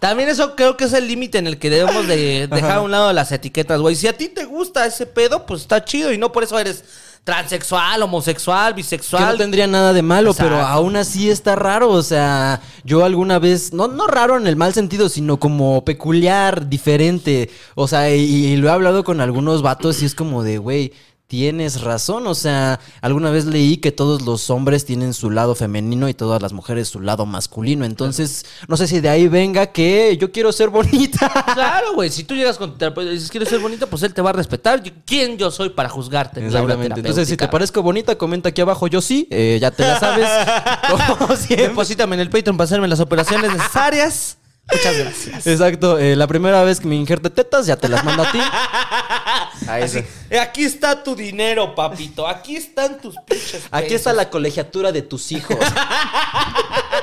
También 0.00 0.30
eso 0.30 0.56
creo 0.56 0.78
que 0.78 0.84
es 0.84 0.94
el 0.94 1.06
límite 1.06 1.36
en 1.36 1.46
el 1.46 1.58
que 1.58 1.68
debemos 1.68 2.06
de 2.06 2.48
dejar 2.50 2.78
a 2.78 2.80
un 2.80 2.90
lado 2.90 3.12
las 3.12 3.30
etiquetas, 3.32 3.80
güey. 3.80 3.94
Si 3.94 4.08
a 4.08 4.16
ti 4.16 4.28
te 4.28 4.46
gusta 4.46 4.86
ese 4.86 5.04
pedo, 5.04 5.44
pues 5.44 5.60
está 5.60 5.84
chido 5.84 6.10
y 6.10 6.16
no 6.16 6.32
por 6.32 6.42
eso 6.42 6.58
eres 6.58 6.82
transexual, 7.24 8.02
homosexual, 8.02 8.72
Que 8.72 8.76
bisexual. 8.76 9.32
no 9.32 9.36
tendría 9.36 9.66
nada 9.66 9.92
de 9.92 10.02
malo, 10.02 10.34
pero 10.34 10.60
aún 10.60 10.96
así 10.96 11.30
está 11.30 11.54
raro. 11.54 11.90
O 11.90 12.02
sea, 12.02 12.60
yo 12.84 13.04
alguna 13.04 13.38
vez, 13.38 13.72
no, 13.72 13.88
no 13.88 14.06
raro 14.06 14.36
en 14.36 14.46
el 14.46 14.56
mal 14.56 14.72
sentido, 14.74 15.08
sino 15.08 15.38
como 15.38 15.84
peculiar, 15.84 16.68
diferente. 16.68 17.50
O 17.74 17.86
sea, 17.88 18.14
y, 18.14 18.22
y 18.22 18.56
lo 18.56 18.68
he 18.68 18.72
hablado 18.72 19.04
con 19.04 19.20
algunos 19.20 19.62
vatos 19.62 20.02
y 20.02 20.06
es 20.06 20.14
como 20.14 20.42
de, 20.42 20.58
güey. 20.58 20.92
Tienes 21.30 21.82
razón, 21.82 22.26
o 22.26 22.34
sea, 22.34 22.80
alguna 23.02 23.30
vez 23.30 23.44
leí 23.44 23.76
que 23.76 23.92
todos 23.92 24.22
los 24.22 24.50
hombres 24.50 24.84
tienen 24.84 25.14
su 25.14 25.30
lado 25.30 25.54
femenino 25.54 26.08
y 26.08 26.12
todas 26.12 26.42
las 26.42 26.52
mujeres 26.52 26.88
su 26.88 26.98
lado 26.98 27.24
masculino. 27.24 27.84
Entonces, 27.84 28.44
no 28.66 28.76
sé 28.76 28.88
si 28.88 28.98
de 28.98 29.10
ahí 29.10 29.28
venga 29.28 29.68
que 29.68 30.16
yo 30.16 30.32
quiero 30.32 30.50
ser 30.50 30.70
bonita. 30.70 31.30
Claro, 31.54 31.94
güey. 31.94 32.10
Si 32.10 32.24
tú 32.24 32.34
llegas 32.34 32.58
con 32.58 32.72
tu 32.72 32.78
terapeuta 32.78 33.10
y 33.10 33.14
dices 33.14 33.30
quieres 33.30 33.48
ser 33.48 33.60
bonita, 33.60 33.86
pues 33.86 34.02
él 34.02 34.12
te 34.12 34.20
va 34.22 34.30
a 34.30 34.32
respetar. 34.32 34.82
¿Quién 35.04 35.38
yo 35.38 35.52
soy 35.52 35.68
para 35.70 35.88
juzgarte? 35.88 36.44
Exactamente. 36.44 36.98
Entonces, 36.98 37.28
si 37.28 37.36
te 37.36 37.46
parezco 37.46 37.80
bonita, 37.80 38.18
comenta 38.18 38.48
aquí 38.48 38.60
abajo. 38.60 38.88
Yo 38.88 39.00
sí, 39.00 39.28
eh, 39.30 39.58
ya 39.60 39.70
te 39.70 39.84
la 39.84 40.00
sabes. 40.00 40.28
Como 41.16 41.36
siempre. 41.36 41.68
Deposítame 41.68 42.16
en 42.16 42.20
el 42.22 42.30
Patreon 42.30 42.56
para 42.56 42.64
hacerme 42.64 42.88
las 42.88 42.98
operaciones 42.98 43.52
necesarias. 43.52 44.39
Muchas 44.72 44.96
gracias. 44.96 45.46
Exacto, 45.46 45.98
eh, 45.98 46.16
la 46.16 46.26
primera 46.26 46.62
vez 46.62 46.80
que 46.80 46.86
me 46.86 46.94
injerte 46.94 47.30
tetas, 47.30 47.66
ya 47.66 47.76
te 47.76 47.88
las 47.88 48.04
mando 48.04 48.22
a 48.22 48.32
ti. 48.32 48.38
Ahí 49.68 49.82
Así, 49.82 50.04
eh, 50.30 50.38
aquí 50.38 50.64
está 50.64 51.02
tu 51.02 51.14
dinero, 51.14 51.74
papito. 51.74 52.26
Aquí 52.26 52.56
están 52.56 53.00
tus 53.00 53.16
pinches. 53.26 53.62
Aquí 53.70 53.94
está 53.94 54.12
la 54.12 54.30
colegiatura 54.30 54.92
de 54.92 55.02
tus 55.02 55.32
hijos. 55.32 55.56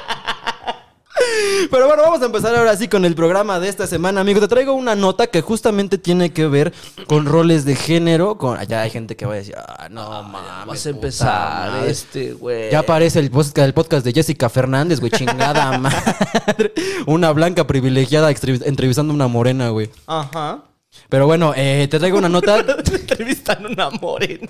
Pero 1.70 1.88
bueno, 1.88 2.04
vamos 2.04 2.22
a 2.22 2.26
empezar 2.26 2.56
ahora 2.56 2.76
sí 2.78 2.88
con 2.88 3.04
el 3.06 3.16
programa 3.16 3.60
de 3.60 3.70
esta 3.70 3.88
semana, 3.88 4.22
amigo. 4.22 4.40
Te 4.40 4.48
traigo 4.48 4.74
una 4.74 4.96
nota 4.96 5.28
que 5.28 5.42
justamente 5.42 5.98
tiene 5.98 6.32
que 6.32 6.48
ver 6.48 6.74
con 7.08 7.26
roles 7.26 7.66
de 7.66 7.76
género. 7.76 8.38
Con... 8.38 8.58
Allá 8.58 8.82
hay 8.82 8.90
gente 8.90 9.16
que 9.16 9.26
va 9.26 9.34
a 9.34 9.38
decir, 9.38 9.56
ah, 9.58 9.88
no 9.90 10.10
mames. 10.24 10.42
Vamos 10.50 10.78
puta 10.78 10.90
a 10.90 10.92
empezar 10.92 11.72
madre". 11.72 11.92
este, 11.92 12.34
güey. 12.34 12.72
Ya 12.72 12.80
aparece 12.80 13.20
el 13.20 13.30
podcast, 13.32 13.58
el 13.60 13.74
podcast 13.74 14.06
de 14.06 14.14
Jessica 14.14 14.50
Fernández, 14.50 15.00
güey, 15.00 15.12
chingada 15.12 15.78
madre. 15.78 16.74
Una 17.06 17.32
blanca 17.32 17.68
privilegiada 17.68 18.30
entrevistando 18.30 19.12
a 19.12 19.16
una 19.16 19.28
morena, 19.28 19.70
güey. 19.70 19.90
Ajá. 20.06 20.64
Pero 21.10 21.26
bueno, 21.26 21.54
eh, 21.56 21.88
te 21.90 22.00
traigo 22.00 22.18
una 22.18 22.30
nota. 22.30 22.66
Te 22.84 22.96
entrevistan 22.96 23.66
una 23.66 23.90
morena. 23.90 24.50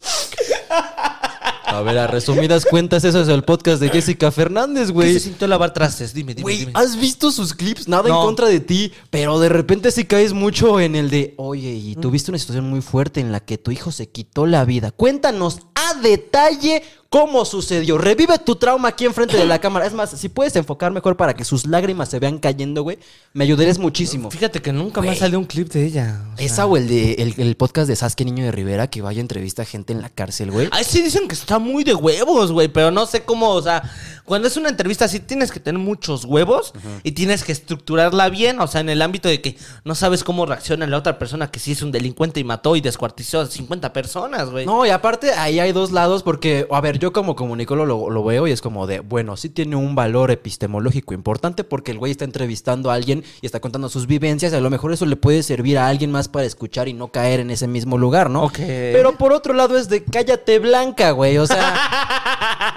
A 1.66 1.82
ver, 1.82 1.98
a 1.98 2.06
resumidas 2.08 2.66
cuentas, 2.66 3.04
eso 3.04 3.20
es 3.20 3.28
el 3.28 3.44
podcast 3.44 3.80
de 3.80 3.90
Jessica 3.90 4.32
Fernández, 4.32 4.88
¿Qué 4.88 4.92
güey. 4.92 5.12
se 5.14 5.20
sintió 5.20 5.46
lavar 5.46 5.72
trastes? 5.72 6.12
Dime, 6.12 6.34
dime, 6.34 6.42
Güey, 6.42 6.58
dime. 6.58 6.72
¿has 6.74 6.96
visto 6.98 7.30
sus 7.30 7.54
clips? 7.54 7.86
Nada 7.86 8.08
No. 8.08 8.20
en 8.20 8.26
contra 8.26 8.48
de 8.48 8.58
ti, 8.58 8.92
pero 9.10 9.38
de 9.38 9.48
repente 9.48 9.90
sí 9.92 10.04
caes 10.04 10.32
mucho 10.32 10.80
en 10.80 10.96
el 10.96 11.10
de, 11.10 11.34
oye, 11.36 11.70
y 11.70 11.94
tuviste 11.94 12.32
una 12.32 12.38
situación 12.38 12.68
muy 12.68 12.80
fuerte 12.80 13.20
en 13.20 13.30
la 13.30 13.38
que 13.40 13.56
tu 13.56 13.70
hijo 13.70 13.92
se 13.92 14.08
quitó 14.08 14.46
la 14.46 14.64
vida. 14.64 14.90
Cuéntanos 14.90 15.60
a 15.76 15.94
detalle 16.00 16.82
cómo 17.10 17.44
sucedió. 17.44 17.98
Revive 17.98 18.38
tu 18.38 18.54
trauma 18.56 18.88
aquí 18.88 19.04
enfrente 19.04 19.36
de 19.36 19.44
la 19.44 19.58
cámara. 19.60 19.84
Es 19.84 19.92
más, 19.92 20.10
si 20.10 20.28
puedes 20.28 20.54
enfocar 20.56 20.92
mejor 20.92 21.16
para 21.16 21.34
que 21.34 21.44
sus 21.44 21.66
lágrimas 21.66 22.08
se 22.08 22.18
vean 22.20 22.38
cayendo, 22.38 22.82
güey, 22.84 22.98
me 23.34 23.44
ayudarías 23.44 23.78
muchísimo. 23.78 24.30
Fíjate 24.30 24.62
que 24.62 24.72
nunca 24.72 25.00
Güey. 25.00 25.12
ha 25.12 25.16
salido 25.16 25.38
un 25.40 25.44
clip 25.44 25.68
de 25.72 25.84
ella. 25.84 26.22
o 26.32 26.36
sea. 26.36 26.46
Esa 26.46 26.66
o 26.66 26.76
el 26.76 26.88
de 26.88 27.14
el, 27.14 27.34
el 27.36 27.56
podcast 27.56 27.88
de 27.88 27.96
Sasuke 27.96 28.24
Niño 28.24 28.44
de 28.44 28.52
Rivera 28.52 28.86
que 28.88 29.02
vaya 29.02 29.18
a 29.18 29.22
entrevista 29.22 29.62
a 29.62 29.64
gente 29.64 29.92
en 29.92 30.00
la 30.00 30.08
cárcel, 30.08 30.50
güey. 30.52 30.68
Ay, 30.70 30.84
sí 30.84 31.02
dicen 31.02 31.26
que 31.28 31.34
está 31.34 31.58
muy 31.58 31.82
de 31.84 31.94
huevos, 31.94 32.52
güey, 32.52 32.68
pero 32.68 32.90
no 32.92 33.04
sé 33.06 33.22
cómo, 33.24 33.50
o 33.50 33.60
sea, 33.62 33.82
cuando 34.24 34.46
es 34.46 34.56
una 34.56 34.68
entrevista 34.68 35.06
así 35.06 35.18
tienes 35.18 35.50
que 35.50 35.58
tener 35.58 35.80
muchos 35.80 36.24
huevos 36.24 36.72
y 37.02 37.12
tienes 37.12 37.42
que 37.42 37.50
estructurarla 37.50 38.28
bien, 38.28 38.60
o 38.60 38.68
sea, 38.68 38.80
en 38.80 38.88
el 38.88 39.02
ámbito 39.02 39.28
de 39.28 39.40
que 39.40 39.56
no 39.84 39.96
sabes 39.96 40.22
cómo 40.22 40.46
reacciona 40.46 40.86
la 40.86 40.96
otra 40.98 41.18
persona 41.18 41.50
que 41.50 41.58
sí 41.58 41.72
es 41.72 41.82
un 41.82 41.90
delincuente 41.90 42.38
y 42.38 42.44
mató 42.44 42.76
y 42.76 42.80
descuartizó 42.80 43.40
a 43.40 43.46
50 43.46 43.92
personas, 43.92 44.50
güey. 44.50 44.64
No, 44.66 44.86
y 44.86 44.90
aparte 44.90 45.32
ahí 45.32 45.58
hay 45.58 45.72
dos 45.72 45.90
lados 45.90 46.22
porque, 46.22 46.68
a 46.70 46.80
ver, 46.80 46.99
yo 47.00 47.12
como 47.12 47.34
comunicólogo 47.34 47.86
lo, 47.86 48.10
lo 48.10 48.22
veo 48.22 48.46
y 48.46 48.52
es 48.52 48.60
como 48.60 48.86
de, 48.86 49.00
bueno, 49.00 49.36
sí 49.36 49.48
tiene 49.48 49.74
un 49.74 49.94
valor 49.94 50.30
epistemológico 50.30 51.14
importante 51.14 51.64
porque 51.64 51.90
el 51.90 51.98
güey 51.98 52.12
está 52.12 52.24
entrevistando 52.24 52.90
a 52.90 52.94
alguien 52.94 53.24
y 53.40 53.46
está 53.46 53.58
contando 53.58 53.88
sus 53.88 54.06
vivencias 54.06 54.52
y 54.52 54.56
a 54.56 54.60
lo 54.60 54.70
mejor 54.70 54.92
eso 54.92 55.06
le 55.06 55.16
puede 55.16 55.42
servir 55.42 55.78
a 55.78 55.88
alguien 55.88 56.12
más 56.12 56.28
para 56.28 56.44
escuchar 56.44 56.88
y 56.88 56.92
no 56.92 57.08
caer 57.08 57.40
en 57.40 57.50
ese 57.50 57.66
mismo 57.66 57.98
lugar, 57.98 58.30
¿no? 58.30 58.44
Ok. 58.44 58.58
Pero 58.58 59.16
por 59.16 59.32
otro 59.32 59.54
lado 59.54 59.78
es 59.78 59.88
de 59.88 60.04
cállate 60.04 60.58
blanca, 60.58 61.12
güey, 61.12 61.38
o 61.38 61.46
sea, 61.46 61.74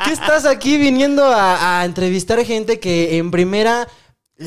¿qué 0.05 0.13
estás 0.13 0.45
aquí 0.45 0.77
viniendo 0.77 1.25
a, 1.25 1.81
a 1.81 1.85
entrevistar 1.85 2.43
gente 2.45 2.79
que 2.79 3.17
en 3.17 3.29
primera... 3.29 3.87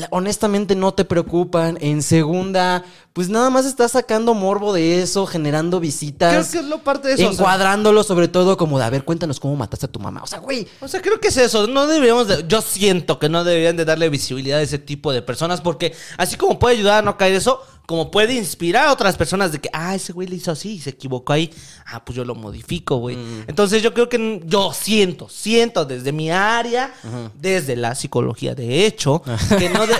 Honestamente 0.09 0.75
no 0.75 0.93
te 0.93 1.05
preocupan. 1.05 1.77
En 1.79 2.03
segunda, 2.03 2.83
pues 3.17 3.29
nada 3.29 3.49
más 3.49 3.65
está 3.65 3.89
sacando 3.89 4.35
morbo 4.35 4.73
de 4.73 5.01
eso, 5.01 5.25
generando 5.25 5.77
Creo 5.79 5.81
visitas. 5.81 6.49
que 6.51 6.59
es 6.59 6.65
lo 6.65 6.83
parte 6.83 7.07
de 7.07 7.15
eso. 7.15 7.23
o 7.23 7.33
sea, 7.33 7.39
Encuadrándolo 7.39 8.03
sobre 8.03 8.27
todo 8.27 8.57
como 8.57 8.77
de, 8.77 8.85
a 8.85 8.91
ver, 8.91 9.03
cuéntanos 9.03 9.39
cómo 9.39 9.55
mataste 9.55 9.87
a 9.87 9.91
tu 9.91 9.99
mamá. 9.99 10.21
O 10.23 10.27
sea, 10.27 10.37
güey, 10.37 10.67
O 10.81 10.87
sea, 10.87 11.01
creo 11.01 11.19
que 11.19 11.29
es 11.29 11.37
eso. 11.37 11.65
No 11.65 11.87
deberíamos 11.87 12.27
de- 12.27 12.45
yo 12.47 12.61
siento 12.61 13.17
que 13.17 13.27
no 13.27 13.43
deberían 13.43 13.75
de 13.75 13.85
darle 13.85 14.09
visibilidad 14.09 14.59
a 14.59 14.61
ese 14.61 14.77
tipo 14.77 15.11
de 15.11 15.23
personas 15.23 15.61
porque 15.61 15.95
así 16.19 16.35
como 16.37 16.59
puede 16.59 16.75
ayudar 16.75 16.99
a 16.99 17.01
no 17.01 17.17
caer 17.17 17.33
eso, 17.33 17.59
como 17.87 18.11
puede 18.11 18.33
inspirar 18.33 18.87
a 18.87 18.91
otras 18.91 19.15
personas 19.15 19.53
de 19.53 19.59
que, 19.61 19.69
ah, 19.71 19.95
ese 19.95 20.11
güey 20.11 20.27
le 20.27 20.35
hizo 20.35 20.51
así 20.51 20.73
y 20.73 20.79
se 20.81 20.89
equivocó 20.89 21.31
ahí. 21.31 21.49
Ah, 21.85 22.03
pues 22.03 22.17
yo 22.17 22.25
lo 22.25 22.35
modifico, 22.35 22.97
güey. 22.97 23.17
Entonces 23.47 23.81
yo 23.81 23.93
creo 23.93 24.09
que 24.09 24.41
yo 24.45 24.73
siento, 24.73 25.29
siento 25.29 25.85
desde 25.85 26.11
mi 26.11 26.29
área, 26.29 26.93
desde 27.39 27.77
la 27.77 27.95
psicología 27.95 28.53
de 28.55 28.85
hecho, 28.85 29.23
que 29.57 29.69
no, 29.69 29.87
de- 29.87 29.95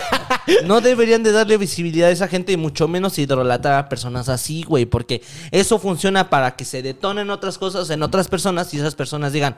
no 0.65 0.81
deberían 0.81 1.23
de 1.23 1.31
darle 1.31 1.55
visibilidad 1.55 2.09
a 2.09 2.11
esa 2.11 2.27
gente 2.27 2.51
y 2.51 2.57
mucho 2.57 2.89
menos 2.89 3.06
idolatrar 3.15 3.79
a 3.79 3.89
personas 3.89 4.29
así, 4.29 4.63
güey, 4.63 4.85
porque 4.85 5.21
eso 5.51 5.77
funciona 5.77 6.29
para 6.29 6.55
que 6.55 6.65
se 6.65 6.81
detonen 6.81 7.29
otras 7.29 7.57
cosas 7.57 7.89
en 7.89 8.01
otras 8.01 8.27
personas 8.27 8.73
y 8.73 8.77
esas 8.77 8.95
personas 8.95 9.33
digan, 9.33 9.57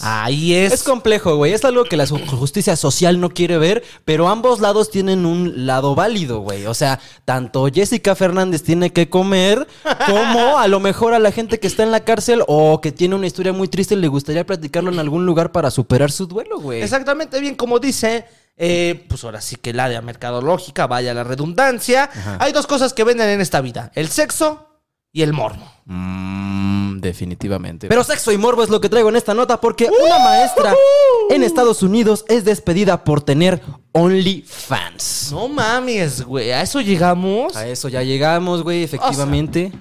Ahí 0.00 0.54
es. 0.54 0.72
Es 0.72 0.82
complejo, 0.82 1.36
güey. 1.36 1.52
Es 1.52 1.64
algo 1.64 1.84
que 1.84 1.96
la 1.96 2.06
justicia 2.06 2.74
social 2.74 3.20
no 3.20 3.30
quiere 3.30 3.58
ver, 3.58 3.84
pero 4.04 4.28
ambos 4.28 4.60
lados 4.60 4.90
tienen 4.90 5.24
un 5.24 5.66
lado 5.66 5.94
válido, 5.94 6.40
güey. 6.40 6.66
O 6.66 6.74
sea, 6.74 6.98
tanto 7.24 7.68
Jessica 7.72 8.14
Fernández 8.16 8.62
tiene 8.62 8.92
que 8.92 9.08
comer, 9.08 9.66
como 10.06 10.58
a 10.58 10.66
lo 10.66 10.80
mejor 10.80 11.14
a 11.14 11.20
la 11.20 11.30
gente 11.30 11.60
que 11.60 11.68
está 11.68 11.84
en 11.84 11.92
la 11.92 12.00
cárcel 12.00 12.42
o 12.48 12.80
que 12.80 12.90
tiene 12.90 13.14
una 13.14 13.26
historia 13.26 13.52
muy 13.52 13.68
triste 13.68 13.94
le 13.94 14.08
gustaría 14.08 14.44
platicarlo 14.44 14.90
en 14.90 14.98
algún 14.98 15.26
lugar 15.26 15.52
para 15.52 15.70
superar 15.70 16.10
su 16.10 16.26
duelo, 16.26 16.58
güey. 16.60 16.82
Exactamente 16.82 17.38
bien, 17.40 17.54
como 17.54 17.78
dice. 17.78 18.24
Eh, 18.56 19.04
pues 19.08 19.24
ahora 19.24 19.40
sí 19.40 19.56
que 19.56 19.70
el 19.70 19.80
área 19.80 20.00
mercadológica, 20.00 20.86
vaya 20.86 21.14
la 21.14 21.24
redundancia. 21.24 22.08
Hay 22.38 22.52
dos 22.52 22.66
cosas 22.66 22.92
que 22.92 23.04
venden 23.04 23.28
en 23.28 23.40
esta 23.40 23.60
vida: 23.60 23.90
el 23.94 24.08
sexo 24.08 24.68
y 25.12 25.22
el 25.22 25.32
morbo. 25.32 25.64
Mm, 25.86 27.00
definitivamente. 27.00 27.88
Pero 27.88 28.04
sexo 28.04 28.32
y 28.32 28.38
morbo 28.38 28.62
es 28.62 28.70
lo 28.70 28.80
que 28.80 28.88
traigo 28.88 29.08
en 29.08 29.16
esta 29.16 29.34
nota 29.34 29.60
porque 29.60 29.88
una 29.88 30.18
maestra 30.18 30.74
en 31.30 31.42
Estados 31.42 31.82
Unidos 31.82 32.24
es 32.28 32.44
despedida 32.44 33.04
por 33.04 33.22
tener 33.22 33.62
OnlyFans. 33.92 35.30
No 35.32 35.48
mames, 35.48 36.22
güey. 36.22 36.50
A 36.52 36.62
eso 36.62 36.80
llegamos. 36.80 37.54
A 37.56 37.66
eso 37.68 37.88
ya 37.88 38.02
llegamos, 38.02 38.62
güey, 38.62 38.82
efectivamente. 38.82 39.72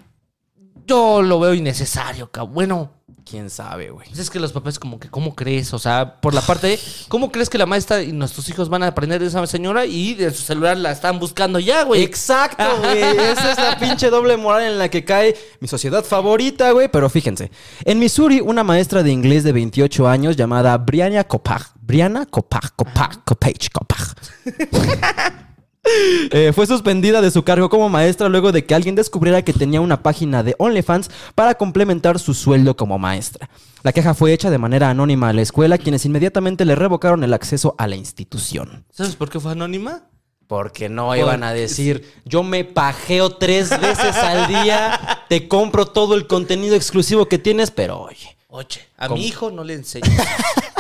Yo 0.86 1.22
lo 1.22 1.40
veo 1.40 1.54
innecesario, 1.54 2.30
cabrón. 2.30 2.54
Bueno, 2.54 2.92
¿Quién 3.26 3.50
sabe, 3.50 3.90
güey? 3.90 4.08
pues 4.08 4.20
es 4.20 4.30
que 4.30 4.40
los 4.40 4.52
papás, 4.52 4.78
como 4.80 5.00
que, 5.00 5.10
¿cómo 5.10 5.34
crees? 5.34 5.74
O 5.74 5.80
sea, 5.80 6.20
por 6.20 6.34
la 6.34 6.42
parte 6.42 6.68
de, 6.68 6.80
¿cómo 7.08 7.32
crees 7.32 7.50
que 7.50 7.58
la 7.58 7.66
maestra 7.66 8.04
y 8.04 8.12
nuestros 8.12 8.50
hijos 8.50 8.68
van 8.70 8.84
a 8.84 8.88
aprender 8.88 9.22
de 9.22 9.28
esa 9.28 9.46
señora 9.48 9.86
y 9.86 10.14
de 10.14 10.32
su 10.32 10.42
celular 10.42 10.78
la 10.78 10.92
están 10.92 11.20
buscando 11.20 11.60
ya, 11.60 11.84
güey? 11.84 12.04
Exacto, 12.04 12.64
güey. 12.82 13.02
Esa 13.02 13.52
es 13.52 13.58
la 13.58 13.78
pinche 13.80 14.10
doble 14.10 14.36
moral 14.36 14.64
en 14.64 14.78
la 14.78 14.90
que 14.90 15.06
cae 15.06 15.36
mi 15.62 15.68
sociedad 15.68 16.04
favorita, 16.04 16.72
güey. 16.72 16.90
Pero 16.90 17.10
fíjense. 17.10 17.50
En 17.86 18.00
Missouri, 18.00 18.42
una 18.42 18.64
maestra 18.64 19.04
de 19.04 19.12
inglés 19.12 19.44
de 19.44 19.54
28 19.54 20.08
años 20.08 20.36
llamada 20.36 20.78
Brianna 20.78 21.24
Copag. 21.24 21.72
Brianna 21.82 22.26
Copag, 22.26 22.76
Copag, 22.76 23.24
Copage, 23.24 23.70
Copag. 23.72 24.16
Eh, 26.32 26.52
fue 26.54 26.66
suspendida 26.66 27.22
de 27.22 27.30
su 27.30 27.44
cargo 27.44 27.70
como 27.70 27.90
maestra 27.90 28.30
luego 28.30 28.52
de 28.52 28.66
que 28.66 28.74
alguien 28.74 28.96
descubriera 28.96 29.44
que 29.44 29.54
tenía 29.54 29.82
una 29.82 30.02
página 30.02 30.42
de 30.42 30.56
OnlyFans 30.58 31.12
para 31.36 31.56
complementar 31.56 32.18
su 32.20 32.34
sueldo 32.34 32.76
como 32.76 32.98
maestra. 32.98 33.50
La 33.84 33.92
queja 33.92 34.14
fue 34.14 34.34
hecha 34.34 34.50
de 34.50 34.58
manera 34.58 34.90
anónima 34.90 35.30
a 35.30 35.34
la 35.34 35.42
escuela, 35.42 35.78
quienes 35.78 36.06
inmediatamente 36.06 36.66
le 36.66 36.76
revocaron 36.76 37.24
el 37.24 37.34
acceso 37.34 37.76
a 37.78 37.88
la 37.88 37.96
institución. 37.98 38.86
¿Sabes 38.92 39.16
por 39.16 39.30
qué 39.30 39.40
fue 39.40 39.52
anónima? 39.52 40.08
Porque 40.48 40.90
no 40.90 41.16
iban 41.16 41.44
a 41.44 41.54
decir, 41.54 42.12
yo 42.26 42.44
me 42.44 42.64
pajeo 42.64 43.36
tres 43.38 43.70
veces 43.70 44.16
al 44.16 44.48
día, 44.48 45.26
te 45.30 45.48
compro 45.48 45.86
todo 45.86 46.16
el 46.16 46.28
contenido 46.28 46.76
exclusivo 46.76 47.28
que 47.28 47.38
tienes, 47.38 47.72
pero 47.72 48.00
oye. 48.00 48.38
Oye, 48.48 48.82
a 48.98 49.08
¿Cómo? 49.08 49.20
mi 49.20 49.28
hijo 49.28 49.52
no 49.52 49.64
le 49.64 49.74
enseño. 49.74 50.06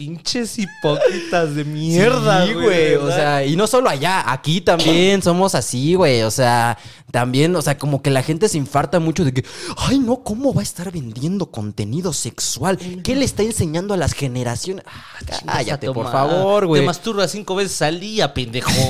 Pinches 0.00 0.58
hipócritas 0.58 1.54
de 1.54 1.62
mierda, 1.62 2.46
Sí, 2.46 2.54
güey. 2.54 2.94
O 2.94 3.08
sea, 3.08 3.44
y 3.44 3.54
no 3.54 3.66
solo 3.66 3.90
allá, 3.90 4.32
aquí 4.32 4.62
también 4.62 5.20
somos 5.20 5.54
así, 5.54 5.94
güey. 5.94 6.22
O 6.22 6.30
sea, 6.30 6.78
también, 7.10 7.54
o 7.54 7.60
sea, 7.60 7.76
como 7.76 8.00
que 8.00 8.08
la 8.08 8.22
gente 8.22 8.48
se 8.48 8.56
infarta 8.56 8.98
mucho 8.98 9.26
de 9.26 9.34
que, 9.34 9.44
ay, 9.76 9.98
no, 9.98 10.22
¿cómo 10.22 10.54
va 10.54 10.60
a 10.60 10.62
estar 10.62 10.90
vendiendo 10.90 11.50
contenido 11.50 12.14
sexual? 12.14 12.78
¿Qué 13.04 13.14
le 13.14 13.26
está 13.26 13.42
enseñando 13.42 13.92
a 13.92 13.98
las 13.98 14.14
generaciones? 14.14 14.86
Ah, 14.88 15.56
cállate, 15.56 15.92
por 15.92 16.10
favor, 16.10 16.66
güey. 16.66 16.80
Te 16.80 16.86
masturbas 16.86 17.32
cinco 17.32 17.54
veces 17.54 17.82
al 17.82 18.00
día, 18.00 18.32
pendejo. 18.32 18.70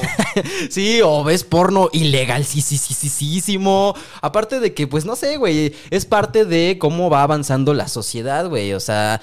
Sí, 0.71 1.01
o 1.03 1.25
ves 1.25 1.43
porno 1.43 1.89
ilegal, 1.93 2.45
sí, 2.45 2.61
sí, 2.61 2.77
sí, 2.79 2.95
sí, 2.95 3.09
sí, 3.09 3.35
sísimo. 3.35 3.97
Aparte 4.23 4.61
de 4.61 4.75
que, 4.75 4.87
pues 4.87 5.05
no 5.05 5.17
sé, 5.17 5.39
güey, 5.39 5.75
es 5.91 6.07
parte 6.07 6.45
de 6.45 6.79
cómo 6.79 7.11
va 7.11 7.25
avanzando 7.25 7.75
la 7.75 7.89
sociedad, 7.89 8.49
güey. 8.49 8.75
O 8.75 8.81
sea, 8.81 9.21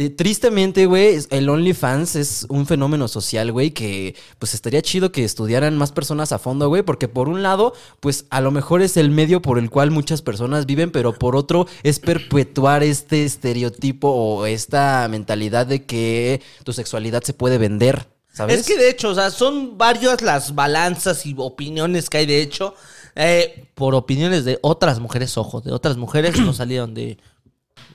de- 0.00 0.10
tristemente, 0.10 0.86
güey, 0.86 1.18
el 1.30 1.48
OnlyFans 1.48 2.16
es 2.16 2.46
un 2.48 2.66
fenómeno 2.66 3.06
social, 3.08 3.52
güey, 3.52 3.70
que 3.72 4.14
pues 4.38 4.54
estaría 4.54 4.82
chido 4.82 5.12
que 5.12 5.24
estudiaran 5.24 5.76
más 5.76 5.92
personas 5.92 6.32
a 6.32 6.38
fondo, 6.38 6.68
güey, 6.68 6.82
porque 6.82 7.06
por 7.08 7.28
un 7.28 7.42
lado, 7.42 7.74
pues 8.00 8.24
a 8.30 8.40
lo 8.40 8.50
mejor 8.50 8.82
es 8.82 8.96
el 8.96 9.10
medio 9.10 9.42
por 9.42 9.58
el 9.58 9.70
cual 9.70 9.90
muchas 9.90 10.22
personas 10.22 10.66
viven, 10.66 10.90
pero 10.90 11.12
por 11.12 11.36
otro 11.36 11.66
es 11.82 11.98
perpetuar 12.00 12.82
este 12.82 13.24
estereotipo 13.24 14.08
o 14.08 14.46
esta 14.46 15.06
mentalidad 15.10 15.66
de 15.66 15.84
que 15.84 16.40
tu 16.64 16.72
sexualidad 16.72 17.22
se 17.22 17.34
puede 17.34 17.58
vender. 17.58 18.08
¿Sabes? 18.32 18.60
Es 18.60 18.66
que 18.66 18.76
de 18.78 18.88
hecho, 18.88 19.10
o 19.10 19.14
sea, 19.14 19.30
son 19.30 19.76
varias 19.76 20.22
las 20.22 20.54
balanzas 20.54 21.26
y 21.26 21.34
opiniones 21.36 22.08
que 22.08 22.18
hay 22.18 22.26
de 22.26 22.40
hecho. 22.40 22.74
eh, 23.16 23.66
por 23.74 23.94
opiniones 23.96 24.44
de 24.44 24.58
otras 24.62 25.00
mujeres, 25.00 25.36
ojo, 25.36 25.60
de 25.60 25.72
otras 25.72 25.96
mujeres 25.96 26.38
no 26.38 26.52
salieron 26.54 26.94
de 26.94 27.18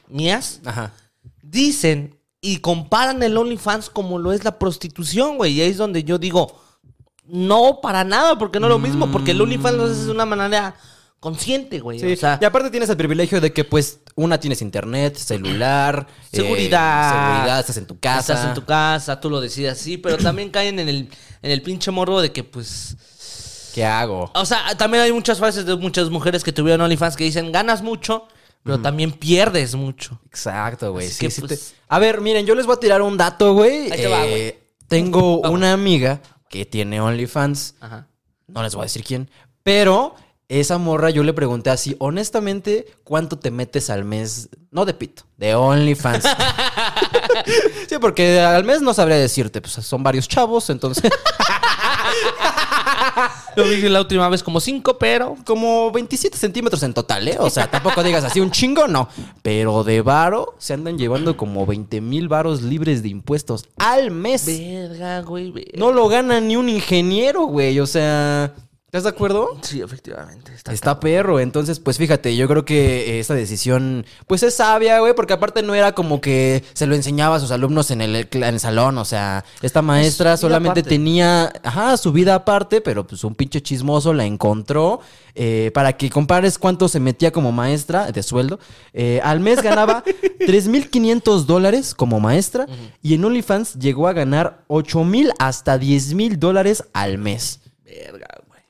mías. 0.10 0.60
Ajá. 0.66 0.92
Dicen 1.56 2.20
y 2.42 2.58
comparan 2.58 3.24
el 3.24 3.38
OnlyFans 3.38 3.90
como 3.90 4.20
lo 4.20 4.34
es 4.34 4.44
la 4.44 4.60
prostitución, 4.60 5.38
güey. 5.38 5.54
Y 5.54 5.62
ahí 5.62 5.70
es 5.72 5.78
donde 5.78 6.04
yo 6.04 6.18
digo, 6.18 6.54
no 7.26 7.80
para 7.82 8.04
nada, 8.04 8.38
porque 8.38 8.60
no 8.60 8.68
es 8.68 8.72
lo 8.72 8.80
mismo, 8.80 9.10
porque 9.10 9.32
el 9.32 9.40
OnlyFans 9.42 9.78
lo 9.78 9.86
haces 9.86 10.06
de 10.06 10.12
una 10.12 10.26
manera 10.26 10.76
consciente, 11.22 11.80
güey. 11.80 11.98
Sí, 11.98 12.12
O 12.12 12.18
sea, 12.18 12.38
y 12.42 12.46
aparte 12.46 12.70
tienes 12.70 12.90
el 12.90 12.98
privilegio 12.98 13.40
de 13.40 13.54
que, 13.54 13.64
pues, 13.64 14.00
una 14.16 14.38
tienes 14.38 14.62
internet, 14.62 15.16
celular, 15.16 16.06
eh, 16.32 16.36
Seguridad. 16.38 17.10
seguridad, 17.10 17.60
estás 17.62 17.78
en 17.78 17.86
tu 17.88 18.00
casa. 18.00 18.34
Estás 18.34 18.46
en 18.50 18.54
tu 18.54 18.66
casa, 18.66 19.20
tú 19.20 19.30
lo 19.30 19.40
decides 19.42 19.72
así, 19.72 19.98
pero 19.98 20.18
también 20.18 20.50
caen 20.52 20.78
en 20.78 20.90
el, 20.90 21.10
en 21.42 21.52
el 21.52 21.62
pinche 21.62 21.90
morbo 21.90 22.22
de 22.22 22.32
que, 22.34 22.44
pues. 22.44 22.98
¿Qué 23.74 23.86
hago? 23.86 24.30
O 24.36 24.46
sea, 24.46 24.76
también 24.78 25.04
hay 25.04 25.12
muchas 25.14 25.40
frases 25.40 25.66
de 25.66 25.76
muchas 25.78 26.10
mujeres 26.10 26.44
que 26.44 26.52
tuvieron 26.52 26.82
OnlyFans 26.82 27.16
que 27.16 27.24
dicen 27.24 27.52
ganas 27.52 27.82
mucho, 27.82 28.28
pero 28.66 28.82
también 28.82 29.12
pierdes 29.12 29.76
mucho. 29.76 30.20
Exacto, 30.26 30.92
güey. 30.92 31.08
Sí, 31.08 31.30
sí 31.30 31.40
pues- 31.42 31.70
te- 31.70 31.76
A 31.88 32.00
ver, 32.00 32.20
miren, 32.20 32.46
yo 32.48 32.56
les 32.56 32.66
voy 32.66 32.76
a 32.76 32.80
tirar 32.80 33.02
un 33.04 33.16
dato, 33.16 33.54
güey. 33.54 33.92
Ahí 33.92 34.02
te 34.02 34.08
va, 34.08 34.26
Eh, 34.26 34.30
güey. 34.30 34.56
tengo 34.88 35.40
una 35.50 35.72
amiga 35.72 36.20
que 36.50 36.66
tiene 36.66 37.00
OnlyFans. 37.00 37.76
Ajá. 37.80 38.08
No 38.48 38.64
les 38.64 38.74
voy 38.74 38.82
a 38.82 38.86
decir 38.86 39.04
quién. 39.04 39.30
Pero 39.62 40.16
esa 40.50 40.78
morra 40.80 41.12
yo 41.12 41.24
le 41.24 41.34
pregunté 41.34 41.70
así, 41.70 41.96
honestamente, 42.00 42.86
¿cuánto 43.04 43.38
te 43.38 43.52
metes 43.52 43.90
al 43.92 44.04
mes? 44.04 44.50
No 44.72 44.86
de 44.86 44.94
pito, 44.96 45.24
de 45.38 45.54
OnlyFans. 45.56 46.24
sí, 47.90 47.96
porque 48.00 48.40
al 48.40 48.64
mes 48.64 48.82
no 48.82 48.94
sabría 48.94 49.18
decirte, 49.18 49.62
pues 49.62 49.74
son 49.74 50.04
varios 50.04 50.28
chavos, 50.28 50.70
entonces 50.70 51.12
Lo 53.56 53.64
vi 53.64 53.82
la 53.84 54.02
última 54.02 54.28
vez 54.30 54.44
como 54.44 54.60
cinco, 54.60 54.98
pero. 54.98 55.38
como 55.46 55.92
27 55.92 56.38
centímetros 56.38 56.84
en 56.84 56.94
total, 56.94 57.28
¿eh? 57.28 57.38
O 57.40 57.50
sea, 57.50 57.70
tampoco 57.70 58.04
digas 58.04 58.24
así 58.24 58.40
un 58.40 58.52
chingo, 58.52 58.88
no. 58.88 59.08
Pero 59.42 59.84
de 59.84 60.02
varo 60.02 60.56
se 60.58 60.74
andan 60.74 60.98
llevando 60.98 61.38
como 61.38 61.66
20 61.66 62.02
mil 62.02 62.28
varos 62.28 62.62
libres 62.62 63.02
de 63.02 63.10
impuestos 63.10 63.66
al 63.78 64.12
mes. 64.12 64.46
Verga, 64.46 65.22
güey. 65.22 65.52
verga. 65.52 65.72
No 65.76 65.92
lo 65.92 66.08
gana 66.08 66.42
ni 66.42 66.56
un 66.56 66.70
ingeniero, 66.70 67.44
güey. 67.46 67.80
O 67.80 67.88
sea, 67.88 68.54
¿estás 68.98 69.12
de 69.12 69.16
acuerdo? 69.16 69.58
Sí, 69.62 69.82
efectivamente. 69.82 70.54
Está, 70.54 70.72
Está 70.74 71.00
perro, 71.00 71.40
entonces 71.40 71.80
pues 71.80 71.98
fíjate, 71.98 72.36
yo 72.36 72.48
creo 72.48 72.64
que 72.64 73.20
esta 73.20 73.34
decisión 73.34 74.06
pues 74.28 74.44
es 74.44 74.56
sabia, 74.56 75.00
güey, 75.00 75.14
porque 75.14 75.34
aparte 75.34 75.62
no 75.64 75.76
era 75.76 75.94
como 75.94 76.22
que 76.22 76.64
se 76.74 76.88
lo 76.88 76.96
enseñaba 76.96 77.36
a 77.36 77.40
sus 77.40 77.52
alumnos 77.52 77.92
en 77.92 78.02
el, 78.02 78.16
en 78.32 78.44
el 78.44 78.60
salón, 78.60 78.98
o 78.98 79.06
sea, 79.06 79.44
esta 79.62 79.82
maestra 79.82 80.32
vida 80.32 80.38
solamente 80.38 80.80
aparte. 80.80 80.90
tenía, 80.90 81.52
ajá, 81.64 81.98
su 81.98 82.12
vida 82.12 82.36
aparte, 82.36 82.82
pero 82.82 83.06
pues 83.06 83.24
un 83.24 83.36
pinche 83.36 83.62
chismoso 83.62 84.14
la 84.14 84.26
encontró 84.26 85.02
eh, 85.38 85.72
para 85.74 85.94
que 85.98 86.10
compares 86.10 86.58
cuánto 86.58 86.88
se 86.88 87.02
metía 87.02 87.32
como 87.32 87.52
maestra 87.52 88.12
de 88.12 88.24
sueldo. 88.24 88.58
Eh, 88.94 89.20
al 89.22 89.42
mes 89.42 89.62
ganaba 89.62 90.04
3.500 90.40 91.46
dólares 91.46 91.94
como 91.94 92.22
maestra 92.22 92.68
y 93.02 93.16
en 93.16 93.26
OnlyFans 93.26 93.76
llegó 93.76 94.08
a 94.08 94.14
ganar 94.14 94.64
8.000 94.70 95.34
hasta 95.38 95.78
10.000 95.78 96.38
dólares 96.38 96.86
al 96.94 97.18
mes. 97.18 97.60
Verga, 97.84 98.28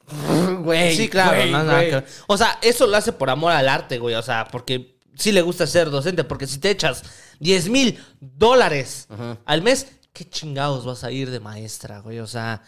güey. 0.61 0.95
Sí, 0.95 1.09
claro. 1.09 1.37
güey, 1.37 1.51
no, 1.51 1.63
güey. 1.65 1.91
O 2.27 2.37
sea, 2.37 2.59
eso 2.61 2.87
lo 2.87 2.97
hace 2.97 3.11
por 3.11 3.29
amor 3.29 3.51
al 3.51 3.69
arte, 3.69 3.97
güey. 3.99 4.15
O 4.15 4.21
sea, 4.21 4.47
porque 4.51 4.97
sí 5.15 5.31
le 5.31 5.41
gusta 5.41 5.67
ser 5.67 5.89
docente. 5.89 6.23
Porque 6.23 6.47
si 6.47 6.59
te 6.59 6.69
echas 6.69 7.03
10 7.39 7.69
mil 7.69 8.03
dólares 8.19 9.07
al 9.45 9.61
mes, 9.61 9.87
¿qué 10.13 10.27
chingados 10.29 10.85
vas 10.85 11.03
a 11.03 11.11
ir 11.11 11.31
de 11.31 11.39
maestra, 11.39 11.99
güey? 11.99 12.19
O 12.19 12.27
sea, 12.27 12.61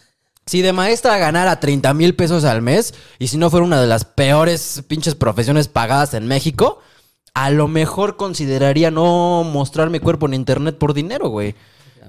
Si 0.45 0.61
de 0.61 0.71
maestra 0.73 1.17
ganara 1.17 1.59
30 1.59 1.93
mil 1.93 2.15
pesos 2.15 2.45
al 2.45 2.61
mes, 2.61 2.93
y 3.19 3.27
si 3.27 3.37
no 3.37 3.49
fuera 3.49 3.65
una 3.65 3.81
de 3.81 3.87
las 3.87 4.05
peores 4.05 4.81
pinches 4.87 5.13
profesiones 5.15 5.67
pagadas 5.67 6.13
en 6.13 6.25
México, 6.25 6.79
a 7.33 7.49
lo 7.49 7.67
mejor 7.67 8.15
consideraría 8.17 8.89
no 8.89 9.43
mostrar 9.43 9.89
mi 9.89 9.99
cuerpo 9.99 10.25
en 10.25 10.33
internet 10.33 10.77
por 10.77 10.93
dinero, 10.93 11.27
güey. 11.29 11.53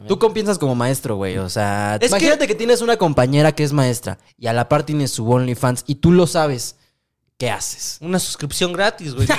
Tú 0.07 0.19
cómo 0.19 0.35
piensas 0.35 0.59
como 0.59 0.75
maestro, 0.75 1.17
güey. 1.17 1.39
O 1.39 1.49
sea, 1.49 1.99
Es 2.01 2.11
imagínate 2.11 2.47
que... 2.47 2.55
tienes 2.55 2.81
una 2.81 2.97
compañera 2.97 3.53
que 3.53 3.65
es 3.65 3.73
maestra 3.73 4.19
y 4.39 4.47
a 4.47 4.53
la 4.53 4.69
par 4.69 4.85
tienes 4.85 5.11
su 5.11 5.31
OnlyFans 5.31 5.85
y 5.87 5.97
tú 5.97 6.13
lo 6.13 6.27
sabes. 6.27 6.77
¿Qué 7.37 7.51
haces? 7.51 7.99
Una 8.01 8.19
suscripción 8.19 8.73
gratis, 8.73 9.15
güey. 9.15 9.29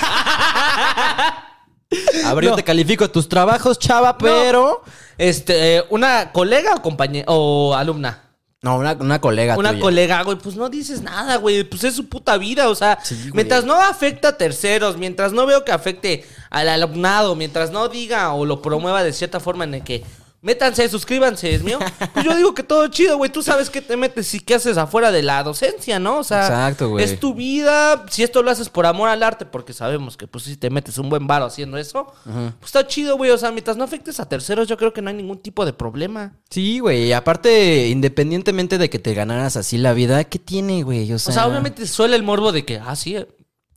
A 2.26 2.34
ver, 2.36 2.46
yo 2.46 2.56
te 2.56 2.64
califico 2.64 3.10
tus 3.10 3.28
trabajos, 3.28 3.80
chava, 3.80 4.18
pero. 4.18 4.84
Este, 5.18 5.84
una 5.90 6.32
colega 6.32 6.76
o 6.76 6.82
compañera 6.82 7.26
o 7.28 7.74
alumna. 7.74 8.24
No, 8.62 8.78
una, 8.78 8.94
una 8.94 9.20
colega. 9.22 9.58
Una 9.58 9.70
tuya. 9.72 9.82
colega, 9.82 10.22
güey, 10.24 10.38
pues 10.38 10.56
no 10.56 10.70
dices 10.70 11.02
nada, 11.02 11.38
güey. 11.38 11.64
Pues 11.64 11.84
es 11.86 11.96
su 11.96 12.08
puta 12.08 12.38
vida. 12.38 12.70
O 12.70 12.76
sea, 12.76 13.00
Sí, 13.04 13.32
mientras 13.34 13.64
no 13.66 13.82
afecta 13.82 14.30
a 14.30 14.38
terceros, 14.38 14.98
mientras 14.98 15.32
no 15.34 15.46
veo 15.46 15.64
que 15.66 15.72
afecte 15.72 16.26
al 16.50 16.70
alumnado, 16.70 17.36
mientras 17.36 17.72
no 17.72 17.88
diga 17.90 18.34
o 18.34 18.46
lo 18.46 18.62
promueva 18.62 19.02
de 19.04 19.14
cierta 19.14 19.40
forma 19.40 19.64
en 19.64 19.76
el 19.76 19.84
que 19.84 20.04
métanse, 20.42 20.88
suscríbanse, 20.90 21.54
es 21.54 21.64
mío. 21.64 21.80
Pues 22.14 22.26
yo 22.26 22.36
digo 22.36 22.54
que 22.54 22.64
todo 22.64 22.88
chido, 22.88 23.18
güey. 23.18 23.32
Tú 23.32 23.44
sabes 23.44 23.70
qué 23.70 23.82
te 23.82 23.98
metes 23.98 24.34
y 24.34 24.40
qué 24.40 24.56
haces 24.56 24.78
afuera 24.78 25.12
de 25.12 25.22
la 25.24 25.44
docencia, 25.44 26.00
¿no? 26.00 26.20
O 26.20 26.24
sea, 26.24 26.42
Exacto, 26.44 26.90
güey. 26.90 27.06
es 27.06 27.20
tu 27.20 27.34
vida. 27.34 28.06
Si 28.10 28.24
esto 28.24 28.42
lo 28.44 28.52
haces 28.52 28.70
por 28.70 28.86
amor 28.86 29.10
al 29.10 29.24
arte, 29.24 29.46
porque 29.46 29.74
sabemos 29.74 30.18
que, 30.18 30.28
pues, 30.28 30.46
si 30.46 30.58
te 30.58 30.70
metes 30.70 30.98
un 30.98 31.10
buen 31.10 31.28
varo 31.28 31.46
haciendo 31.46 31.78
eso, 31.78 32.14
pues 32.24 32.66
está 32.66 32.88
chido, 32.88 33.18
güey. 33.18 33.32
O 33.32 33.38
sea, 33.38 33.52
mientras 33.52 33.78
no 33.78 33.84
afectes 33.84 34.20
a 34.20 34.28
terceros, 34.28 34.68
yo 34.68 34.78
creo 34.78 34.94
que 34.94 35.02
no 35.02 35.10
hay 35.10 35.16
ningún 35.16 35.40
tipo 35.40 35.66
de 35.66 35.74
problema. 35.74 36.34
Sí, 36.50 36.80
güey. 36.80 37.08
y 37.08 37.14
Aparte, 37.14 37.88
independientemente 37.88 38.78
de 38.78 38.90
que 38.90 39.00
te 39.00 39.14
ganaras 39.14 39.58
así 39.58 39.78
la 39.78 39.94
vida, 39.94 40.24
¿qué 40.24 40.40
tiene, 40.40 40.84
güey? 40.84 41.12
O 41.14 41.20
sea, 41.20 41.32
O 41.32 41.34
sea, 41.34 41.48
obviamente 41.48 41.86
suele 41.88 42.16
el 42.16 42.24
morbo 42.24 42.52
de 42.52 42.66
que, 42.66 42.78
ah, 42.80 42.96
sí, 42.96 43.16
eh, 43.18 43.28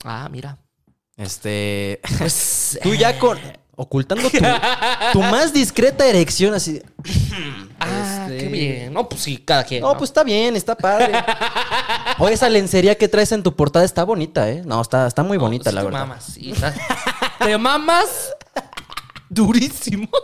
ah, 0.03 0.27
mira. 0.31 0.59
Este. 1.17 2.01
Pues, 2.17 2.79
Tú 2.83 2.93
ya 2.95 3.19
con. 3.19 3.37
Ocultando 3.75 4.29
tu, 4.29 4.37
tu 5.13 5.21
más 5.21 5.51
discreta 5.51 6.05
erección, 6.07 6.53
así. 6.53 6.81
ah, 7.79 8.25
Este- 8.27 8.37
qué 8.37 8.47
bien. 8.47 8.93
No, 8.93 9.09
pues 9.09 9.21
sí, 9.21 9.37
cada 9.37 9.63
quien. 9.63 9.81
No, 9.81 9.97
pues 9.97 10.09
está 10.11 10.23
bien, 10.23 10.55
está 10.55 10.75
padre. 10.75 11.11
O 12.19 12.27
esa 12.29 12.47
lencería 12.47 12.95
que 12.95 13.07
traes 13.07 13.31
en 13.31 13.41
tu 13.41 13.55
portada 13.55 13.83
está 13.83 14.03
bonita, 14.03 14.47
¿eh? 14.49 14.61
No, 14.65 14.79
está, 14.79 15.07
está 15.07 15.23
muy 15.23 15.37
bonita, 15.37 15.71
la 15.71 15.81
te 15.81 15.85
verdad. 15.85 15.99
mamas, 16.01 16.23
sí, 16.25 16.51
está- 16.51 16.73
te 17.43 17.57
mamas 17.57 18.33
durísimo. 19.29 20.07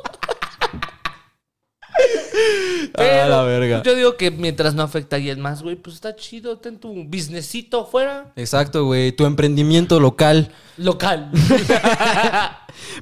Ah, 2.97 3.25
la 3.27 3.43
verga. 3.43 3.83
Yo 3.83 3.93
digo 3.95 4.15
que 4.15 4.31
mientras 4.31 4.73
no 4.73 4.83
afecta 4.83 5.15
a 5.15 5.17
alguien 5.17 5.41
más, 5.41 5.62
güey, 5.62 5.75
pues 5.75 5.95
está 5.95 6.15
chido. 6.15 6.57
Ten 6.57 6.79
tu 6.79 7.03
businessito 7.05 7.85
fuera. 7.85 8.31
Exacto, 8.38 8.85
güey. 8.85 9.12
Tu 9.12 9.25
emprendimiento 9.25 9.99
local. 9.99 10.51
Local. 10.77 11.29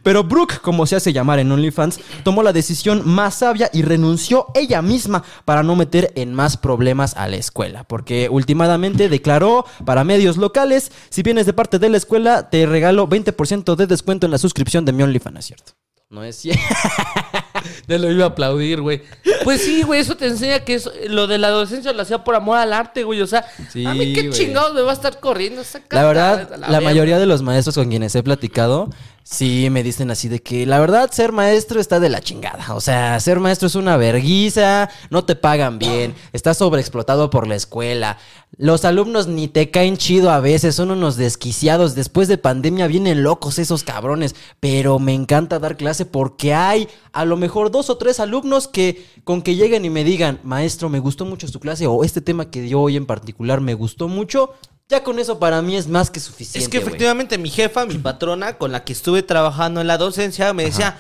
Pero 0.04 0.24
Brooke, 0.24 0.60
como 0.62 0.86
se 0.86 0.96
hace 0.96 1.13
llamar 1.13 1.40
en 1.40 1.52
OnlyFans, 1.52 2.00
tomó 2.24 2.44
la 2.44 2.54
decisión 2.54 3.02
más 3.06 3.36
sabia 3.36 3.70
y 3.74 3.82
renunció 3.82 4.48
ella 4.54 4.82
misma 4.82 5.24
para 5.46 5.63
no 5.63 5.76
meter 5.76 6.12
en 6.16 6.34
más 6.34 6.58
problemas 6.58 7.16
a 7.16 7.28
la 7.28 7.38
escuela. 7.38 7.84
Porque 7.84 8.30
últimamente 8.30 9.10
declaró 9.10 9.66
para 9.86 10.04
medios 10.04 10.38
locales, 10.38 10.92
si 11.10 11.24
vienes 11.24 11.46
de 11.46 11.54
parte 11.54 11.80
de 11.80 11.90
la 11.90 11.98
escuela, 11.98 12.50
te 12.50 12.66
regalo 12.66 13.08
20% 13.08 13.76
de 13.76 13.88
descuento 13.88 14.26
en 14.26 14.32
la 14.32 14.38
suscripción 14.38 14.86
de 14.86 14.94
mi 14.94 15.04
OnlyFans, 15.04 15.40
¿es 15.40 15.46
cierto? 15.46 15.74
No 16.10 16.24
es 16.24 16.38
cierto. 16.38 16.62
Te 17.86 18.00
lo 18.00 18.10
iba 18.10 18.24
a 18.24 18.28
aplaudir, 18.30 18.80
güey. 18.82 19.02
Pues 19.44 19.62
sí, 19.62 19.84
güey, 19.84 20.00
eso 20.00 20.16
te 20.16 20.28
enseña 20.28 20.60
que 20.60 20.76
eso, 20.76 20.92
lo 21.10 21.28
de 21.28 21.38
la 21.38 21.48
adolescencia 21.48 21.92
lo 21.92 22.02
hacía 22.02 22.24
por 22.24 22.36
amor 22.36 22.58
al 22.58 22.72
arte, 22.72 23.04
güey. 23.04 23.22
O 23.22 23.28
sea, 23.28 23.46
Sí, 23.72 23.86
a 23.86 23.94
mí 23.94 24.13
qué 24.13 24.22
güey. 24.28 24.34
chingados 24.34 24.74
me 24.74 24.82
va 24.82 24.92
a 24.92 24.94
estar 24.94 25.20
corriendo. 25.20 25.62
esa 25.62 25.82
La 25.90 26.06
verdad, 26.06 26.50
la, 26.70 26.80
mayoría 26.80 27.20
de 27.20 27.26
los 27.26 27.42
maestros 27.42 27.76
con 27.76 27.90
quienes 27.90 28.16
he 28.16 28.24
platicado, 28.24 28.90
sí 29.30 29.70
me 29.70 29.84
dicen 29.84 30.10
así 30.10 30.30
de 30.30 30.42
que 30.42 30.66
la 30.66 30.80
verdad 30.80 31.12
ser 31.12 31.32
maestro 31.32 31.82
está 31.82 32.00
de 32.00 32.10
la 32.10 32.22
chingada. 32.22 32.74
O 32.76 32.82
sea, 32.82 33.20
ser 33.20 33.40
maestro 33.40 33.68
es 33.68 33.76
una 33.76 33.98
verguiza, 33.98 34.90
no 35.10 35.26
te 35.26 35.36
pagan 35.36 35.80
bien, 35.80 36.16
estás 36.32 36.58
sobreexplotado 36.58 37.30
por 37.30 37.48
la 37.48 37.56
escuela. 37.56 38.18
Los 38.58 38.86
alumnos 38.86 39.28
ni 39.28 39.50
te 39.50 39.70
caen 39.70 39.98
chido 39.98 40.32
a 40.32 40.40
veces, 40.40 40.76
son 40.76 40.92
unos 40.92 41.18
desquiciados. 41.18 41.94
Después 41.94 42.28
de 42.30 42.38
pandemia 42.38 42.88
vienen 42.88 43.22
locos 43.22 43.60
esos 43.60 43.84
cabrones. 43.84 44.36
Pero 44.60 45.00
me 45.00 45.13
encanta 45.13 45.60
dar 45.60 45.76
clase 45.76 46.06
porque 46.06 46.54
hay 46.54 46.88
a 47.12 47.26
lo 47.26 47.36
mejor 47.36 47.70
dos 47.70 47.90
o 47.90 47.98
tres 47.98 48.20
alumnos 48.20 48.68
que 48.68 49.06
con 49.26 49.42
que 49.42 49.56
lleguen 49.56 49.84
y 49.84 49.90
me 49.90 50.06
digan, 50.06 50.40
maestro, 50.44 50.88
me 50.90 51.00
gustó 51.00 51.26
mucho 51.26 51.48
su 51.48 51.60
clase 51.60 51.86
o 51.86 52.04
este 52.04 52.22
tema 52.22 52.50
que 52.50 52.62
dio 52.62 52.80
hoy 52.80 52.96
en 52.96 53.06
particular 53.06 53.60
me 53.60 53.74
gustó 53.74 54.08
mucho. 54.08 54.54
Ya 54.89 55.04
con 55.04 55.19
eso 55.19 55.38
para 55.38 55.62
mí 55.62 55.76
es 55.76 55.88
más 55.88 56.10
que 56.10 56.19
suficiente. 56.19 56.60
Es 56.60 56.69
que 56.69 56.80
güey. 56.80 56.88
efectivamente 56.88 57.38
mi 57.38 57.50
jefa, 57.50 57.86
mi 57.86 57.97
patrona, 57.97 58.58
con 58.58 58.71
la 58.71 58.84
que 58.84 58.93
estuve 58.93 59.23
trabajando 59.23 59.82
en 59.82 59.88
la 59.88 59.97
docencia, 59.97 60.54
me 60.54 60.63
decía, 60.63 60.97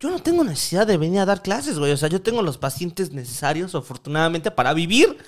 yo 0.00 0.10
no 0.10 0.20
tengo 0.20 0.44
necesidad 0.44 0.86
de 0.86 0.96
venir 0.96 1.20
a 1.20 1.26
dar 1.26 1.42
clases, 1.42 1.78
güey. 1.78 1.92
O 1.92 1.96
sea, 1.96 2.08
yo 2.08 2.22
tengo 2.22 2.42
los 2.42 2.56
pacientes 2.56 3.12
necesarios, 3.12 3.74
afortunadamente, 3.74 4.50
para 4.50 4.72
vivir. 4.72 5.18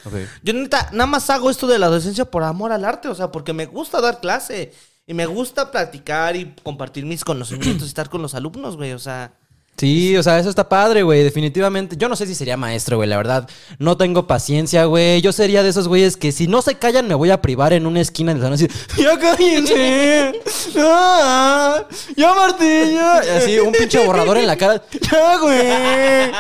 Yo 0.43 0.53
neta, 0.53 0.89
nada 0.93 1.07
más 1.07 1.29
hago 1.29 1.51
esto 1.51 1.67
de 1.67 1.79
la 1.79 1.89
docencia 1.89 2.25
por 2.25 2.45
amor 2.45 2.71
al 2.73 2.85
arte, 2.85 3.09
o 3.09 3.15
sea, 3.15 3.33
porque 3.33 3.53
me 3.53 3.67
gusta 3.67 4.01
dar 4.01 4.21
clase. 4.21 4.73
Y 5.07 5.15
me 5.15 5.27
gusta 5.27 5.73
platicar 5.73 6.37
y 6.37 6.55
compartir 6.63 7.05
mis 7.05 7.25
conocimientos 7.25 7.83
y 7.83 7.89
estar 7.89 8.09
con 8.09 8.23
los 8.23 8.37
alumnos, 8.37 8.77
güey. 8.77 8.93
O 8.93 8.99
sea, 9.01 9.35
Sí, 9.77 10.15
o 10.19 10.23
sea, 10.23 10.39
eso 10.39 10.51
está 10.51 10.69
padre, 10.69 11.03
güey, 11.03 11.23
definitivamente. 11.23 11.97
Yo 11.97 12.11
no 12.11 12.15
sé 12.15 12.27
si 12.27 12.35
sería 12.35 12.59
maestro, 12.59 12.99
güey, 12.99 13.09
la 13.09 13.17
verdad. 13.17 13.49
No 13.79 13.97
tengo 13.97 14.27
paciencia, 14.27 14.85
güey. 14.85 15.23
Yo 15.23 15.33
sería 15.33 15.63
de 15.63 15.71
esos 15.71 15.89
güeyes 15.89 16.19
que 16.19 16.33
si 16.33 16.47
no 16.49 16.61
se 16.61 16.75
callan 16.75 17.09
me 17.09 17.15
voy 17.15 17.31
a 17.31 17.41
privar 17.41 17.73
en 17.73 17.87
una 17.87 18.03
esquina 18.03 18.35
del 18.35 18.43
salón 18.43 18.55
así, 18.55 18.69
¡Ya 18.99 19.19
cállense! 19.19 20.33
¡Ah! 20.79 21.87
Ya". 22.15 22.35
Y 22.61 23.29
así, 23.39 23.59
un 23.59 23.73
pinche 23.73 24.05
borrador 24.05 24.37
en 24.37 24.47
la 24.47 24.57
cara. 24.57 24.83
¡Ya, 25.11 25.39
güey! 25.39 26.31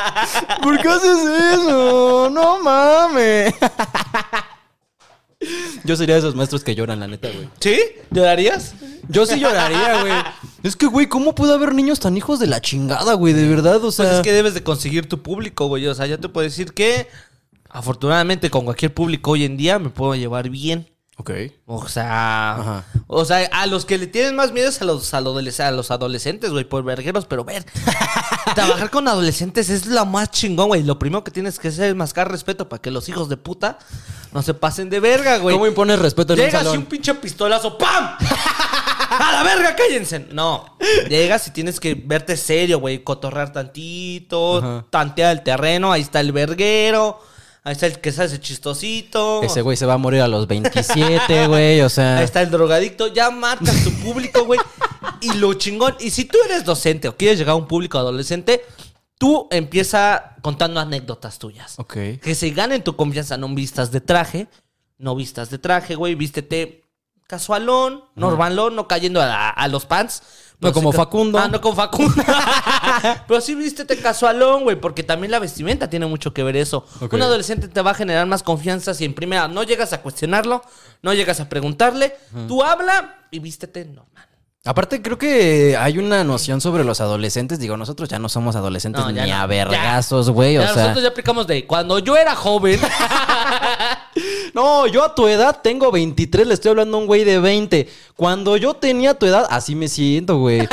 ¿Por 0.62 0.78
qué 0.82 0.88
haces 0.88 1.18
eso? 1.54 2.28
¡No 2.30 2.60
mames! 2.60 3.54
Yo 5.84 5.96
sería 5.96 6.16
de 6.16 6.20
esos 6.20 6.34
maestros 6.34 6.62
que 6.62 6.74
lloran, 6.74 7.00
la 7.00 7.08
neta, 7.08 7.28
güey. 7.30 7.48
¿sí? 7.60 7.78
¿Llorarías? 8.10 8.74
Yo 9.08 9.24
sí 9.24 9.40
lloraría, 9.40 10.00
güey. 10.02 10.12
Es 10.62 10.76
que, 10.76 10.86
güey, 10.86 11.08
¿cómo 11.08 11.34
puede 11.34 11.54
haber 11.54 11.74
niños 11.74 11.98
tan 12.00 12.16
hijos 12.16 12.38
de 12.38 12.46
la 12.46 12.60
chingada, 12.60 13.14
güey? 13.14 13.32
De 13.32 13.48
verdad, 13.48 13.82
o 13.82 13.90
sea. 13.90 14.04
Pues 14.04 14.16
es 14.18 14.22
que 14.22 14.32
debes 14.32 14.54
de 14.54 14.62
conseguir 14.62 15.08
tu 15.08 15.22
público, 15.22 15.66
güey. 15.68 15.86
O 15.86 15.94
sea, 15.94 16.06
yo 16.06 16.20
te 16.20 16.28
puedo 16.28 16.44
decir 16.44 16.74
que 16.74 17.08
afortunadamente 17.70 18.50
con 18.50 18.64
cualquier 18.64 18.92
público 18.92 19.30
hoy 19.30 19.44
en 19.44 19.56
día 19.56 19.78
me 19.78 19.88
puedo 19.88 20.14
llevar 20.14 20.50
bien. 20.50 20.89
Ok. 21.20 21.30
O 21.66 21.86
sea, 21.86 22.52
Ajá. 22.56 22.84
o 23.06 23.24
sea, 23.26 23.46
a 23.52 23.66
los 23.66 23.84
que 23.84 23.98
le 23.98 24.06
tienen 24.06 24.34
más 24.36 24.52
miedo 24.52 24.70
es 24.70 24.80
a 24.80 24.86
los, 24.86 25.12
a 25.12 25.20
los, 25.20 25.60
a 25.60 25.70
los 25.70 25.90
adolescentes, 25.90 26.50
güey, 26.50 26.64
por 26.64 26.82
vergueros, 26.82 27.26
pero 27.26 27.44
ver, 27.44 27.62
trabajar 28.54 28.88
con 28.88 29.06
adolescentes 29.06 29.68
es 29.68 29.84
lo 29.86 30.06
más 30.06 30.30
chingón, 30.30 30.68
güey. 30.68 30.82
Lo 30.82 30.98
primero 30.98 31.22
que 31.22 31.30
tienes 31.30 31.58
que 31.58 31.68
hacer 31.68 31.90
es 31.90 31.94
mascar 31.94 32.30
respeto 32.30 32.68
para 32.70 32.80
que 32.80 32.90
los 32.90 33.06
hijos 33.10 33.28
de 33.28 33.36
puta 33.36 33.78
no 34.32 34.40
se 34.42 34.54
pasen 34.54 34.88
de 34.88 34.98
verga, 34.98 35.36
güey. 35.38 35.54
¿Cómo 35.54 35.66
impones 35.66 35.98
respeto 35.98 36.32
en 36.32 36.38
un 36.40 36.46
Llegas 36.46 36.62
y 36.62 36.64
salón? 36.64 36.78
un 36.78 36.86
pinche 36.86 37.14
pistolazo, 37.14 37.76
¡pam! 37.76 38.16
¡A 39.10 39.32
la 39.32 39.42
verga, 39.42 39.76
cállense! 39.76 40.26
No. 40.32 40.76
Llegas 41.08 41.46
y 41.48 41.50
tienes 41.50 41.80
que 41.80 41.94
verte 41.94 42.36
serio, 42.36 42.80
güey. 42.80 43.04
Cotorrear 43.04 43.52
tantito, 43.52 44.58
Ajá. 44.58 44.86
tantear 44.88 45.32
el 45.36 45.42
terreno. 45.42 45.92
Ahí 45.92 46.00
está 46.00 46.20
el 46.20 46.32
verguero. 46.32 47.20
Ahí 47.62 47.72
está 47.72 47.86
el 47.86 48.00
que 48.00 48.10
se 48.10 48.22
hace 48.22 48.40
chistosito. 48.40 49.42
Ese 49.42 49.60
güey 49.60 49.76
se 49.76 49.86
va 49.86 49.94
a 49.94 49.98
morir 49.98 50.22
a 50.22 50.28
los 50.28 50.46
27, 50.46 51.46
güey, 51.48 51.82
o 51.82 51.88
sea. 51.88 52.18
Ahí 52.18 52.24
está 52.24 52.40
el 52.40 52.50
drogadicto. 52.50 53.08
Ya 53.08 53.30
marcas 53.30 53.84
tu 53.84 53.92
público, 54.02 54.44
güey. 54.44 54.58
Y 55.20 55.34
lo 55.34 55.52
chingón. 55.54 55.94
Y 56.00 56.10
si 56.10 56.24
tú 56.24 56.38
eres 56.46 56.64
docente 56.64 57.08
o 57.08 57.16
quieres 57.16 57.38
llegar 57.38 57.52
a 57.52 57.56
un 57.56 57.68
público 57.68 57.98
adolescente, 57.98 58.64
tú 59.18 59.46
empieza 59.50 60.36
contando 60.40 60.80
anécdotas 60.80 61.38
tuyas. 61.38 61.78
Ok. 61.78 61.94
Que 62.22 62.34
se 62.34 62.50
ganen 62.50 62.82
tu 62.82 62.96
confianza. 62.96 63.36
No 63.36 63.48
vistas 63.54 63.90
de 63.90 64.00
traje. 64.00 64.48
No 64.96 65.14
vistas 65.14 65.50
de 65.50 65.58
traje, 65.58 65.94
güey. 65.94 66.14
Vístete 66.14 66.80
casualón, 67.30 68.02
normalón, 68.16 68.74
no 68.74 68.88
cayendo 68.88 69.20
a, 69.22 69.68
los 69.68 69.86
pants. 69.86 70.22
No 70.60 70.72
como 70.72 70.92
Facundo. 70.92 71.38
Ah, 71.38 71.48
no 71.48 71.60
como 71.60 71.74
Facundo. 71.74 72.14
Pero 73.28 73.40
sí 73.40 73.54
vístete 73.54 73.96
casualón, 73.96 74.64
güey, 74.64 74.76
porque 74.76 75.02
también 75.02 75.30
la 75.30 75.38
vestimenta 75.38 75.88
tiene 75.88 76.06
mucho 76.06 76.34
que 76.34 76.42
ver 76.42 76.56
eso. 76.56 76.84
Un 77.10 77.22
adolescente 77.22 77.68
te 77.68 77.80
va 77.82 77.92
a 77.92 77.94
generar 77.94 78.26
más 78.26 78.42
confianza 78.42 78.92
si 78.94 79.04
en 79.04 79.14
primera 79.14 79.48
no 79.48 79.62
llegas 79.62 79.92
a 79.92 80.02
cuestionarlo, 80.02 80.62
no 81.02 81.14
llegas 81.14 81.40
a 81.40 81.48
preguntarle. 81.48 82.16
Tú 82.46 82.62
habla 82.62 83.26
y 83.30 83.38
vístete 83.38 83.84
normal. 83.86 84.26
Aparte, 84.62 85.00
creo 85.00 85.16
que 85.16 85.74
hay 85.78 85.96
una 85.96 86.22
noción 86.22 86.60
sobre 86.60 86.84
los 86.84 87.00
adolescentes. 87.00 87.58
Digo, 87.58 87.78
nosotros 87.78 88.10
ya 88.10 88.18
no 88.18 88.28
somos 88.28 88.56
adolescentes 88.56 89.02
No, 89.02 89.10
ni 89.10 89.30
no. 89.30 89.34
a 89.34 89.46
vergazos, 89.46 90.28
güey. 90.28 90.58
O 90.58 90.62
sea. 90.62 90.74
nosotros 90.74 91.02
ya 91.02 91.08
aplicamos 91.08 91.46
de 91.46 91.66
cuando 91.66 91.98
yo 91.98 92.14
era 92.14 92.36
joven. 92.36 92.78
No, 94.60 94.86
yo 94.86 95.02
a 95.02 95.14
tu 95.14 95.26
edad 95.26 95.60
tengo 95.62 95.90
23, 95.90 96.46
le 96.46 96.52
estoy 96.52 96.68
hablando 96.68 96.98
a 96.98 97.00
un 97.00 97.06
güey 97.06 97.24
de 97.24 97.38
20. 97.38 97.88
Cuando 98.14 98.58
yo 98.58 98.74
tenía 98.74 99.14
tu 99.14 99.24
edad, 99.24 99.46
así 99.48 99.74
me 99.74 99.88
siento, 99.88 100.36
güey. 100.36 100.68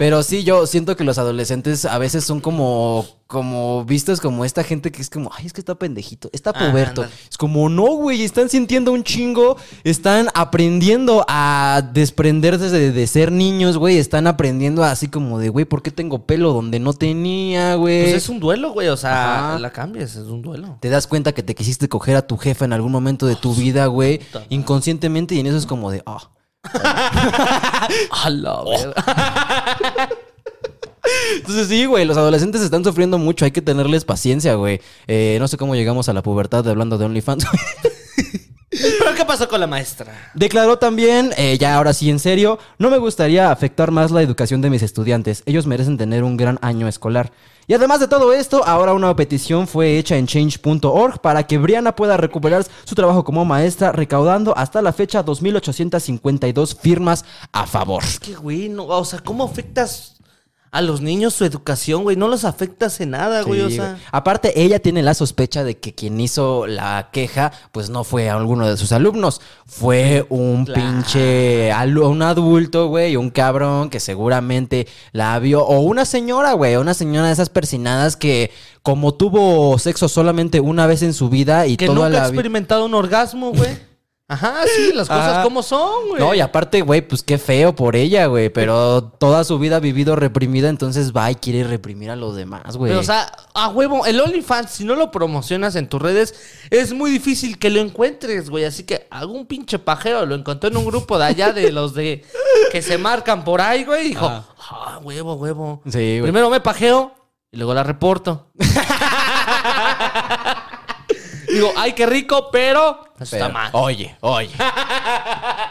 Pero 0.00 0.22
sí, 0.22 0.44
yo 0.44 0.66
siento 0.66 0.96
que 0.96 1.04
los 1.04 1.18
adolescentes 1.18 1.84
a 1.84 1.98
veces 1.98 2.24
son 2.24 2.40
como, 2.40 3.04
como 3.26 3.84
vistos 3.84 4.18
como 4.18 4.46
esta 4.46 4.64
gente 4.64 4.90
que 4.90 5.02
es 5.02 5.10
como, 5.10 5.30
ay, 5.36 5.44
es 5.44 5.52
que 5.52 5.60
está 5.60 5.74
pendejito, 5.74 6.30
está 6.32 6.54
puberto. 6.54 7.04
es 7.30 7.36
como, 7.36 7.68
no, 7.68 7.84
güey, 7.96 8.22
están 8.22 8.48
sintiendo 8.48 8.92
un 8.92 9.04
chingo, 9.04 9.58
están 9.84 10.28
aprendiendo 10.32 11.22
a 11.28 11.86
desprenderse 11.92 12.70
de, 12.70 12.92
de 12.92 13.06
ser 13.06 13.30
niños, 13.30 13.76
güey, 13.76 13.98
están 13.98 14.26
aprendiendo 14.26 14.84
así 14.84 15.08
como 15.08 15.38
de, 15.38 15.50
güey, 15.50 15.66
¿por 15.66 15.82
qué 15.82 15.90
tengo 15.90 16.24
pelo 16.24 16.54
donde 16.54 16.80
no 16.80 16.94
tenía, 16.94 17.74
güey? 17.74 18.04
Pues 18.04 18.14
es 18.14 18.30
un 18.30 18.40
duelo, 18.40 18.72
güey. 18.72 18.88
O 18.88 18.96
sea, 18.96 19.50
Ajá. 19.50 19.58
la 19.58 19.70
cambias, 19.70 20.16
es 20.16 20.28
un 20.28 20.40
duelo. 20.40 20.78
Te 20.80 20.88
das 20.88 21.06
cuenta 21.06 21.32
que 21.32 21.42
te 21.42 21.54
quisiste 21.54 21.90
coger 21.90 22.16
a 22.16 22.26
tu 22.26 22.38
jefa 22.38 22.64
en 22.64 22.72
algún 22.72 22.90
momento 22.90 23.26
de 23.26 23.36
tu 23.36 23.54
vida, 23.54 23.84
güey, 23.84 24.20
inconscientemente, 24.48 25.34
y 25.34 25.40
en 25.40 25.48
eso 25.48 25.58
es 25.58 25.66
como 25.66 25.90
de, 25.90 26.02
ah. 26.06 26.30
A 28.10 28.30
la 28.30 28.62
verga. 28.64 30.08
Entonces 31.36 31.68
sí, 31.68 31.86
güey, 31.86 32.04
los 32.04 32.16
adolescentes 32.16 32.60
están 32.60 32.84
sufriendo 32.84 33.18
mucho, 33.18 33.44
hay 33.44 33.50
que 33.50 33.62
tenerles 33.62 34.04
paciencia, 34.04 34.54
güey. 34.54 34.80
Eh, 35.06 35.36
no 35.40 35.48
sé 35.48 35.56
cómo 35.56 35.74
llegamos 35.74 36.08
a 36.08 36.12
la 36.12 36.22
pubertad 36.22 36.68
hablando 36.68 36.98
de 36.98 37.06
OnlyFans. 37.06 37.46
¿Pero 38.70 39.14
qué 39.16 39.24
pasó 39.24 39.48
con 39.48 39.60
la 39.60 39.66
maestra? 39.66 40.30
Declaró 40.34 40.78
también, 40.78 41.32
eh, 41.36 41.58
ya 41.58 41.74
ahora 41.74 41.92
sí 41.92 42.08
en 42.08 42.20
serio, 42.20 42.58
no 42.78 42.88
me 42.88 42.98
gustaría 42.98 43.50
afectar 43.50 43.90
más 43.90 44.10
la 44.10 44.22
educación 44.22 44.60
de 44.60 44.70
mis 44.70 44.82
estudiantes. 44.82 45.42
Ellos 45.46 45.66
merecen 45.66 45.98
tener 45.98 46.22
un 46.22 46.36
gran 46.36 46.58
año 46.62 46.86
escolar. 46.86 47.32
Y 47.70 47.74
además 47.74 48.00
de 48.00 48.08
todo 48.08 48.32
esto, 48.32 48.66
ahora 48.66 48.94
una 48.94 49.14
petición 49.14 49.68
fue 49.68 49.96
hecha 49.96 50.16
en 50.16 50.26
change.org 50.26 51.20
para 51.20 51.46
que 51.46 51.56
Brianna 51.56 51.94
pueda 51.94 52.16
recuperar 52.16 52.66
su 52.82 52.96
trabajo 52.96 53.22
como 53.22 53.44
maestra, 53.44 53.92
recaudando 53.92 54.58
hasta 54.58 54.82
la 54.82 54.92
fecha 54.92 55.24
2.852 55.24 56.76
firmas 56.76 57.24
a 57.52 57.68
favor. 57.68 58.02
Es 58.02 58.18
que, 58.18 58.34
güey, 58.34 58.68
no, 58.68 58.86
o 58.86 59.04
sea, 59.04 59.20
¿cómo 59.20 59.44
afectas 59.44 60.19
a 60.72 60.82
los 60.82 61.00
niños 61.00 61.34
su 61.34 61.44
educación, 61.44 62.04
güey? 62.04 62.16
No 62.16 62.28
los 62.28 62.44
afectas 62.44 63.00
en 63.00 63.10
nada, 63.10 63.42
güey, 63.42 63.60
o 63.62 63.70
sea. 63.70 63.90
güey. 63.92 64.02
Aparte, 64.12 64.62
ella 64.62 64.78
tiene 64.78 65.02
la 65.02 65.14
sospecha 65.14 65.64
de 65.64 65.78
que 65.78 65.94
quien 65.94 66.20
hizo 66.20 66.66
la 66.66 67.08
queja, 67.12 67.52
pues 67.72 67.90
no 67.90 68.04
fue 68.04 68.30
alguno 68.30 68.68
de 68.68 68.76
sus 68.76 68.92
alumnos. 68.92 69.40
Fue 69.66 70.26
un 70.28 70.64
Claro. 70.66 70.80
pinche 70.80 71.72
un 72.04 72.22
adulto, 72.22 72.86
güey, 72.88 73.16
un 73.16 73.30
cabrón 73.30 73.90
que 73.90 74.00
seguramente 74.00 74.86
la 75.12 75.38
vio. 75.38 75.64
O 75.64 75.80
una 75.80 76.04
señora, 76.04 76.52
güey, 76.52 76.76
una 76.76 76.94
señora 76.94 77.26
de 77.26 77.32
esas 77.32 77.48
persinadas 77.50 78.16
que, 78.16 78.50
como 78.82 79.14
tuvo 79.14 79.78
sexo 79.78 80.08
solamente 80.08 80.60
una 80.60 80.86
vez 80.86 81.02
en 81.02 81.14
su 81.14 81.28
vida 81.28 81.66
y 81.66 81.76
Que 81.76 81.86
toda 81.86 81.96
nunca 81.96 82.06
ha 82.06 82.20
la 82.22 82.26
experimentado 82.28 82.84
un 82.86 82.94
orgasmo, 82.94 83.52
güey. 83.52 83.89
Ajá, 84.30 84.62
sí, 84.72 84.92
las 84.94 85.08
cosas 85.08 85.32
Ajá. 85.32 85.42
como 85.42 85.60
son, 85.60 86.10
güey. 86.10 86.20
No, 86.22 86.32
y 86.32 86.40
aparte, 86.40 86.82
güey, 86.82 87.00
pues 87.00 87.24
qué 87.24 87.36
feo 87.36 87.74
por 87.74 87.96
ella, 87.96 88.26
güey. 88.26 88.48
Pero 88.48 89.02
toda 89.02 89.42
su 89.42 89.58
vida 89.58 89.76
ha 89.76 89.80
vivido 89.80 90.14
reprimida, 90.14 90.68
entonces 90.68 91.12
va 91.12 91.32
y 91.32 91.34
quiere 91.34 91.64
reprimir 91.64 92.12
a 92.12 92.16
los 92.16 92.36
demás, 92.36 92.76
güey. 92.76 92.90
Pero, 92.92 93.00
o 93.00 93.02
sea, 93.02 93.32
a 93.54 93.70
huevo, 93.70 94.06
el 94.06 94.20
OnlyFans, 94.20 94.70
si 94.70 94.84
no 94.84 94.94
lo 94.94 95.10
promocionas 95.10 95.74
en 95.74 95.88
tus 95.88 96.00
redes, 96.00 96.34
es 96.70 96.92
muy 96.92 97.10
difícil 97.10 97.58
que 97.58 97.70
lo 97.70 97.80
encuentres, 97.80 98.50
güey. 98.50 98.64
Así 98.64 98.84
que 98.84 99.08
algún 99.10 99.46
pinche 99.46 99.80
pajero 99.80 100.24
lo 100.24 100.36
encontró 100.36 100.70
en 100.70 100.76
un 100.76 100.86
grupo 100.86 101.18
de 101.18 101.24
allá 101.24 101.52
de 101.52 101.72
los 101.72 101.92
de 101.94 102.24
que 102.70 102.82
se 102.82 102.98
marcan 102.98 103.42
por 103.42 103.60
ahí, 103.60 103.82
güey. 103.82 104.06
Y 104.06 104.08
dijo, 104.10 104.26
ah, 104.26 105.00
huevo, 105.02 105.34
huevo. 105.34 105.82
Sí, 105.86 106.20
güey. 106.20 106.22
Primero 106.22 106.50
me 106.50 106.60
pajeo 106.60 107.12
y 107.50 107.56
luego 107.56 107.74
la 107.74 107.82
reporto. 107.82 108.46
Digo, 111.52 111.72
ay, 111.76 111.92
qué 111.94 112.06
rico, 112.06 112.50
pero 112.50 113.00
eso 113.18 113.30
Pero, 113.30 113.44
está 113.44 113.48
mal. 113.48 113.70
Oye, 113.72 114.16
oye. 114.20 114.50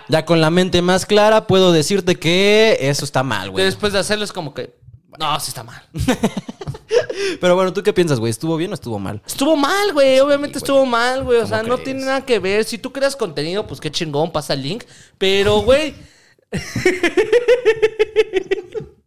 ya 0.08 0.26
con 0.26 0.42
la 0.42 0.50
mente 0.50 0.82
más 0.82 1.06
clara 1.06 1.48
puedo 1.48 1.72
decirte 1.72 2.16
que 2.16 2.78
eso 2.82 3.06
está 3.06 3.24
mal, 3.24 3.52
güey. 3.52 3.66
después 3.66 3.94
de 3.94 4.00
hacerlo 4.00 4.26
es 4.26 4.34
como 4.34 4.54
que, 4.54 4.76
no, 5.20 5.40
sí 5.40 5.50
está 5.50 5.64
mal. 5.64 5.82
Pero 7.42 7.56
bueno, 7.56 7.74
¿tú 7.74 7.84
qué 7.84 7.94
piensas, 7.94 8.20
güey? 8.20 8.32
¿Estuvo 8.32 8.58
bien 8.58 8.72
o 8.72 8.74
estuvo 8.74 8.98
mal? 9.00 9.22
Estuvo 9.26 9.56
mal, 9.56 9.94
güey. 9.94 10.20
Obviamente 10.20 10.60
güey. 10.60 10.64
estuvo 10.64 10.86
mal, 10.86 11.24
güey. 11.24 11.40
O 11.40 11.42
¿Cómo 11.42 11.50
sea, 11.54 11.64
no 11.64 11.76
crees? 11.76 11.84
tiene 11.84 12.06
nada 12.06 12.26
que 12.26 12.40
ver. 12.40 12.64
Si 12.64 12.78
tú 12.78 12.92
creas 12.92 13.16
contenido, 13.16 13.68
pues 13.68 13.80
qué 13.80 13.92
chingón, 13.92 14.32
pasa 14.32 14.54
el 14.54 14.64
link. 14.64 14.84
Pero, 15.18 15.60
güey. 15.62 15.94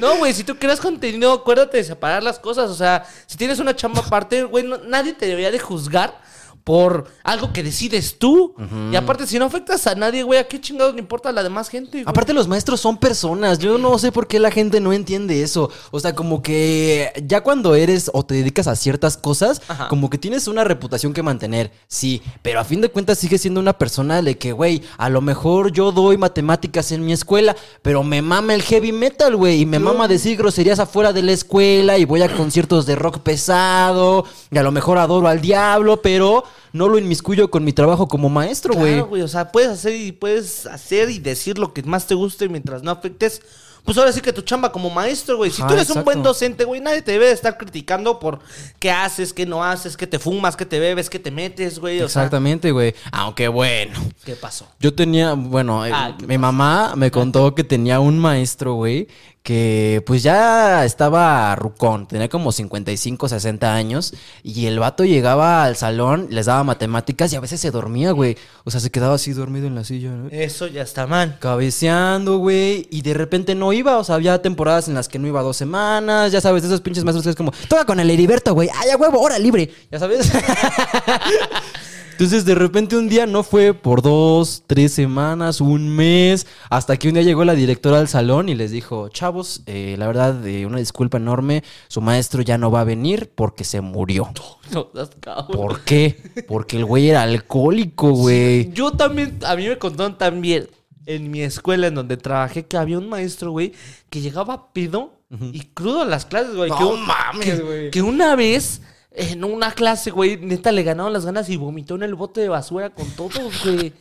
No, 0.00 0.16
güey, 0.18 0.32
si 0.34 0.44
tú 0.44 0.56
creas 0.56 0.80
contenido, 0.80 1.32
acuérdate 1.32 1.78
de 1.78 1.84
separar 1.84 2.22
las 2.22 2.38
cosas. 2.38 2.70
O 2.70 2.74
sea, 2.74 3.06
si 3.26 3.36
tienes 3.36 3.58
una 3.58 3.74
chamba 3.74 4.00
aparte, 4.00 4.42
güey, 4.44 4.64
no- 4.64 4.78
nadie 4.78 5.12
te 5.12 5.26
debería 5.26 5.50
de 5.50 5.58
juzgar 5.58 6.18
por 6.66 7.06
algo 7.22 7.52
que 7.52 7.62
decides 7.62 8.18
tú. 8.18 8.52
Y 8.90 8.96
aparte, 8.96 9.24
si 9.28 9.38
no 9.38 9.44
afectas 9.44 9.86
a 9.86 9.94
nadie, 9.94 10.24
güey, 10.24 10.40
¿a 10.40 10.48
qué 10.48 10.60
chingados 10.60 10.94
le 10.94 11.00
importa 11.00 11.28
a 11.28 11.32
la 11.32 11.44
demás 11.44 11.68
gente? 11.68 11.98
güey? 11.98 12.04
Aparte, 12.04 12.34
los 12.34 12.48
maestros 12.48 12.80
son 12.80 12.98
personas. 12.98 13.60
Yo 13.60 13.78
no 13.78 13.96
sé 14.00 14.10
por 14.10 14.26
qué 14.26 14.40
la 14.40 14.50
gente 14.50 14.80
no 14.80 14.92
entiende 14.92 15.44
eso. 15.44 15.70
O 15.92 16.00
sea, 16.00 16.16
como 16.16 16.42
que 16.42 17.12
ya 17.24 17.42
cuando 17.44 17.76
eres 17.76 18.10
o 18.12 18.24
te 18.26 18.34
dedicas 18.34 18.66
a 18.66 18.74
ciertas 18.74 19.16
cosas, 19.16 19.62
Ajá. 19.68 19.86
como 19.86 20.10
que 20.10 20.18
tienes 20.18 20.48
una 20.48 20.64
reputación 20.64 21.12
que 21.12 21.22
mantener. 21.22 21.70
Sí, 21.86 22.20
pero 22.42 22.58
a 22.58 22.64
fin 22.64 22.80
de 22.80 22.88
cuentas 22.88 23.18
sigues 23.18 23.42
siendo 23.42 23.60
una 23.60 23.78
persona 23.78 24.20
de 24.20 24.36
que, 24.36 24.50
güey, 24.50 24.82
a 24.98 25.08
lo 25.08 25.20
mejor 25.20 25.70
yo 25.70 25.92
doy 25.92 26.18
matemáticas 26.18 26.90
en 26.90 27.06
mi 27.06 27.12
escuela, 27.12 27.54
pero 27.82 28.02
me 28.02 28.22
mama 28.22 28.54
el 28.54 28.62
heavy 28.62 28.90
metal, 28.90 29.36
güey. 29.36 29.60
Y 29.60 29.66
me 29.66 29.78
mama 29.78 30.08
decir 30.08 30.36
groserías 30.36 30.80
afuera 30.80 31.12
de 31.12 31.22
la 31.22 31.30
escuela 31.30 31.96
y 31.96 32.04
voy 32.04 32.22
a 32.22 32.36
conciertos 32.36 32.86
de 32.86 32.96
rock 32.96 33.20
pesado. 33.20 34.24
Y 34.50 34.58
a 34.58 34.64
lo 34.64 34.72
mejor 34.72 34.98
adoro 34.98 35.28
al 35.28 35.40
diablo, 35.40 36.02
pero 36.02 36.42
no 36.72 36.88
lo 36.88 36.98
inmiscuyo 36.98 37.50
con 37.50 37.64
mi 37.64 37.72
trabajo 37.72 38.08
como 38.08 38.28
maestro, 38.28 38.74
güey. 38.74 38.94
Claro, 38.94 39.08
güey. 39.08 39.22
O 39.22 39.28
sea, 39.28 39.52
puedes 39.52 39.70
hacer 39.70 39.94
y 39.94 40.12
puedes 40.12 40.66
hacer 40.66 41.10
y 41.10 41.18
decir 41.18 41.58
lo 41.58 41.72
que 41.72 41.82
más 41.82 42.06
te 42.06 42.14
guste 42.14 42.48
mientras 42.48 42.82
no 42.82 42.90
afectes. 42.90 43.42
Pues 43.86 43.96
ahora 43.98 44.12
sí 44.12 44.20
que 44.20 44.32
tu 44.32 44.42
chamba 44.42 44.72
como 44.72 44.90
maestro, 44.90 45.36
güey. 45.36 45.52
Si 45.52 45.62
tú 45.62 45.72
eres 45.72 45.88
un 45.90 46.02
buen 46.02 46.20
docente, 46.20 46.64
güey, 46.64 46.80
nadie 46.80 47.02
te 47.02 47.12
debe 47.12 47.26
de 47.26 47.32
estar 47.32 47.56
criticando 47.56 48.18
por 48.18 48.40
qué 48.80 48.90
haces, 48.90 49.32
qué 49.32 49.46
no 49.46 49.62
haces, 49.62 49.96
qué 49.96 50.08
te 50.08 50.18
fumas, 50.18 50.56
qué 50.56 50.66
te 50.66 50.80
bebes, 50.80 51.08
qué 51.08 51.20
te 51.20 51.30
metes, 51.30 51.78
güey. 51.78 52.00
Exactamente, 52.00 52.72
güey. 52.72 52.96
Aunque 53.12 53.46
bueno. 53.46 53.94
¿qué 54.24 54.34
pasó? 54.34 54.66
Yo 54.80 54.92
tenía, 54.92 55.34
bueno, 55.34 55.86
eh, 55.86 55.92
Ah, 55.94 56.16
¿qué 56.18 56.26
mi 56.26 56.36
mamá 56.36 56.94
me 56.96 57.12
contó 57.12 57.54
que 57.54 57.62
tenía 57.62 58.00
un 58.00 58.18
maestro, 58.18 58.74
güey, 58.74 59.06
que 59.46 60.02
pues 60.04 60.24
ya 60.24 60.84
estaba 60.84 61.54
rucón, 61.54 62.08
tenía 62.08 62.28
como 62.28 62.50
55, 62.50 63.28
60 63.28 63.72
años, 63.76 64.12
y 64.42 64.66
el 64.66 64.80
vato 64.80 65.04
llegaba 65.04 65.62
al 65.62 65.76
salón, 65.76 66.26
les 66.30 66.46
daba 66.46 66.64
matemáticas 66.64 67.32
y 67.32 67.36
a 67.36 67.40
veces 67.40 67.60
se 67.60 67.70
dormía, 67.70 68.10
güey. 68.10 68.36
O 68.64 68.72
sea, 68.72 68.80
se 68.80 68.90
quedaba 68.90 69.14
así 69.14 69.32
dormido 69.34 69.68
en 69.68 69.76
la 69.76 69.84
silla, 69.84 70.10
¿no? 70.10 70.28
Eso 70.32 70.66
ya 70.66 70.82
está 70.82 71.06
mal. 71.06 71.38
Cabeceando, 71.38 72.38
güey, 72.38 72.88
y 72.90 73.02
de 73.02 73.14
repente 73.14 73.54
no 73.54 73.72
iba, 73.72 73.98
o 73.98 74.02
sea, 74.02 74.16
había 74.16 74.42
temporadas 74.42 74.88
en 74.88 74.94
las 74.94 75.06
que 75.06 75.20
no 75.20 75.28
iba 75.28 75.40
dos 75.42 75.56
semanas, 75.56 76.32
ya 76.32 76.40
sabes, 76.40 76.62
de 76.62 76.68
esos 76.68 76.80
pinches 76.80 77.04
maestros 77.04 77.22
que 77.22 77.30
es 77.30 77.36
como, 77.36 77.52
toca 77.68 77.84
con 77.84 78.00
el 78.00 78.10
Heriberto, 78.10 78.52
güey, 78.52 78.68
ay, 78.74 78.90
a 78.90 78.96
huevo, 78.96 79.20
hora 79.20 79.38
libre, 79.38 79.72
ya 79.92 80.00
sabes. 80.00 80.28
Entonces, 82.16 82.46
de 82.46 82.54
repente 82.54 82.96
un 82.96 83.10
día 83.10 83.26
no 83.26 83.42
fue 83.42 83.74
por 83.74 84.00
dos, 84.00 84.62
tres 84.66 84.94
semanas, 84.94 85.60
un 85.60 85.86
mes, 85.86 86.46
hasta 86.70 86.96
que 86.96 87.08
un 87.08 87.14
día 87.14 87.22
llegó 87.22 87.44
la 87.44 87.54
directora 87.54 87.98
al 87.98 88.08
salón 88.08 88.48
y 88.48 88.54
les 88.54 88.70
dijo, 88.70 89.10
chavos, 89.10 89.60
eh, 89.66 89.96
la 89.98 90.06
verdad, 90.06 90.46
eh, 90.46 90.64
una 90.64 90.78
disculpa 90.78 91.18
enorme, 91.18 91.62
su 91.88 92.00
maestro 92.00 92.40
ya 92.40 92.56
no 92.56 92.70
va 92.70 92.80
a 92.80 92.84
venir 92.84 93.30
porque 93.34 93.64
se 93.64 93.82
murió. 93.82 94.30
No, 94.72 94.90
cabrón. 95.20 95.46
¿Por 95.52 95.80
qué? 95.82 96.44
Porque 96.48 96.78
el 96.78 96.86
güey 96.86 97.10
era 97.10 97.22
alcohólico, 97.22 98.10
güey. 98.10 98.72
Yo 98.72 98.90
también, 98.92 99.38
a 99.44 99.54
mí 99.54 99.68
me 99.68 99.78
contaron 99.78 100.18
también 100.18 100.68
en 101.04 101.30
mi 101.30 101.42
escuela 101.42 101.86
en 101.86 101.94
donde 101.94 102.16
trabajé 102.16 102.64
que 102.64 102.76
había 102.76 102.98
un 102.98 103.08
maestro, 103.08 103.52
güey, 103.52 103.74
que 104.10 104.22
llegaba 104.22 104.72
pedo 104.72 105.12
y 105.52 105.60
crudo 105.66 106.00
a 106.00 106.04
las 106.04 106.24
clases, 106.24 106.56
güey. 106.56 106.70
No 106.70 106.78
que 106.78 106.96
mames, 106.96 107.64
güey. 107.64 107.90
Que 107.90 108.02
una 108.02 108.34
vez 108.34 108.80
en 109.16 109.44
una 109.44 109.72
clase, 109.72 110.10
güey, 110.10 110.36
neta 110.36 110.70
le 110.72 110.82
ganaron 110.82 111.12
las 111.12 111.24
ganas 111.24 111.48
y 111.48 111.56
vomitó 111.56 111.94
en 111.94 112.02
el 112.02 112.14
bote 112.14 112.42
de 112.42 112.50
basura 112.50 112.90
con 112.90 113.08
todos, 113.12 113.64
güey. 113.64 113.92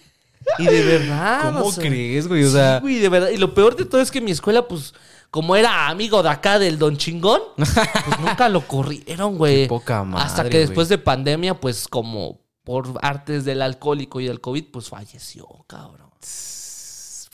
Y 0.60 0.66
de 0.66 0.84
verdad. 0.84 1.54
¿Cómo 1.54 1.66
o 1.66 1.72
sea, 1.72 1.84
crees, 1.84 2.28
güey? 2.28 2.44
O 2.44 2.48
sí, 2.48 2.54
sea, 2.54 2.80
güey, 2.82 3.00
de 3.00 3.10
verdad. 3.10 3.30
Y 3.30 3.38
lo 3.38 3.54
peor 3.54 3.78
de 3.78 3.86
todo 3.86 4.02
es 4.02 4.12
que 4.12 4.20
mi 4.20 4.32
escuela, 4.32 4.68
pues, 4.68 4.94
como 5.32 5.56
era 5.56 5.88
amigo 5.88 6.22
de 6.22 6.30
acá 6.30 6.60
del 6.60 6.78
Don 6.78 6.98
Chingón, 6.98 7.42
pues 7.56 8.20
nunca 8.20 8.50
lo 8.50 8.68
corrieron, 8.68 9.38
güey. 9.38 9.64
Qué 9.64 9.70
poca 9.70 10.04
madre, 10.04 10.26
Hasta 10.26 10.44
que 10.44 10.50
güey. 10.50 10.66
después 10.66 10.90
de 10.90 10.98
pandemia, 10.98 11.60
pues, 11.60 11.88
como 11.88 12.42
por 12.66 13.00
artes 13.02 13.46
del 13.46 13.62
alcohólico 13.62 14.20
y 14.20 14.26
del 14.28 14.42
COVID, 14.42 14.66
pues 14.72 14.90
falleció, 14.90 15.48
cabrón. 15.66 16.10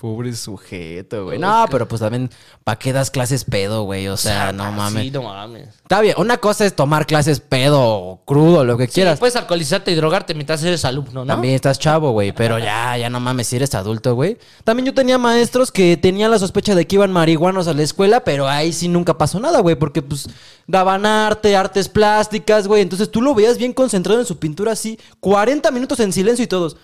Pobre 0.02 0.34
sujeto, 0.36 1.26
güey. 1.26 1.38
No, 1.38 1.66
pero 1.70 1.88
pues 1.88 2.02
también, 2.02 2.32
¿para 2.64 2.80
qué 2.80 2.92
das 2.92 3.12
clases 3.12 3.44
pedo, 3.46 3.84
güey? 3.84 4.08
O 4.08 4.18
sea, 4.18 4.52
no 4.52 4.72
mames. 4.72 5.04
Sí, 5.04 5.12
no 5.12 5.22
mames. 5.22 5.68
Está 5.76 6.02
bien, 6.02 6.16
una 6.18 6.38
cosa 6.38 6.66
es 6.66 6.76
tomar 6.76 7.06
clases 7.06 7.40
pedo, 7.40 7.80
o 7.80 8.26
crudo, 8.26 8.66
lo 8.66 8.78
que 8.78 8.88
Sí, 8.88 8.94
quieras. 8.94 9.20
puedes 9.20 9.36
alcoholizarte 9.36 9.92
y 9.92 9.96
drogarte 9.96 10.34
mientras 10.34 10.64
eres 10.64 10.86
alumno, 10.86 11.24
¿no? 11.24 11.28
También 11.28 11.54
estás 11.54 11.78
chavo, 11.78 12.14
güey, 12.14 12.32
pero 12.32 12.58
ya, 12.58 12.98
ya 12.98 13.12
no 13.12 13.20
mames, 13.20 13.46
si 13.46 13.58
eres 13.58 13.76
adulto, 13.76 14.16
güey. 14.16 14.40
También 14.64 14.88
yo 14.88 14.94
tenía 14.96 15.20
maestros 15.20 15.72
que 15.72 15.96
tenían 15.98 16.32
la 16.32 16.40
sospecha 16.40 16.74
de 16.74 16.88
que 16.88 16.96
iban 16.96 17.12
marihuanos 17.12 17.68
a 17.68 17.74
la 17.76 17.84
escuela, 17.84 18.24
pero 18.24 18.48
ahí 18.50 18.74
sí 18.74 18.88
nunca 18.88 19.20
pasó 19.20 19.40
nada, 19.40 19.60
güey, 19.60 19.76
porque 19.76 20.02
pues 20.02 20.28
daban 20.66 21.06
arte, 21.06 21.56
artes 21.56 21.88
plásticas, 21.90 22.68
güey. 22.68 22.82
Entonces 22.82 23.12
tú 23.12 23.22
lo 23.22 23.36
veías 23.36 23.60
bien 23.60 23.72
concentrado 23.72 24.20
en 24.20 24.26
su 24.26 24.40
pintura 24.40 24.72
así, 24.72 24.98
40 25.20 25.70
minutos 25.70 26.00
en 26.00 26.12
silencio 26.12 26.44
y 26.44 26.48
todos. 26.48 26.76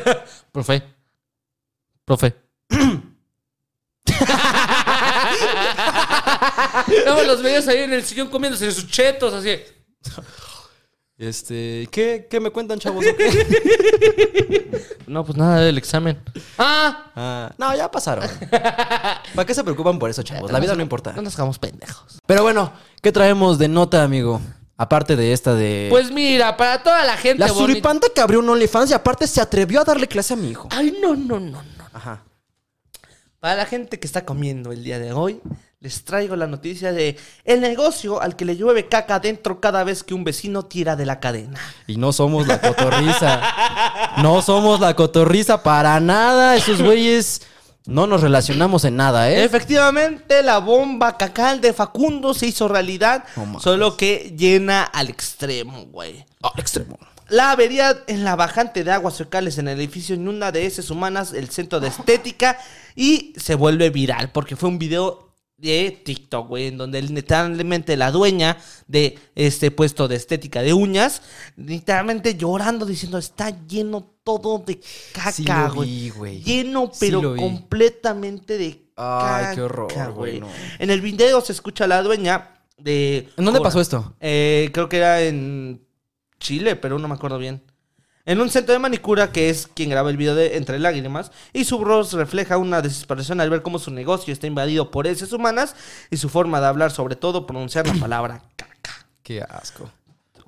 Profe. 0.50 0.82
Profe. 2.04 2.43
Más 7.06 7.26
los 7.26 7.42
veías 7.42 7.66
ahí 7.68 7.78
en 7.78 7.92
el 7.92 8.04
sillón 8.04 8.28
comiéndose 8.28 8.70
sus 8.72 8.88
chetos, 8.88 9.32
así. 9.32 9.56
Este, 11.16 11.88
¿qué, 11.92 12.26
qué 12.28 12.40
me 12.40 12.50
cuentan, 12.50 12.78
chavos? 12.78 13.04
No, 15.06 15.22
pues 15.22 15.36
nada 15.36 15.60
del 15.60 15.76
examen. 15.76 16.18
¡Ah! 16.58 17.12
Ah, 17.14 17.52
no, 17.58 17.76
ya 17.76 17.90
pasaron. 17.90 18.26
¿Para 18.50 19.44
qué 19.46 19.52
se 19.54 19.62
preocupan 19.62 19.98
por 19.98 20.08
eso, 20.08 20.22
chavos? 20.22 20.50
La 20.50 20.58
vida 20.58 20.74
no 20.74 20.80
importa. 20.82 21.12
No 21.12 21.20
nos 21.20 21.34
hagamos 21.34 21.58
pendejos. 21.58 22.18
Pero 22.26 22.42
bueno, 22.42 22.72
¿qué 23.02 23.12
traemos 23.12 23.58
de 23.58 23.68
nota, 23.68 24.02
amigo? 24.02 24.40
Aparte 24.78 25.14
de 25.14 25.34
esta 25.34 25.54
de... 25.54 25.88
Pues 25.90 26.10
mira, 26.10 26.56
para 26.56 26.82
toda 26.82 27.04
la 27.04 27.18
gente 27.18 27.40
la 27.40 27.52
bonita- 27.52 27.66
suripanta 27.66 28.08
que 28.14 28.20
abrió 28.22 28.38
un 28.40 28.48
OnlyFans 28.48 28.90
y 28.90 28.94
aparte 28.94 29.26
se 29.26 29.42
atrevió 29.42 29.82
a 29.82 29.84
darle 29.84 30.08
clase 30.08 30.32
a 30.32 30.36
mi 30.36 30.50
hijo. 30.50 30.68
Ay, 30.72 30.96
no, 31.02 31.14
no, 31.14 31.38
no, 31.38 31.62
no. 31.62 31.73
Para 33.44 33.56
la 33.56 33.66
gente 33.66 34.00
que 34.00 34.06
está 34.06 34.24
comiendo 34.24 34.72
el 34.72 34.82
día 34.82 34.98
de 34.98 35.12
hoy, 35.12 35.38
les 35.80 36.02
traigo 36.06 36.34
la 36.34 36.46
noticia 36.46 36.94
de 36.94 37.18
el 37.44 37.60
negocio 37.60 38.22
al 38.22 38.36
que 38.36 38.46
le 38.46 38.56
llueve 38.56 38.88
caca 38.88 39.20
dentro 39.20 39.60
cada 39.60 39.84
vez 39.84 40.02
que 40.02 40.14
un 40.14 40.24
vecino 40.24 40.64
tira 40.64 40.96
de 40.96 41.04
la 41.04 41.20
cadena. 41.20 41.60
Y 41.86 41.98
no 41.98 42.14
somos 42.14 42.46
la 42.46 42.58
cotorriza. 42.58 43.42
No 44.22 44.40
somos 44.40 44.80
la 44.80 44.96
cotorriza 44.96 45.62
para 45.62 46.00
nada. 46.00 46.56
Esos 46.56 46.80
güeyes 46.80 47.42
no 47.84 48.06
nos 48.06 48.22
relacionamos 48.22 48.86
en 48.86 48.96
nada, 48.96 49.30
¿eh? 49.30 49.44
Efectivamente, 49.44 50.42
la 50.42 50.56
bomba 50.56 51.18
cacal 51.18 51.60
de 51.60 51.74
Facundo 51.74 52.32
se 52.32 52.46
hizo 52.46 52.66
realidad, 52.66 53.24
solo 53.60 53.98
que 53.98 54.32
llena 54.34 54.84
al 54.84 55.10
extremo, 55.10 55.84
güey. 55.84 56.24
Al 56.40 56.58
extremo. 56.58 56.98
La 57.28 57.50
avería 57.50 58.04
en 58.06 58.24
la 58.24 58.36
bajante 58.36 58.84
de 58.84 58.92
aguas 58.92 59.18
fecales 59.18 59.58
en 59.58 59.68
el 59.68 59.78
edificio 59.78 60.14
inunda 60.14 60.50
de 60.50 60.64
heces 60.64 60.90
humanas 60.90 61.34
el 61.34 61.50
centro 61.50 61.80
de 61.80 61.88
estética 61.88 62.58
y 62.94 63.32
se 63.36 63.54
vuelve 63.54 63.90
viral 63.90 64.30
porque 64.32 64.56
fue 64.56 64.68
un 64.68 64.78
video 64.78 65.24
de 65.56 66.02
TikTok, 66.04 66.48
güey, 66.48 66.66
en 66.66 66.78
donde 66.78 67.00
literalmente 67.00 67.96
la 67.96 68.10
dueña 68.10 68.58
de 68.86 69.18
este 69.34 69.70
puesto 69.70 70.08
de 70.08 70.16
estética 70.16 70.62
de 70.62 70.74
uñas, 70.74 71.22
literalmente 71.56 72.34
llorando 72.36 72.84
diciendo, 72.84 73.18
está 73.18 73.50
lleno 73.66 74.14
todo 74.24 74.58
de 74.58 74.80
caca, 75.12 75.68
güey. 75.68 76.10
Lleno, 76.42 76.90
pero 76.98 77.36
completamente 77.36 78.58
de 78.58 78.88
caca, 78.94 79.50
Ay, 79.50 79.54
qué 79.54 79.62
horror, 79.62 79.92
güey, 79.92 80.10
güey. 80.12 80.40
no. 80.40 80.48
En 80.78 80.90
el 80.90 81.00
video 81.00 81.40
se 81.40 81.52
escucha 81.52 81.84
a 81.84 81.88
la 81.88 82.02
dueña 82.02 82.60
de... 82.76 83.28
¿En 83.36 83.44
dónde 83.44 83.58
Cora. 83.58 83.68
pasó 83.68 83.80
esto? 83.80 84.14
Eh, 84.20 84.70
creo 84.72 84.88
que 84.88 84.96
era 84.98 85.22
en 85.22 85.86
Chile, 86.40 86.76
pero 86.76 86.98
no 86.98 87.08
me 87.08 87.14
acuerdo 87.14 87.38
bien. 87.38 87.62
En 88.26 88.40
un 88.40 88.48
centro 88.48 88.72
de 88.72 88.78
manicura 88.78 89.32
que 89.32 89.50
es 89.50 89.66
quien 89.66 89.90
graba 89.90 90.08
el 90.08 90.16
video 90.16 90.34
de 90.34 90.56
Entre 90.56 90.78
Lágrimas 90.78 91.30
y 91.52 91.66
su 91.66 91.78
voz 91.78 92.14
refleja 92.14 92.56
una 92.56 92.80
desesperación 92.80 93.38
al 93.38 93.50
ver 93.50 93.60
cómo 93.60 93.78
su 93.78 93.90
negocio 93.90 94.32
está 94.32 94.46
invadido 94.46 94.90
por 94.90 95.06
heces 95.06 95.34
humanas 95.34 95.76
y 96.10 96.16
su 96.16 96.30
forma 96.30 96.58
de 96.58 96.66
hablar, 96.66 96.90
sobre 96.90 97.16
todo 97.16 97.46
pronunciar 97.46 97.86
la 97.86 97.92
palabra 97.92 98.42
caca. 98.56 99.06
Qué 99.22 99.42
asco. 99.42 99.90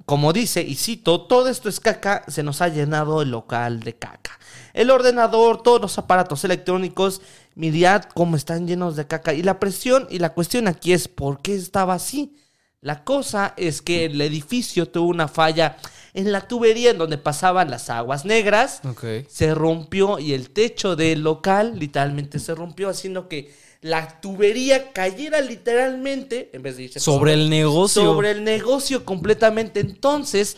Como 0.07 0.33
dice, 0.33 0.63
y 0.63 0.75
cito, 0.77 1.27
todo 1.27 1.51
esto 1.51 1.69
es 1.69 1.79
caca, 1.79 2.25
se 2.29 2.43
nos 2.43 2.63
ha 2.63 2.69
llenado 2.69 3.21
el 3.21 3.31
local 3.31 3.81
de 3.81 3.95
caca. 3.95 4.39
El 4.73 4.91
ordenador, 4.91 5.63
todos 5.63 5.81
los 5.81 5.99
aparatos 5.99 6.45
electrónicos, 6.45 7.21
mirad 7.57 8.05
cómo 8.15 8.37
están 8.37 8.67
llenos 8.67 8.97
de 8.97 9.07
caca. 9.07 9.35
Y 9.35 9.43
la 9.43 9.61
presión 9.61 10.07
y 10.09 10.19
la 10.19 10.33
cuestión 10.33 10.67
aquí 10.67 10.95
es 10.95 11.09
por 11.09 11.43
qué 11.43 11.55
estaba 11.55 11.93
así. 11.93 12.37
La 12.81 13.05
cosa 13.05 13.53
es 13.57 13.83
que 13.83 14.05
el 14.05 14.21
edificio 14.21 14.89
tuvo 14.89 15.09
una 15.09 15.29
falla 15.29 15.77
en 16.17 16.33
la 16.33 16.49
tubería 16.49 16.91
en 16.91 16.99
donde 16.99 17.19
pasaban 17.19 17.71
las 17.71 17.91
aguas 17.91 18.25
negras. 18.25 18.81
Se 19.29 19.55
rompió 19.55 20.19
y 20.19 20.33
el 20.33 20.51
techo 20.51 20.97
del 20.97 21.21
local 21.21 21.79
literalmente 21.79 22.39
se 22.39 22.55
rompió, 22.55 22.89
haciendo 22.89 23.29
que 23.29 23.53
la 23.83 24.19
tubería 24.23 24.93
cayera 24.95 25.43
literalmente, 25.43 26.49
en 26.55 26.63
vez 26.63 26.79
de 26.79 26.85
irse 26.85 27.01
Sobre 27.01 27.35
el 27.35 27.51
negocio. 27.51 28.03
sobre 28.03 28.31
el 28.31 28.45
negocio 28.45 29.05
completamente. 29.05 29.81
Entonces, 29.81 30.57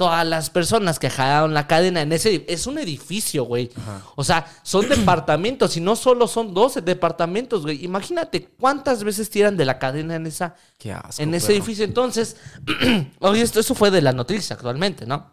todas 0.00 0.26
las 0.26 0.48
personas 0.48 0.98
que 0.98 1.10
jalaron 1.10 1.52
la 1.52 1.66
cadena 1.66 2.00
en 2.00 2.10
ese 2.10 2.46
es 2.48 2.66
un 2.66 2.78
edificio, 2.78 3.44
güey. 3.44 3.70
O 4.16 4.24
sea, 4.24 4.46
son 4.62 4.88
departamentos 4.88 5.76
y 5.76 5.82
no 5.82 5.94
solo 5.94 6.26
son 6.26 6.54
12 6.54 6.80
departamentos, 6.80 7.64
güey. 7.64 7.84
Imagínate 7.84 8.48
cuántas 8.58 9.04
veces 9.04 9.28
tiran 9.28 9.58
de 9.58 9.66
la 9.66 9.78
cadena 9.78 10.14
en 10.14 10.26
esa 10.26 10.54
Qué 10.78 10.90
asco. 10.90 11.22
en 11.22 11.34
ese 11.34 11.52
edificio. 11.52 11.84
Entonces, 11.84 12.38
oye, 13.20 13.42
esto 13.42 13.60
eso 13.60 13.74
fue 13.74 13.90
de 13.90 14.00
la 14.00 14.14
noticia 14.14 14.56
actualmente, 14.56 15.04
¿no? 15.04 15.32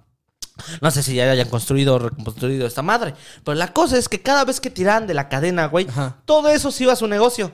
No 0.82 0.91
sé 0.91 1.01
si 1.01 1.15
ya 1.15 1.32
hayan 1.32 1.47
construido 1.47 1.95
o 1.95 1.99
reconstruido 1.99 2.68
esta 2.68 2.82
madre. 2.82 3.13
Pero 3.45 3.55
la 3.55 3.72
cosa 3.72 3.97
es 3.97 4.09
que 4.09 4.22
cada 4.22 4.43
vez 4.43 4.59
que 4.59 4.70
tiraban 4.70 5.07
de 5.07 5.13
la 5.13 5.30
cadena, 5.30 5.68
güey, 5.68 5.88
Ajá. 5.88 6.18
todo 6.26 6.49
eso 6.49 6.72
se 6.74 6.84
iba 6.84 6.91
a 6.91 6.97
su 6.97 7.07
negocio. 7.07 7.53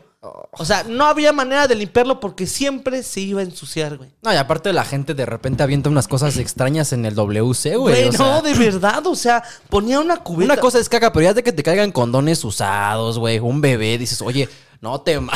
O 0.51 0.63
sea, 0.63 0.83
no 0.83 1.05
había 1.05 1.33
manera 1.33 1.67
de 1.67 1.75
limpiarlo 1.75 2.21
porque 2.21 2.47
siempre 2.47 3.03
se 3.03 3.19
iba 3.19 3.41
a 3.41 3.43
ensuciar, 3.43 3.97
güey. 3.97 4.09
No, 4.21 4.31
y 4.33 4.37
aparte 4.37 4.71
la 4.71 4.85
gente 4.85 5.13
de 5.13 5.25
repente 5.25 5.63
avienta 5.63 5.89
unas 5.89 6.07
cosas 6.07 6.37
extrañas 6.37 6.93
en 6.93 7.05
el 7.05 7.13
WC, 7.13 7.75
güey. 7.75 7.93
Güey, 7.93 8.07
o 8.07 8.11
no, 8.13 8.17
sea, 8.17 8.41
de 8.41 8.53
verdad, 8.53 9.05
o 9.05 9.15
sea, 9.15 9.43
ponía 9.67 9.99
una 9.99 10.17
cubeta. 10.17 10.53
Una 10.53 10.61
cosa 10.61 10.79
es 10.79 10.87
caca, 10.87 11.11
pero 11.11 11.25
ya 11.25 11.33
de 11.33 11.43
que 11.43 11.51
te 11.51 11.61
caigan 11.61 11.91
condones 11.91 12.41
usados, 12.45 13.19
güey. 13.19 13.39
Un 13.39 13.59
bebé, 13.59 13.97
dices, 13.97 14.21
oye, 14.21 14.47
no 14.79 15.01
te... 15.01 15.17
un 15.17 15.29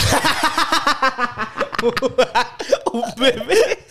bebé. 3.18 3.86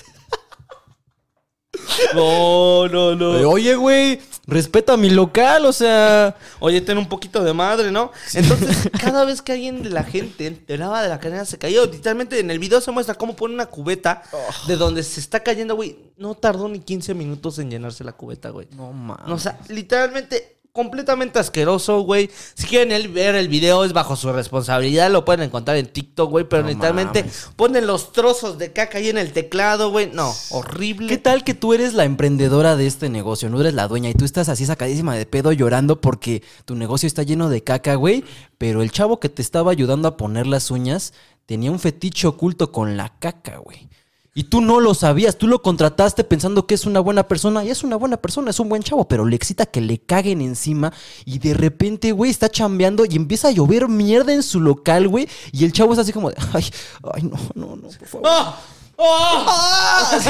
No, 2.15 2.89
no, 2.89 3.15
no. 3.15 3.51
Oye, 3.51 3.75
güey, 3.75 4.21
respeta 4.47 4.97
mi 4.97 5.11
local, 5.11 5.67
o 5.67 5.73
sea... 5.73 6.37
Oye, 6.61 6.81
ten 6.81 6.99
un 6.99 7.09
poquito 7.09 7.43
de 7.43 7.53
madre, 7.53 7.91
¿no? 7.91 8.13
Entonces, 8.35 8.91
cada 9.01 9.25
vez 9.25 9.43
que 9.43 9.53
alguien 9.53 9.83
de 9.83 9.91
la 9.91 10.05
gente 10.05 10.47
enteraba 10.47 11.03
de 11.03 11.09
la 11.09 11.19
cadena 11.19 11.45
se 11.45 11.59
cayó. 11.59 11.87
Literalmente 11.87 12.39
en 12.39 12.51
el 12.51 12.59
video 12.59 12.81
se 12.81 12.91
muestra 12.91 13.15
cómo 13.15 13.35
pone 13.35 13.55
una 13.55 13.67
cubeta 13.67 14.23
de 14.67 14.77
donde 14.77 15.03
se 15.03 15.21
está 15.21 15.41
cayendo, 15.41 15.75
güey. 15.75 15.99
No 16.17 16.35
tardó 16.35 16.69
ni 16.69 16.81
15 16.81 17.15
minutos 17.15 17.59
en 17.59 17.71
llenarse 17.71 18.05
la 18.05 18.13
cubeta, 18.13 18.51
güey. 18.51 18.69
No 18.73 18.93
mames. 18.93 19.29
O 19.29 19.39
sea, 19.39 19.59
literalmente 19.69 20.56
completamente 20.77 21.41
asqueroso, 21.41 22.01
güey. 22.03 22.31
Si 22.55 22.67
quieren 22.69 22.93
el- 22.93 23.09
ver 23.09 23.35
el 23.35 23.49
video 23.49 23.85
es 23.85 23.93
bajo 23.93 24.15
su 24.15 24.33
responsabilidad, 24.33 25.11
lo 25.11 25.25
pueden 25.25 25.43
encontrar 25.43 25.77
en 25.79 25.87
TikTok, 25.87 26.31
güey, 26.31 26.45
pero 26.49 26.63
No 26.63 26.69
literalmente 26.69 27.23
mames. 27.25 27.49
ponen 27.57 27.87
los 27.89 28.13
trozos 28.13 28.59
de 28.59 28.73
caca 28.73 28.99
ahí 28.99 29.09
en 29.09 29.19
el 29.19 29.33
teclado, 29.33 29.91
güey. 29.91 30.11
No, 30.13 30.33
horrible. 30.51 31.09
¿Qué 31.09 31.19
tal 31.19 31.43
que 31.43 31.55
tú 31.55 31.75
eres 31.75 31.95
la 31.95 32.05
emprendedora 32.05 32.77
de 32.77 32.87
este 32.87 33.09
negocio? 33.09 33.49
No 33.51 33.61
eres 33.61 33.75
la 33.75 33.89
dueña 33.89 34.11
y 34.11 34.15
tú 34.15 34.25
estás 34.25 34.49
así 34.49 34.65
sacadísima 34.67 35.17
de 35.17 35.27
pedo 35.27 35.51
llorando 35.51 36.01
porque 36.01 36.43
tu 36.65 36.77
negocio 36.77 37.07
está 37.09 37.23
lleno 37.25 37.49
de 37.49 37.65
caca, 37.65 37.95
güey. 37.97 38.23
Pero 38.59 38.83
el 38.83 38.93
chavo 38.93 39.19
que 39.19 39.29
te 39.29 39.43
estaba 39.43 39.71
ayudando 39.73 40.07
a 40.07 40.17
poner 40.17 40.47
las 40.47 40.71
uñas 40.71 41.13
tenía 41.47 41.71
un 41.71 41.79
fetiche 41.81 42.27
oculto 42.27 42.71
con 42.71 42.97
la 42.97 43.19
caca, 43.19 43.57
güey. 43.59 43.89
Y 44.37 44.45
tú 44.45 44.61
no 44.61 44.81
lo 44.81 44.93
sabías, 44.93 45.39
tú 45.39 45.49
lo 45.49 45.63
contrataste 45.63 46.23
pensando 46.23 46.67
que 46.67 46.75
es 46.75 46.85
una 46.85 47.01
buena 47.01 47.27
persona 47.27 47.65
y 47.65 47.71
es 47.71 47.83
una 47.83 47.97
buena 47.97 48.19
persona, 48.19 48.51
es 48.51 48.61
un 48.61 48.69
buen 48.69 48.83
chavo, 48.83 49.09
pero 49.09 49.25
le 49.25 49.35
excita 49.35 49.65
que 49.65 49.81
le 49.81 49.97
caguen 49.97 50.43
encima 50.43 50.93
y 51.25 51.39
de 51.39 51.55
repente, 51.55 52.13
güey, 52.13 52.31
está 52.31 52.51
chambeando 52.51 53.07
y 53.07 53.17
empieza 53.17 53.49
a 53.49 53.51
llover 53.51 53.89
mierda 53.89 54.35
en 54.35 54.43
su 54.43 54.61
local, 54.61 55.09
güey, 55.09 55.27
y 55.53 55.65
el 55.65 55.73
chavo 55.73 55.95
es 55.95 56.01
así 56.01 56.13
como 56.13 56.29
de, 56.29 56.37
ay, 56.53 56.67
ay, 57.15 57.23
no, 57.23 57.39
no, 57.55 57.77
no, 57.77 57.89
por 57.89 58.09
favor. 58.09 58.29
¡Oh! 58.29 58.55
¡Oh! 58.99 60.21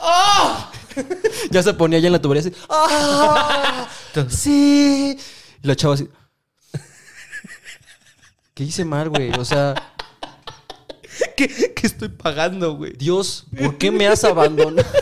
¡Oh! 0.00 0.70
Ya 1.50 1.64
se 1.64 1.74
ponía 1.74 1.98
ya 1.98 2.06
en 2.06 2.12
la 2.12 2.22
tubería 2.22 2.42
así. 2.42 2.52
¡Ah! 2.68 3.88
sí. 4.28 5.18
Y 5.60 5.66
la 5.66 5.74
chava 5.74 5.94
así. 5.94 6.08
¿Qué 8.54 8.62
hice 8.62 8.84
mal, 8.84 9.08
güey? 9.08 9.32
O 9.32 9.44
sea, 9.44 9.74
¿Qué, 11.36 11.48
qué 11.74 11.86
estoy 11.86 12.08
pagando, 12.08 12.76
güey? 12.76 12.92
Dios, 12.92 13.46
¿por 13.58 13.76
qué 13.78 13.90
me 13.90 14.06
has 14.06 14.24
abandonado? 14.24 14.88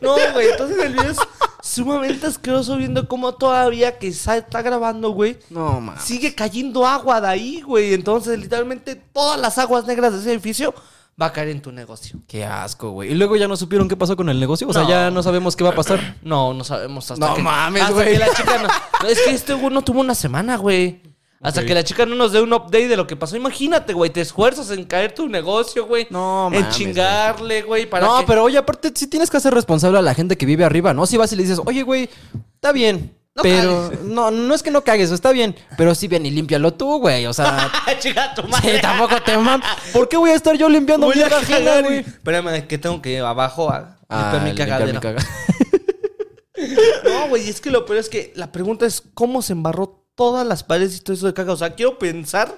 No, 0.00 0.16
güey, 0.32 0.48
entonces 0.50 0.78
el 0.84 0.92
video 0.94 1.10
es 1.12 1.18
sumamente 1.62 2.26
asqueroso 2.26 2.76
viendo 2.76 3.06
cómo 3.06 3.34
todavía 3.34 3.98
que 3.98 4.08
está 4.08 4.40
grabando, 4.62 5.10
güey. 5.10 5.38
No, 5.48 5.80
mames. 5.80 6.02
Sigue 6.02 6.34
cayendo 6.34 6.84
agua 6.86 7.20
de 7.20 7.28
ahí, 7.28 7.60
güey. 7.60 7.94
Entonces, 7.94 8.36
literalmente, 8.38 8.96
todas 8.96 9.38
las 9.40 9.58
aguas 9.58 9.86
negras 9.86 10.12
de 10.12 10.18
ese 10.18 10.32
edificio 10.32 10.74
va 11.20 11.26
a 11.26 11.32
caer 11.32 11.48
en 11.50 11.62
tu 11.62 11.70
negocio. 11.70 12.20
Qué 12.26 12.44
asco, 12.44 12.90
güey. 12.90 13.12
Y 13.12 13.14
luego 13.14 13.36
ya 13.36 13.46
no 13.46 13.56
supieron 13.56 13.88
qué 13.88 13.96
pasó 13.96 14.16
con 14.16 14.28
el 14.28 14.40
negocio. 14.40 14.66
O 14.68 14.72
sea, 14.72 14.82
No. 14.82 14.88
ya 14.88 15.10
no 15.12 15.22
sabemos 15.22 15.54
qué 15.54 15.62
va 15.62 15.70
a 15.70 15.74
pasar. 15.76 16.16
No, 16.22 16.52
no 16.52 16.64
sabemos 16.64 17.08
hasta 17.08 17.24
No 17.28 17.34
que... 17.36 17.42
mames, 17.42 17.88
güey. 17.92 18.18
no, 18.18 19.08
Es 19.08 19.20
que 19.20 19.30
este 19.30 19.54
güey 19.54 19.72
no 19.72 19.82
tuvo 19.82 20.00
una 20.00 20.16
semana, 20.16 20.56
güey. 20.56 21.00
Hasta 21.42 21.64
que 21.66 21.74
la 21.74 21.82
chica 21.82 22.06
no 22.06 22.14
nos 22.14 22.30
dé 22.32 22.40
un 22.40 22.52
update 22.52 22.86
de 22.88 22.96
lo 22.96 23.06
que 23.06 23.16
pasó. 23.16 23.36
Imagínate, 23.36 23.92
güey. 23.94 24.10
Te 24.10 24.20
esfuerzas 24.20 24.70
en 24.70 24.84
caer 24.84 25.12
tu 25.14 25.28
negocio, 25.28 25.86
güey. 25.86 26.06
No, 26.10 26.48
En 26.52 26.60
mames, 26.60 26.76
chingarle, 26.76 27.62
güey. 27.62 27.86
para 27.86 28.06
No, 28.06 28.20
que- 28.20 28.26
pero 28.26 28.44
oye, 28.44 28.58
aparte 28.58 28.92
sí 28.94 29.08
tienes 29.08 29.28
que 29.28 29.38
hacer 29.38 29.52
responsable 29.52 29.98
a 29.98 30.02
la 30.02 30.14
gente 30.14 30.36
que 30.38 30.46
vive 30.46 30.64
arriba, 30.64 30.94
¿no? 30.94 31.04
Si 31.06 31.16
vas 31.16 31.32
y 31.32 31.36
le 31.36 31.42
dices, 31.42 31.60
oye, 31.66 31.82
güey, 31.82 32.08
está 32.54 32.70
bien. 32.72 33.16
No 33.34 33.42
pero 33.42 33.88
cagues. 33.90 34.00
no, 34.04 34.30
no 34.30 34.54
es 34.54 34.62
que 34.62 34.70
no 34.70 34.84
cagues, 34.84 35.10
está 35.10 35.32
bien. 35.32 35.56
Pero 35.76 35.94
sí 35.94 36.06
bien 36.06 36.24
y 36.26 36.30
límpialo 36.30 36.74
tú, 36.74 36.98
güey. 36.98 37.26
O 37.26 37.32
sea, 37.32 37.72
Chica, 37.98 38.34
tu 38.34 38.44
madre. 38.44 38.76
sí, 38.76 38.80
tampoco 38.82 39.20
te 39.22 39.36
mam. 39.36 39.60
¿Por 39.92 40.08
qué 40.08 40.16
voy 40.18 40.30
a 40.30 40.34
estar 40.34 40.54
yo 40.56 40.68
limpiando 40.68 41.06
Voy 41.06 41.14
a 41.14 41.16
mierda 41.26 41.38
ajena, 41.38 41.58
cagar, 41.58 41.82
güey? 41.84 41.98
Espérame, 42.00 42.66
que 42.68 42.78
tengo 42.78 43.00
que 43.02 43.14
ir 43.14 43.22
abajo 43.22 43.70
a 43.70 43.96
Ah, 44.08 44.38
mi 44.40 44.46
limpiar 44.48 44.68
cagadero. 44.68 45.00
mi 45.00 45.00
caga- 45.00 45.26
No, 47.04 47.28
güey, 47.28 47.48
es 47.48 47.60
que 47.60 47.70
lo 47.70 47.84
peor 47.84 47.98
es 47.98 48.08
que 48.08 48.32
la 48.36 48.52
pregunta 48.52 48.86
es 48.86 49.02
cómo 49.14 49.42
se 49.42 49.52
embarró 49.52 50.01
todas 50.22 50.46
las 50.46 50.62
paredes 50.62 50.96
y 50.96 51.00
todo 51.00 51.14
eso 51.14 51.26
de 51.26 51.34
caca. 51.34 51.52
O 51.52 51.56
sea, 51.56 51.74
quiero 51.74 51.98
pensar 51.98 52.56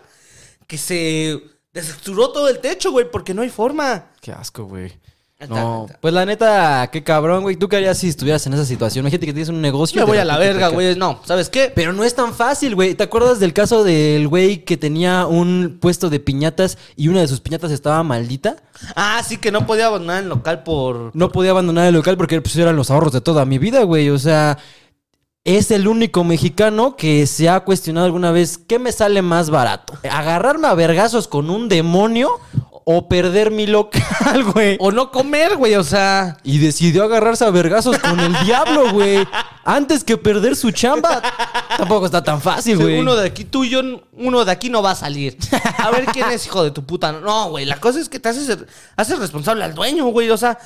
que 0.66 0.78
se 0.78 1.54
Desexturó 1.74 2.30
todo 2.30 2.48
el 2.48 2.60
techo, 2.60 2.92
güey, 2.92 3.10
porque 3.10 3.34
no 3.34 3.42
hay 3.42 3.48
forma. 3.48 4.06
Qué 4.20 4.30
asco, 4.30 4.64
güey. 4.64 4.92
No, 5.48 5.88
pues 6.00 6.14
la 6.14 6.24
neta, 6.24 6.88
qué 6.92 7.02
cabrón, 7.02 7.42
güey. 7.42 7.56
¿Tú 7.56 7.68
qué 7.68 7.76
harías 7.76 7.98
si 7.98 8.08
estuvieras 8.08 8.46
en 8.46 8.54
esa 8.54 8.64
situación? 8.64 9.02
Imagínate 9.02 9.26
que 9.26 9.32
tienes 9.32 9.48
un 9.48 9.60
negocio. 9.60 10.00
Me 10.00 10.06
voy 10.06 10.18
a 10.18 10.24
la 10.24 10.38
verga, 10.38 10.68
güey. 10.68 10.94
No, 10.94 11.20
¿sabes 11.24 11.50
qué? 11.50 11.72
Pero 11.74 11.92
no 11.92 12.04
es 12.04 12.14
tan 12.14 12.32
fácil, 12.32 12.76
güey. 12.76 12.94
¿Te 12.94 13.02
acuerdas 13.02 13.40
del 13.40 13.52
caso 13.52 13.82
del 13.82 14.28
güey 14.28 14.64
que 14.64 14.76
tenía 14.76 15.26
un 15.26 15.78
puesto 15.80 16.08
de 16.08 16.20
piñatas 16.20 16.78
y 16.94 17.08
una 17.08 17.20
de 17.20 17.28
sus 17.28 17.40
piñatas 17.40 17.72
estaba 17.72 18.02
maldita? 18.04 18.56
Ah, 18.94 19.20
sí 19.26 19.38
que 19.38 19.50
no 19.50 19.66
podía 19.66 19.86
abandonar 19.86 20.22
el 20.22 20.28
local 20.28 20.62
por... 20.62 21.10
No 21.14 21.32
podía 21.32 21.50
abandonar 21.50 21.88
el 21.88 21.94
local 21.94 22.16
porque 22.16 22.40
pues, 22.40 22.56
eran 22.56 22.76
los 22.76 22.92
ahorros 22.92 23.12
de 23.12 23.20
toda 23.20 23.44
mi 23.44 23.58
vida, 23.58 23.82
güey. 23.82 24.10
O 24.10 24.18
sea, 24.18 24.58
es 25.44 25.70
el 25.70 25.86
único 25.86 26.24
mexicano 26.24 26.96
que 26.96 27.26
se 27.26 27.50
ha 27.50 27.60
cuestionado 27.60 28.06
alguna 28.06 28.30
vez 28.30 28.56
qué 28.58 28.78
me 28.78 28.92
sale 28.92 29.20
más 29.20 29.50
barato. 29.50 29.92
¿Agarrarme 30.10 30.68
a 30.68 30.74
vergazos 30.74 31.28
con 31.28 31.50
un 31.50 31.68
demonio 31.68 32.40
o 32.86 33.08
perder 33.08 33.50
mi 33.50 33.66
local, 33.66 34.44
güey? 34.54 34.78
O 34.80 34.90
no 34.90 35.10
comer, 35.10 35.56
güey, 35.56 35.74
o 35.74 35.84
sea... 35.84 36.38
Y 36.44 36.58
decidió 36.58 37.04
agarrarse 37.04 37.44
a 37.44 37.50
vergazos 37.50 37.98
con 37.98 38.18
el 38.20 38.32
diablo, 38.44 38.90
güey. 38.92 39.26
Antes 39.64 40.02
que 40.02 40.16
perder 40.16 40.56
su 40.56 40.70
chamba. 40.70 41.20
Tampoco 41.76 42.06
está 42.06 42.24
tan 42.24 42.40
fácil, 42.40 42.78
güey. 42.78 42.98
Uno 42.98 43.14
de 43.14 43.26
aquí, 43.26 43.44
tú 43.44 43.64
y 43.64 43.70
yo, 43.70 43.82
uno 44.14 44.46
de 44.46 44.50
aquí 44.50 44.70
no 44.70 44.82
va 44.82 44.92
a 44.92 44.96
salir. 44.96 45.36
A 45.76 45.90
ver 45.90 46.06
quién 46.06 46.30
es 46.30 46.46
hijo 46.46 46.64
de 46.64 46.70
tu 46.70 46.86
puta. 46.86 47.12
No, 47.12 47.50
güey, 47.50 47.66
la 47.66 47.78
cosa 47.80 48.00
es 48.00 48.08
que 48.08 48.18
te 48.18 48.30
haces, 48.30 48.58
haces 48.96 49.18
responsable 49.18 49.62
al 49.62 49.74
dueño, 49.74 50.06
güey. 50.06 50.30
O 50.30 50.38
sea, 50.38 50.58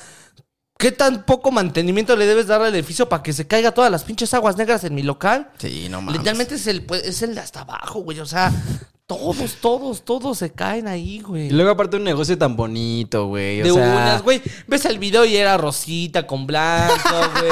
¿qué 0.79 0.93
tan 0.93 1.23
poco 1.25 1.51
mantenimiento 1.51 2.15
le 2.15 2.25
debes 2.25 2.47
dar 2.47 2.61
al 2.61 2.73
edificio 2.73 3.07
para 3.09 3.21
que 3.21 3.33
se 3.33 3.45
caiga 3.45 3.73
todas 3.73 3.91
las 3.91 4.05
pinches 4.05 4.33
aguas 4.33 4.55
negras 4.55 4.83
en 4.85 4.95
mi 4.95 5.03
local? 5.03 5.49
Sí, 5.59 5.87
no 5.89 6.01
mames. 6.01 6.15
Literalmente 6.19 6.55
es 6.55 6.65
el, 6.67 6.83
pues, 6.83 7.03
es 7.03 7.21
el 7.21 7.35
de 7.35 7.41
hasta 7.41 7.61
abajo, 7.61 7.99
güey. 7.99 8.21
O 8.21 8.25
sea, 8.25 8.49
todos, 9.05 9.55
todos, 9.59 10.05
todos 10.05 10.37
se 10.37 10.53
caen 10.53 10.87
ahí, 10.87 11.19
güey. 11.19 11.47
Y 11.47 11.49
luego 11.49 11.71
aparte 11.71 11.97
un 11.97 12.05
negocio 12.05 12.37
tan 12.37 12.55
bonito, 12.55 13.25
güey. 13.27 13.59
o 13.59 13.63
De 13.65 13.71
sea, 13.73 13.91
unas, 13.91 14.23
güey. 14.23 14.41
Ves 14.67 14.85
el 14.85 14.99
video 14.99 15.25
y 15.25 15.35
era 15.35 15.57
rosita 15.57 16.25
con 16.25 16.47
blanco, 16.47 16.95
güey. 17.41 17.51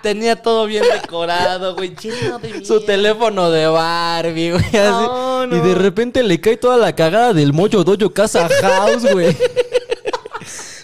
Tenía 0.00 0.40
todo 0.40 0.66
bien 0.66 0.84
decorado, 1.02 1.74
güey. 1.74 1.96
Lleno 1.96 2.38
de 2.38 2.64
Su 2.64 2.80
teléfono 2.84 3.50
de 3.50 3.66
Barbie, 3.66 4.52
güey. 4.52 4.64
No, 4.72 5.48
no. 5.48 5.56
Y 5.56 5.60
de 5.68 5.74
repente 5.74 6.22
le 6.22 6.40
cae 6.40 6.56
toda 6.56 6.76
la 6.76 6.94
cagada 6.94 7.32
del 7.32 7.52
Moyo 7.52 7.82
Dojo 7.82 8.12
Casa 8.14 8.48
House, 8.60 9.10
güey. 9.10 9.36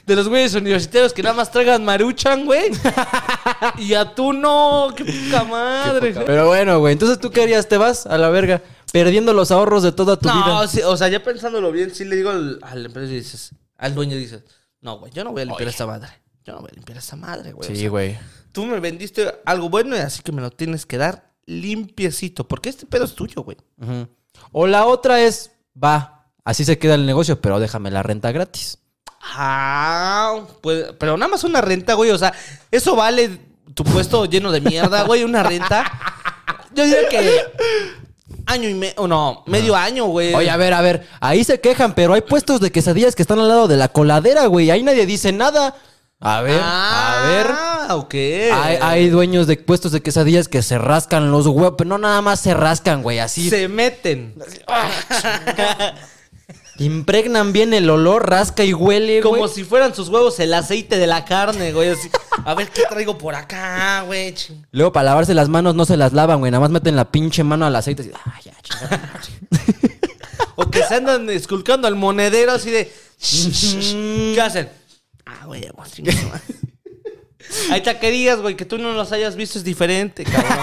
De 0.08 0.16
los 0.16 0.26
güeyes 0.28 0.54
universitarios 0.54 1.12
que 1.12 1.22
nada 1.22 1.34
más 1.36 1.50
tragan 1.52 1.84
maruchan, 1.84 2.44
güey. 2.46 2.70
y 3.78 3.94
a 3.94 4.14
tú 4.14 4.32
no. 4.32 4.88
Qué 4.96 5.04
poca 5.04 5.44
madre. 5.44 6.12
güey. 6.14 6.24
Pero 6.26 6.46
bueno, 6.46 6.78
güey. 6.80 6.94
Entonces, 6.94 7.20
¿tú 7.20 7.30
qué 7.30 7.42
harías? 7.42 7.68
¿Te 7.68 7.76
vas 7.76 8.06
a 8.06 8.16
la 8.18 8.30
verga? 8.30 8.62
Perdiendo 8.92 9.34
los 9.34 9.50
ahorros 9.50 9.82
de 9.82 9.92
toda 9.92 10.18
tu 10.18 10.26
No, 10.26 10.34
vida. 10.34 10.66
sí, 10.68 10.80
o 10.82 10.96
sea, 10.96 11.08
ya 11.08 11.22
pensándolo 11.22 11.70
bien, 11.70 11.94
sí 11.94 12.04
le 12.06 12.16
digo 12.16 12.30
al, 12.30 12.58
al 12.62 12.86
empresario 12.86 13.16
y 13.16 13.20
dices, 13.20 13.50
al 13.76 13.94
dueño 13.94 14.16
dices, 14.16 14.42
no, 14.80 14.98
güey, 14.98 15.12
yo 15.12 15.24
no 15.24 15.32
voy 15.32 15.42
a 15.42 15.44
limpiar 15.44 15.68
esta 15.68 15.86
madre. 15.86 16.08
Yo 16.44 16.54
no 16.54 16.60
voy 16.60 16.70
a 16.72 16.74
limpiar 16.74 16.96
esta 16.98 17.14
madre, 17.16 17.52
güey. 17.52 17.68
O 17.70 17.74
Sí, 17.74 17.78
sea, 17.78 17.90
güey. 17.90 18.18
tú 18.52 18.64
me 18.64 18.80
vendiste 18.80 19.30
algo 19.44 19.68
bueno 19.68 19.94
y 19.94 19.98
así 19.98 20.22
que 20.22 20.32
me 20.32 20.40
lo 20.40 20.50
tienes 20.50 20.86
que 20.86 20.96
dar 20.96 21.32
limpiecito. 21.44 22.48
Porque 22.48 22.70
este 22.70 22.86
pedo 22.86 23.04
es 23.04 23.14
tuyo, 23.14 23.42
güey. 23.42 23.58
O 24.52 24.66
la 24.66 24.86
otra 24.86 25.20
es, 25.20 25.52
va, 25.82 26.30
así 26.44 26.64
se 26.64 26.78
queda 26.78 26.94
el 26.94 27.04
negocio, 27.04 27.42
pero 27.42 27.60
déjame 27.60 27.90
la 27.90 28.02
renta 28.02 28.32
gratis. 28.32 28.78
Ah, 29.36 30.40
pues, 30.60 30.86
pero 30.98 31.16
nada 31.16 31.30
más 31.30 31.44
una 31.44 31.60
renta, 31.60 31.94
güey. 31.94 32.10
O 32.10 32.18
sea, 32.18 32.32
eso 32.70 32.96
vale 32.96 33.38
tu 33.74 33.84
puesto 33.84 34.24
lleno 34.24 34.50
de 34.50 34.60
mierda, 34.60 35.02
güey. 35.04 35.24
Una 35.24 35.42
renta. 35.42 35.84
Yo 36.74 36.84
diría 36.84 37.08
que 37.08 37.44
año 38.46 38.68
y 38.68 38.74
medio, 38.74 39.06
no, 39.06 39.42
medio 39.46 39.76
año, 39.76 40.06
güey. 40.06 40.34
Oye, 40.34 40.50
a 40.50 40.56
ver, 40.56 40.72
a 40.74 40.80
ver, 40.80 41.06
ahí 41.20 41.44
se 41.44 41.60
quejan, 41.60 41.94
pero 41.94 42.14
hay 42.14 42.22
puestos 42.22 42.60
de 42.60 42.72
quesadillas 42.72 43.14
que 43.14 43.22
están 43.22 43.38
al 43.38 43.48
lado 43.48 43.68
de 43.68 43.76
la 43.76 43.88
coladera, 43.88 44.46
güey. 44.46 44.70
Ahí 44.70 44.82
nadie 44.82 45.06
dice 45.06 45.32
nada. 45.32 45.74
A 46.20 46.42
ver, 46.42 46.60
a 46.60 47.22
ver. 47.28 47.46
Ah, 47.48 47.94
ok. 47.96 48.14
Hay, 48.14 48.78
hay 48.80 49.08
dueños 49.08 49.46
de 49.46 49.56
puestos 49.56 49.92
de 49.92 50.02
quesadillas 50.02 50.48
que 50.48 50.62
se 50.62 50.76
rascan 50.76 51.30
los 51.30 51.46
huevos, 51.46 51.74
pero 51.78 51.88
no 51.90 51.98
nada 51.98 52.20
más 52.22 52.40
se 52.40 52.54
rascan, 52.54 53.02
güey, 53.02 53.20
así. 53.20 53.48
Se 53.48 53.68
meten. 53.68 54.34
Impregnan 56.78 57.52
bien 57.52 57.74
el 57.74 57.90
olor, 57.90 58.30
rasca 58.30 58.64
y 58.64 58.72
huele, 58.72 59.20
Como 59.20 59.38
güey. 59.38 59.50
si 59.52 59.64
fueran 59.64 59.94
sus 59.94 60.08
huevos 60.08 60.38
el 60.38 60.54
aceite 60.54 60.96
de 60.96 61.06
la 61.06 61.24
carne, 61.24 61.72
güey. 61.72 61.90
Así, 61.90 62.08
a 62.44 62.54
ver 62.54 62.70
qué 62.70 62.82
traigo 62.88 63.18
por 63.18 63.34
acá, 63.34 64.02
güey. 64.06 64.34
Luego 64.70 64.92
para 64.92 65.04
lavarse 65.06 65.34
las 65.34 65.48
manos 65.48 65.74
no 65.74 65.84
se 65.84 65.96
las 65.96 66.12
lavan, 66.12 66.38
güey. 66.38 66.52
Nada 66.52 66.60
más 66.60 66.70
meten 66.70 66.94
la 66.94 67.10
pinche 67.10 67.42
mano 67.42 67.66
al 67.66 67.74
aceite. 67.74 68.02
Así, 68.02 68.12
ah, 68.14 68.40
ya, 68.44 68.54
chingada. 68.62 69.20
O 70.60 70.68
que 70.68 70.82
se 70.82 70.96
andan 70.96 71.30
esculcando 71.30 71.86
al 71.86 71.94
monedero 71.94 72.50
así 72.50 72.70
de. 72.72 72.92
¿Qué 74.34 74.40
hacen? 74.40 74.68
Ah, 75.24 75.46
güey, 75.46 75.62
su 75.62 76.02
madre. 76.02 76.42
Hay 77.70 77.82
taquerías, 77.82 78.40
güey, 78.40 78.56
que 78.56 78.64
tú 78.64 78.76
no 78.76 78.92
los 78.92 79.12
hayas 79.12 79.36
visto 79.36 79.58
es 79.58 79.64
diferente, 79.64 80.24
cabrón. 80.24 80.58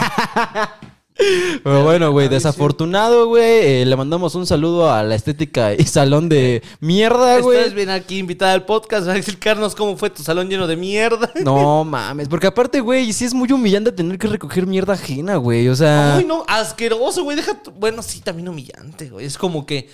Pero 1.18 1.84
bueno, 1.84 2.12
güey, 2.12 2.28
desafortunado, 2.28 3.28
güey. 3.28 3.44
Eh, 3.82 3.86
le 3.86 3.96
mandamos 3.96 4.36
un 4.36 4.46
saludo 4.46 4.92
a 4.92 5.02
la 5.04 5.16
estética 5.16 5.74
y 5.74 5.84
salón 5.86 6.28
de 6.30 6.62
mierda, 6.82 7.40
güey. 7.40 7.58
Estás 7.60 7.74
bien 7.74 7.90
aquí 7.90 8.18
invitada 8.18 8.54
al 8.54 8.66
podcast 8.66 9.08
a 9.08 9.16
explicarnos 9.16 9.76
cómo 9.76 9.96
fue 9.98 10.10
tu 10.10 10.24
salón 10.24 10.50
lleno 10.50 10.68
de 10.68 10.76
mierda. 10.76 11.32
No 11.44 11.84
mames, 11.86 12.28
porque 12.28 12.48
aparte, 12.48 12.82
güey, 12.82 13.14
sí 13.14 13.26
es 13.26 13.34
muy 13.34 13.52
humillante 13.52 13.92
tener 13.92 14.18
que 14.18 14.28
recoger 14.28 14.68
mierda 14.68 14.94
ajena, 14.94 15.38
güey. 15.38 15.70
O 15.70 15.76
sea, 15.76 16.18
Ay, 16.18 16.26
no, 16.26 16.44
asqueroso, 16.48 17.24
güey. 17.24 17.38
Deja 17.38 17.62
tu- 17.62 17.72
Bueno, 17.72 18.02
sí, 18.02 18.20
también 18.20 18.50
humillante, 18.50 19.10
güey. 19.10 19.26
Es 19.26 19.38
como 19.38 19.66
que 19.66 19.90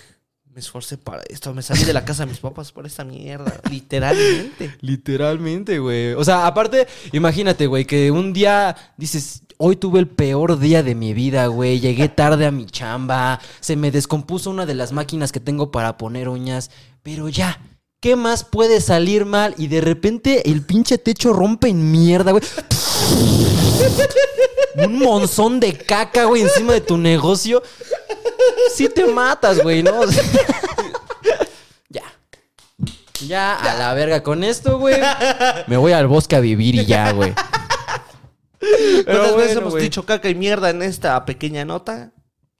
me 0.54 0.60
esforcé 0.60 0.98
para 0.98 1.22
esto. 1.30 1.54
Me 1.54 1.62
salí 1.62 1.84
de 1.84 1.94
la 1.94 2.04
casa 2.04 2.26
de 2.26 2.32
mis 2.32 2.40
papás 2.40 2.72
por 2.72 2.86
esta 2.86 3.04
mierda. 3.06 3.62
Literalmente. 3.70 4.76
literalmente, 4.82 5.80
güey. 5.80 6.14
O 6.14 6.24
sea, 6.24 6.48
aparte, 6.48 6.88
imagínate, 7.12 7.68
güey, 7.68 7.86
que 7.86 8.12
un 8.12 8.34
día 8.34 8.76
dices, 8.98 9.44
hoy 9.62 9.76
tuve 9.76 10.00
el 10.00 10.08
peor 10.08 10.58
día 10.58 10.82
de 10.82 10.96
mi 10.96 11.14
vida, 11.14 11.46
güey. 11.46 11.80
Llegué 11.80 12.10
tarde 12.10 12.48
a 12.48 12.52
mi 12.52 12.66
chamba, 12.66 13.40
se 13.60 13.76
me 13.76 13.92
descompuso 13.92 14.50
una 14.50 14.66
de 14.66 14.74
las 14.74 14.92
máquinas 14.92 15.32
que 15.32 15.40
tengo 15.40 15.72
para 15.72 15.98
poner 15.98 16.28
uñas, 16.28 16.72
pero 17.04 17.30
ya. 17.30 17.62
¿Qué 18.02 18.16
más 18.16 18.44
puede 18.44 18.82
salir 18.82 19.26
mal? 19.26 19.54
Y 19.60 19.68
de 19.68 19.80
repente 19.80 20.50
el 20.50 20.66
pinche 20.66 20.98
techo 20.98 21.34
rompe 21.34 21.70
en 21.70 21.92
mierda, 21.92 22.32
güey. 22.32 22.44
Un 24.84 24.98
monzón 24.98 25.60
de 25.60 25.78
caca, 25.78 26.24
güey, 26.24 26.42
encima 26.42 26.74
de 26.74 26.82
tu 26.82 26.98
negocio. 26.98 27.62
Sí 28.74 28.90
te 28.90 29.06
matas, 29.06 29.62
güey, 29.62 29.84
¿no? 29.84 30.02
Ya. 31.90 32.04
Ya, 33.28 33.54
a 33.54 33.78
la 33.78 33.94
verga 33.94 34.24
con 34.24 34.44
esto, 34.44 34.80
güey. 34.80 34.96
Me 35.68 35.78
voy 35.78 35.92
al 35.92 36.08
bosque 36.08 36.36
a 36.36 36.40
vivir 36.40 36.74
y 36.74 36.86
ya, 36.86 37.12
güey. 37.12 37.36
¿Cuántas 39.06 39.36
veces 39.36 39.58
hemos 39.58 39.76
dicho 39.76 40.06
caca 40.06 40.30
y 40.30 40.36
mierda 40.36 40.70
en 40.70 40.82
esta 40.82 41.24
pequeña 41.26 41.66
nota? 41.66 42.14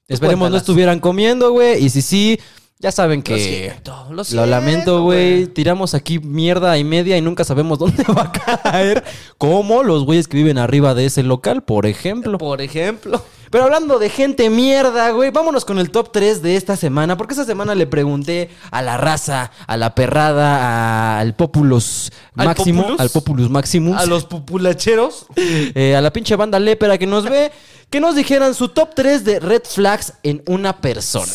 Esperemos 0.08 0.50
no 0.50 0.56
estuvieran 0.56 1.00
comiendo, 1.00 1.52
güey. 1.52 1.82
Y 1.82 1.90
si 1.90 2.02
sí, 2.02 2.40
ya 2.82 2.90
saben 2.90 3.20
Lo 3.20 3.24
que... 3.24 3.38
siento, 3.38 4.06
lo 4.10 4.16
Lo 4.16 4.24
siento, 4.24 4.46
lamento, 4.46 5.02
güey. 5.02 5.46
Tiramos 5.46 5.94
aquí 5.94 6.18
mierda 6.18 6.76
y 6.76 6.82
media 6.84 7.16
y 7.16 7.22
nunca 7.22 7.44
sabemos 7.44 7.78
dónde 7.78 8.02
va 8.04 8.22
a 8.22 8.32
caer. 8.32 9.04
Como 9.38 9.84
los 9.84 10.04
güeyes 10.04 10.26
que 10.26 10.36
viven 10.36 10.58
arriba 10.58 10.92
de 10.92 11.06
ese 11.06 11.22
local, 11.22 11.62
por 11.62 11.86
ejemplo. 11.86 12.38
Por 12.38 12.60
ejemplo. 12.60 13.22
Pero 13.52 13.64
hablando 13.64 14.00
de 14.00 14.08
gente 14.08 14.50
mierda, 14.50 15.10
güey, 15.10 15.30
vámonos 15.30 15.64
con 15.64 15.78
el 15.78 15.90
top 15.90 16.10
3 16.10 16.42
de 16.42 16.56
esta 16.56 16.74
semana. 16.74 17.16
Porque 17.16 17.34
esta 17.34 17.44
semana 17.44 17.76
le 17.76 17.86
pregunté 17.86 18.50
a 18.72 18.82
la 18.82 18.96
raza, 18.96 19.52
a 19.66 19.76
la 19.76 19.94
perrada, 19.94 21.20
al 21.20 21.36
Populus 21.36 22.10
¿Al 22.34 22.46
Máximo, 22.46 22.82
Populus? 22.82 23.00
al 23.00 23.10
Populus 23.10 23.50
Maximus, 23.50 23.96
A 23.96 24.06
los 24.06 24.24
populacheros. 24.24 25.26
eh, 25.36 25.94
a 25.94 26.00
la 26.00 26.12
pinche 26.12 26.34
banda 26.34 26.58
lépera 26.58 26.98
que 26.98 27.06
nos 27.06 27.24
ve, 27.24 27.52
que 27.90 28.00
nos 28.00 28.16
dijeran 28.16 28.54
su 28.54 28.70
top 28.70 28.94
3 28.96 29.22
de 29.22 29.38
red 29.38 29.62
flags 29.64 30.14
en 30.24 30.42
una 30.46 30.80
persona. 30.80 31.30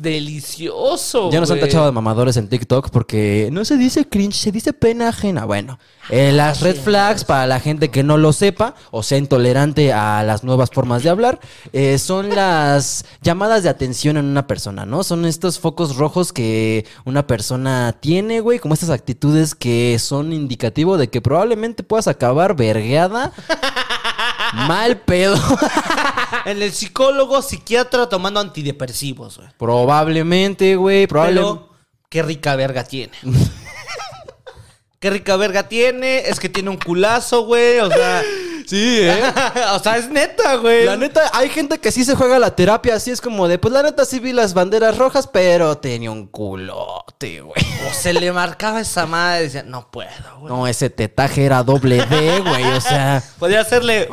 Delicioso. 0.00 1.30
Ya 1.30 1.40
nos 1.40 1.50
han 1.50 1.58
güey. 1.58 1.68
tachado 1.68 1.86
de 1.86 1.92
mamadores 1.92 2.36
en 2.36 2.48
TikTok 2.48 2.90
porque 2.90 3.48
no 3.52 3.64
se 3.64 3.76
dice 3.76 4.08
cringe, 4.08 4.34
se 4.34 4.52
dice 4.52 4.72
pena 4.72 5.08
ajena. 5.08 5.44
Bueno, 5.44 5.78
eh, 6.10 6.32
las 6.32 6.60
red 6.60 6.76
flags, 6.76 7.24
para 7.24 7.46
la 7.46 7.60
gente 7.60 7.90
que 7.90 8.02
no 8.02 8.16
lo 8.16 8.32
sepa 8.32 8.74
o 8.90 9.02
sea 9.02 9.18
intolerante 9.18 9.92
a 9.92 10.22
las 10.22 10.44
nuevas 10.44 10.70
formas 10.70 11.02
de 11.02 11.10
hablar, 11.10 11.40
eh, 11.72 11.98
son 11.98 12.34
las 12.34 13.04
llamadas 13.22 13.62
de 13.62 13.68
atención 13.68 14.16
en 14.16 14.26
una 14.26 14.46
persona, 14.46 14.86
¿no? 14.86 15.02
Son 15.02 15.24
estos 15.24 15.58
focos 15.58 15.96
rojos 15.96 16.32
que 16.32 16.86
una 17.04 17.26
persona 17.26 17.96
tiene, 18.00 18.40
güey, 18.40 18.58
como 18.58 18.74
estas 18.74 18.90
actitudes 18.90 19.54
que 19.54 19.98
son 19.98 20.32
indicativo 20.32 20.98
de 20.98 21.08
que 21.08 21.20
probablemente 21.20 21.82
puedas 21.82 22.08
acabar 22.08 22.54
vergueada. 22.56 23.32
Mal 24.54 24.98
pedo. 24.98 25.36
En 26.44 26.62
el 26.62 26.72
psicólogo, 26.72 27.40
psiquiatra 27.42 28.08
tomando 28.08 28.40
antidepresivos, 28.40 29.38
güey. 29.38 29.48
probablemente, 29.58 30.76
güey. 30.76 31.06
Probablemente. 31.06 31.60
Pero, 31.60 31.74
qué 32.10 32.22
rica 32.22 32.54
verga 32.56 32.84
tiene. 32.84 33.12
qué 35.00 35.10
rica 35.10 35.36
verga 35.36 35.68
tiene. 35.68 36.28
Es 36.28 36.38
que 36.38 36.48
tiene 36.48 36.70
un 36.70 36.76
culazo, 36.76 37.46
güey. 37.46 37.78
O 37.78 37.90
sea, 37.90 38.22
Sí, 38.66 39.00
¿eh? 39.02 39.20
o 39.74 39.78
sea, 39.78 39.96
es 39.98 40.08
neta, 40.08 40.56
güey. 40.56 40.84
La 40.86 40.96
neta, 40.96 41.30
hay 41.34 41.48
gente 41.50 41.78
que 41.78 41.92
sí 41.92 42.04
se 42.04 42.14
juega 42.14 42.38
la 42.38 42.54
terapia 42.56 42.94
así, 42.96 43.10
es 43.10 43.20
como 43.20 43.46
de, 43.48 43.58
pues 43.58 43.72
la 43.72 43.82
neta 43.82 44.04
sí 44.04 44.18
vi 44.20 44.32
las 44.32 44.54
banderas 44.54 44.96
rojas, 44.96 45.26
pero 45.26 45.76
tenía 45.78 46.10
un 46.10 46.26
culote, 46.26 47.40
güey. 47.40 47.54
O 47.88 47.92
se 47.92 48.12
le 48.14 48.32
marcaba 48.32 48.80
esa 48.80 49.06
madre 49.06 49.40
y 49.40 49.44
decía, 49.44 49.62
no 49.64 49.90
puedo, 49.90 50.10
güey. 50.40 50.52
No, 50.52 50.66
ese 50.66 50.88
tetaje 50.90 51.44
era 51.44 51.62
doble 51.62 52.04
D, 52.06 52.40
güey, 52.40 52.64
o 52.64 52.80
sea, 52.80 53.22
Podía 53.38 53.60
hacerle. 53.60 54.08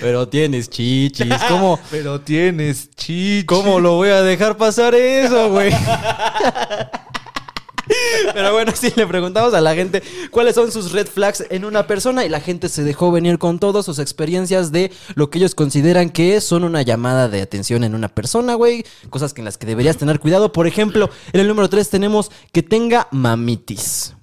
pero 0.00 0.28
tienes 0.28 0.70
chichis, 0.70 1.34
¿cómo, 1.48 1.78
Pero 1.90 2.20
tienes 2.20 2.90
chichi. 2.96 3.44
cómo 3.46 3.80
lo 3.80 3.94
voy 3.96 4.08
a 4.10 4.22
dejar 4.22 4.56
pasar 4.56 4.94
eso, 4.94 5.50
güey? 5.50 5.72
Pero 8.34 8.52
bueno, 8.52 8.72
sí, 8.74 8.92
le 8.96 9.06
preguntamos 9.06 9.54
a 9.54 9.60
la 9.60 9.74
gente 9.74 10.02
cuáles 10.30 10.54
son 10.54 10.72
sus 10.72 10.92
red 10.92 11.06
flags 11.06 11.44
en 11.50 11.64
una 11.64 11.86
persona 11.86 12.24
y 12.24 12.28
la 12.28 12.40
gente 12.40 12.68
se 12.68 12.84
dejó 12.84 13.12
venir 13.12 13.38
con 13.38 13.58
todas 13.58 13.84
sus 13.84 13.98
experiencias 13.98 14.72
de 14.72 14.92
lo 15.14 15.30
que 15.30 15.38
ellos 15.38 15.54
consideran 15.54 16.10
que 16.10 16.40
son 16.40 16.64
una 16.64 16.82
llamada 16.82 17.28
de 17.28 17.42
atención 17.42 17.84
en 17.84 17.94
una 17.94 18.08
persona, 18.08 18.54
güey. 18.54 18.84
Cosas 19.10 19.34
que 19.34 19.40
en 19.40 19.46
las 19.46 19.58
que 19.58 19.66
deberías 19.66 19.96
tener 19.96 20.20
cuidado. 20.20 20.52
Por 20.52 20.66
ejemplo, 20.66 21.10
en 21.32 21.40
el 21.40 21.48
número 21.48 21.68
3 21.68 21.88
tenemos 21.90 22.30
que 22.52 22.62
tenga 22.62 23.08
mamitis. 23.10 24.14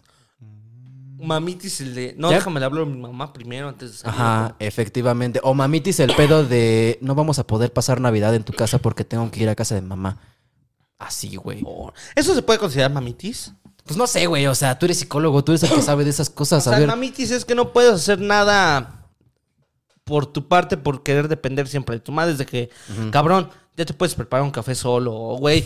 Mamitis 1.22 1.82
el 1.82 1.96
de. 1.96 2.16
No, 2.18 2.30
¿Ya? 2.30 2.38
déjame 2.38 2.60
le 2.60 2.66
hablo 2.66 2.84
a 2.84 2.86
mi 2.86 2.98
mamá 2.98 3.34
primero 3.34 3.68
antes 3.68 3.92
de 3.92 3.98
salir. 3.98 4.16
Ajá, 4.16 4.56
efectivamente. 4.60 5.42
O 5.44 5.54
mamitis 5.54 6.00
el 6.00 6.16
pedo 6.16 6.46
de 6.46 6.98
no 7.02 7.14
vamos 7.14 7.40
a 7.40 7.46
poder 7.46 7.74
pasar 7.74 8.00
Navidad 8.00 8.34
en 8.36 8.44
tu 8.44 8.54
casa 8.54 8.78
porque 8.80 9.04
tengo 9.04 9.30
que 9.30 9.44
ir 9.44 9.50
a 9.50 9.56
casa 9.56 9.76
de 9.76 9.82
mamá. 9.82 10.18
Así, 10.98 11.36
güey. 11.36 11.62
Oh, 11.66 11.92
¿Eso 12.16 12.36
se 12.36 12.42
puede 12.42 12.60
considerar 12.60 12.92
mamitis? 12.92 13.54
Pues 13.90 13.98
no 13.98 14.06
sé, 14.06 14.28
güey. 14.28 14.46
O 14.46 14.54
sea, 14.54 14.78
tú 14.78 14.86
eres 14.86 15.00
psicólogo, 15.00 15.44
tú 15.44 15.52
eres 15.52 15.64
el 15.64 15.72
que 15.72 15.82
sabe 15.82 16.04
de 16.04 16.12
esas 16.12 16.30
cosas. 16.30 16.66
O 16.68 16.70
A 16.70 16.74
sea, 16.74 16.80
ver. 16.80 16.88
mamitis 16.88 17.32
es 17.32 17.44
que 17.44 17.56
no 17.56 17.74
puedes 17.74 17.92
hacer 17.92 18.22
nada 18.22 19.08
por 20.04 20.28
tu 20.28 20.48
parte 20.48 20.78
por 20.78 21.02
querer 21.02 21.28
depender 21.28 21.68
siempre 21.68 21.96
de 21.96 22.00
tu 22.00 22.12
madre. 22.12 22.34
Desde 22.34 22.46
que, 22.46 22.70
cabrón, 23.12 23.50
ya 23.76 23.86
te 23.86 23.96
puedes 23.96 24.14
preparar 24.14 24.44
un 24.44 24.52
café 24.52 24.76
solo, 24.76 25.12
o, 25.14 25.38
güey. 25.38 25.66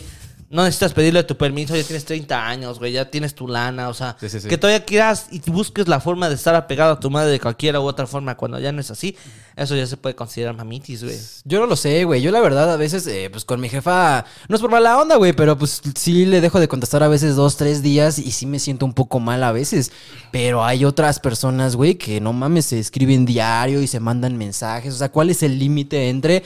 No 0.54 0.62
necesitas 0.62 0.92
pedirle 0.94 1.24
tu 1.24 1.36
permiso, 1.36 1.74
ya 1.74 1.82
tienes 1.82 2.04
30 2.04 2.46
años, 2.48 2.78
güey, 2.78 2.92
ya 2.92 3.10
tienes 3.10 3.34
tu 3.34 3.48
lana, 3.48 3.88
o 3.88 3.94
sea, 3.94 4.16
Sí, 4.20 4.28
sí, 4.28 4.38
sí. 4.38 4.46
que 4.48 4.56
todavía 4.56 4.84
quieras 4.84 5.26
y 5.32 5.40
busques 5.50 5.88
la 5.88 5.98
forma 5.98 6.28
de 6.28 6.36
estar 6.36 6.54
apegado 6.54 6.92
a 6.92 7.00
tu 7.00 7.10
madre 7.10 7.32
de 7.32 7.40
cualquiera 7.40 7.80
u 7.80 7.84
otra 7.84 8.06
forma 8.06 8.36
cuando 8.36 8.60
ya 8.60 8.70
no 8.70 8.80
es 8.80 8.88
así, 8.88 9.16
eso 9.56 9.74
ya 9.74 9.84
se 9.86 9.96
puede 9.96 10.14
considerar 10.14 10.54
mamitis, 10.54 11.02
güey. 11.02 11.16
Yo 11.44 11.58
no 11.58 11.66
lo 11.66 11.74
sé, 11.74 12.04
güey. 12.04 12.22
Yo 12.22 12.30
la 12.30 12.40
verdad 12.40 12.72
a 12.72 12.76
veces, 12.76 13.04
eh, 13.08 13.28
pues 13.32 13.44
con 13.44 13.60
mi 13.60 13.68
jefa, 13.68 14.24
no 14.48 14.54
es 14.54 14.62
por 14.62 14.70
mala 14.70 14.96
onda, 15.00 15.16
güey, 15.16 15.32
pero 15.32 15.58
pues 15.58 15.82
sí 15.96 16.24
le 16.24 16.40
dejo 16.40 16.60
de 16.60 16.68
contestar 16.68 17.02
a 17.02 17.08
veces 17.08 17.34
dos, 17.34 17.56
tres 17.56 17.82
días 17.82 18.18
y 18.20 18.30
sí 18.30 18.46
me 18.46 18.58
siento 18.60 18.86
un 18.86 18.94
poco 18.94 19.18
mal 19.20 19.42
a 19.42 19.50
veces. 19.52 19.90
Pero 20.30 20.64
hay 20.64 20.84
otras 20.84 21.18
personas, 21.20 21.74
güey, 21.76 21.96
que 21.96 22.20
no 22.20 22.32
mames, 22.32 22.66
se 22.66 22.78
escriben 22.78 23.24
diario 23.26 23.82
y 23.82 23.86
se 23.88 23.98
mandan 24.00 24.36
mensajes. 24.36 24.94
O 24.94 24.98
sea, 24.98 25.10
¿cuál 25.10 25.30
es 25.30 25.42
el 25.42 25.58
límite 25.58 26.08
entre, 26.10 26.42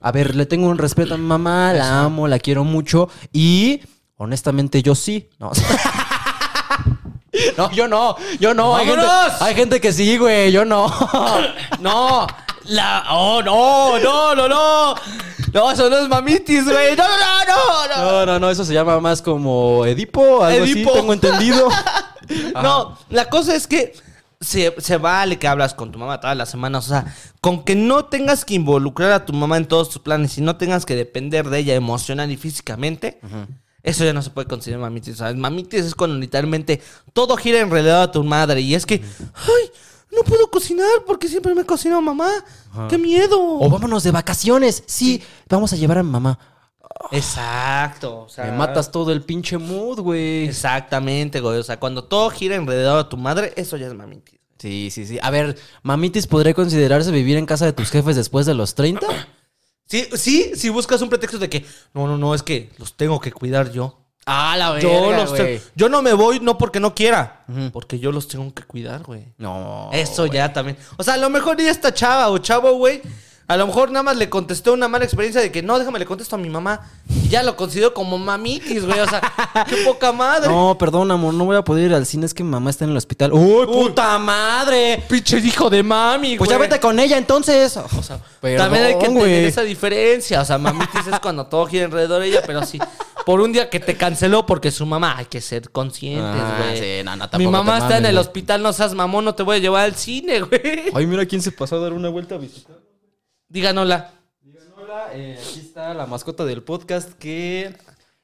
a 0.00 0.12
ver, 0.12 0.34
le 0.36 0.46
tengo 0.46 0.68
un 0.68 0.78
respeto 0.78 1.14
a 1.14 1.18
mi 1.18 1.26
mamá, 1.26 1.72
la 1.72 2.02
amo, 2.02 2.28
la 2.28 2.38
quiero 2.38 2.64
mucho 2.64 3.08
y 3.32 3.80
honestamente 4.16 4.82
yo 4.82 4.94
sí, 4.94 5.28
¿no? 5.38 5.50
No, 7.56 7.70
yo 7.70 7.86
no, 7.86 8.16
yo 8.40 8.54
no. 8.54 8.74
Hay 8.74 8.86
gente, 8.86 9.06
hay 9.40 9.54
gente 9.54 9.80
que 9.80 9.92
sí, 9.92 10.16
güey, 10.16 10.50
yo 10.50 10.64
no. 10.64 10.86
No, 11.80 12.26
la. 12.64 13.04
Oh, 13.10 13.42
no, 13.42 13.98
no, 13.98 14.34
no, 14.34 14.48
no. 14.48 14.94
No, 15.52 15.70
eso 15.70 15.88
no 15.88 15.98
es 15.98 16.08
mamitis, 16.08 16.64
güey. 16.64 16.96
No, 16.96 17.04
no, 17.04 17.16
no, 17.46 17.96
no. 17.96 18.10
No, 18.10 18.26
no, 18.26 18.38
no, 18.40 18.50
eso 18.50 18.64
se 18.64 18.74
llama 18.74 18.98
más 19.00 19.22
como 19.22 19.84
Edipo, 19.86 20.42
algo 20.44 20.64
Edipo. 20.64 20.90
así, 20.90 20.98
tengo 20.98 21.12
entendido. 21.12 21.68
No, 22.62 22.98
la 23.08 23.24
cosa 23.30 23.54
es 23.54 23.66
que 23.66 23.94
se, 24.40 24.74
se 24.78 24.96
vale 24.96 25.38
que 25.38 25.48
hablas 25.48 25.74
con 25.74 25.90
tu 25.90 25.98
mamá 25.98 26.20
todas 26.20 26.36
las 26.36 26.50
semanas. 26.50 26.86
O 26.86 26.88
sea, 26.88 27.14
con 27.40 27.64
que 27.64 27.74
no 27.74 28.04
tengas 28.06 28.44
que 28.44 28.54
involucrar 28.54 29.12
a 29.12 29.26
tu 29.26 29.32
mamá 29.32 29.56
en 29.56 29.66
todos 29.66 29.90
tus 29.90 30.02
planes 30.02 30.38
y 30.38 30.40
no 30.40 30.56
tengas 30.56 30.86
que 30.86 30.94
depender 30.94 31.48
de 31.48 31.58
ella 31.58 31.74
emocional 31.74 32.30
y 32.30 32.36
físicamente, 32.36 33.20
eso 33.82 34.04
ya 34.04 34.12
no 34.12 34.22
se 34.22 34.30
puede 34.30 34.48
considerar 34.48 34.82
mamitis. 34.82 35.18
Sea, 35.18 35.32
mamitis 35.34 35.84
es 35.84 35.94
cuando 35.94 36.16
literalmente 36.16 36.80
todo 37.12 37.36
gira 37.36 37.60
en 37.60 37.70
realidad 37.70 38.02
a 38.02 38.12
tu 38.12 38.22
madre. 38.22 38.60
Y 38.60 38.74
es 38.74 38.86
que, 38.86 39.02
ay, 39.34 39.70
no 40.14 40.22
puedo 40.22 40.50
cocinar 40.50 41.04
porque 41.06 41.28
siempre 41.28 41.54
me 41.54 41.64
cocina 41.64 42.00
mamá. 42.00 42.30
¡Qué 42.88 42.98
miedo! 42.98 43.38
O 43.40 43.68
vámonos 43.68 44.02
de 44.04 44.10
vacaciones. 44.10 44.84
Sí, 44.86 45.22
vamos 45.48 45.72
a 45.72 45.76
llevar 45.76 45.98
a 45.98 46.02
mamá. 46.02 46.38
Exacto. 47.10 48.20
O 48.22 48.28
sea, 48.28 48.44
Me 48.46 48.52
matas 48.52 48.90
todo 48.90 49.12
el 49.12 49.22
pinche 49.22 49.58
mood, 49.58 50.00
güey. 50.00 50.44
Exactamente, 50.48 51.40
güey. 51.40 51.58
O 51.58 51.62
sea, 51.62 51.78
cuando 51.78 52.04
todo 52.04 52.30
gira 52.30 52.56
alrededor 52.56 53.04
de 53.04 53.10
tu 53.10 53.16
madre, 53.16 53.52
eso 53.56 53.76
ya 53.76 53.86
es 53.86 53.94
mamitis. 53.94 54.38
Sí, 54.58 54.90
sí, 54.90 55.06
sí. 55.06 55.18
A 55.22 55.30
ver, 55.30 55.56
mamitis, 55.82 56.26
¿podría 56.26 56.52
considerarse 56.54 57.10
vivir 57.12 57.36
en 57.36 57.46
casa 57.46 57.64
de 57.64 57.72
tus 57.72 57.90
jefes 57.90 58.16
después 58.16 58.44
de 58.46 58.54
los 58.54 58.74
30? 58.74 59.06
Sí, 59.90 60.06
sí, 60.16 60.50
si 60.54 60.68
buscas 60.68 61.00
un 61.00 61.08
pretexto 61.08 61.38
de 61.38 61.48
que 61.48 61.64
no, 61.94 62.06
no, 62.06 62.18
no, 62.18 62.34
es 62.34 62.42
que 62.42 62.68
los 62.76 62.94
tengo 62.94 63.18
que 63.20 63.32
cuidar 63.32 63.72
yo. 63.72 63.98
Ah, 64.26 64.54
la 64.58 64.78
Yo, 64.78 65.12
los 65.12 65.32
te- 65.32 65.62
yo 65.76 65.88
no 65.88 66.02
me 66.02 66.12
voy 66.12 66.40
no 66.40 66.58
porque 66.58 66.78
no 66.78 66.94
quiera, 66.94 67.46
porque 67.72 67.98
yo 67.98 68.12
los 68.12 68.28
tengo 68.28 68.52
que 68.52 68.64
cuidar, 68.64 69.02
güey. 69.02 69.32
No. 69.38 69.88
Eso 69.94 70.26
ya 70.26 70.52
también. 70.52 70.76
O 70.98 71.02
sea, 71.02 71.14
a 71.14 71.16
lo 71.16 71.30
mejor 71.30 71.56
ya 71.56 71.70
esta 71.70 71.94
chava 71.94 72.28
o 72.28 72.36
chavo, 72.36 72.72
güey. 72.74 73.00
A 73.48 73.56
lo 73.56 73.66
mejor 73.66 73.90
nada 73.90 74.02
más 74.02 74.16
le 74.18 74.28
contestó 74.28 74.74
una 74.74 74.88
mala 74.88 75.06
experiencia 75.06 75.40
de 75.40 75.50
que 75.50 75.62
no, 75.62 75.78
déjame 75.78 75.98
le 75.98 76.04
contesto 76.04 76.36
a 76.36 76.38
mi 76.38 76.50
mamá. 76.50 76.82
Y 77.24 77.30
ya 77.30 77.42
lo 77.42 77.56
considero 77.56 77.94
como 77.94 78.18
mamitis, 78.18 78.84
güey. 78.84 79.00
O 79.00 79.08
sea, 79.08 79.22
qué 79.66 79.76
poca 79.86 80.12
madre. 80.12 80.48
No, 80.50 80.76
perdón, 80.78 81.10
amor, 81.10 81.32
no 81.32 81.46
voy 81.46 81.56
a 81.56 81.62
poder 81.62 81.86
ir 81.90 81.94
al 81.94 82.04
cine, 82.04 82.26
es 82.26 82.34
que 82.34 82.44
mi 82.44 82.50
mamá 82.50 82.68
está 82.68 82.84
en 82.84 82.90
el 82.90 82.96
hospital. 82.98 83.32
¡Uy, 83.32 83.64
puta 83.66 84.18
madre! 84.18 85.02
Pinche 85.08 85.38
hijo 85.38 85.70
de 85.70 85.82
mami, 85.82 86.36
Pues 86.36 86.46
güey. 86.46 86.50
ya 86.50 86.58
vete 86.62 86.78
con 86.78 86.98
ella 87.00 87.16
entonces. 87.16 87.74
O 87.78 88.02
sea, 88.02 88.18
También 88.42 88.60
hay 88.84 88.92
que 88.94 88.98
perdón, 88.98 89.16
entender 89.16 89.22
güey. 89.22 89.44
esa 89.46 89.62
diferencia. 89.62 90.42
O 90.42 90.44
sea, 90.44 90.58
mamitis 90.58 91.06
es 91.10 91.18
cuando 91.20 91.46
todo 91.46 91.64
gira 91.66 91.86
alrededor 91.86 92.20
de 92.20 92.28
ella, 92.28 92.42
pero 92.46 92.64
sí. 92.66 92.78
Por 93.24 93.40
un 93.40 93.50
día 93.52 93.70
que 93.70 93.80
te 93.80 93.96
canceló 93.96 94.44
porque 94.44 94.70
su 94.70 94.84
mamá, 94.84 95.16
hay 95.16 95.24
que 95.24 95.40
ser 95.40 95.70
conscientes, 95.70 96.22
Ah, 96.42 96.54
güey. 96.66 96.78
sí, 96.78 97.02
no, 97.04 97.16
no, 97.16 97.24
Mi 97.24 97.30
tampoco 97.30 97.50
mamá 97.50 97.72
está 97.78 97.84
mames, 97.88 97.98
en 98.00 98.06
el 98.06 98.12
güey. 98.12 98.20
hospital, 98.26 98.62
no 98.62 98.72
seas 98.74 98.92
mamón, 98.94 99.24
no 99.24 99.34
te 99.34 99.42
voy 99.42 99.56
a 99.56 99.58
llevar 99.58 99.84
al 99.84 99.94
cine, 99.96 100.40
güey. 100.42 100.82
Ay, 100.94 101.06
mira 101.06 101.24
quién 101.24 101.40
se 101.40 101.50
pasó 101.50 101.76
a 101.76 101.78
dar 101.80 101.94
una 101.94 102.10
vuelta 102.10 102.34
a 102.34 102.38
visitar. 102.38 102.76
Díganosla. 103.48 104.10
Hola, 104.76 105.08
eh, 105.12 105.38
aquí 105.40 105.60
está 105.60 105.94
la 105.94 106.06
mascota 106.06 106.44
del 106.44 106.62
podcast 106.62 107.12
que... 107.14 107.74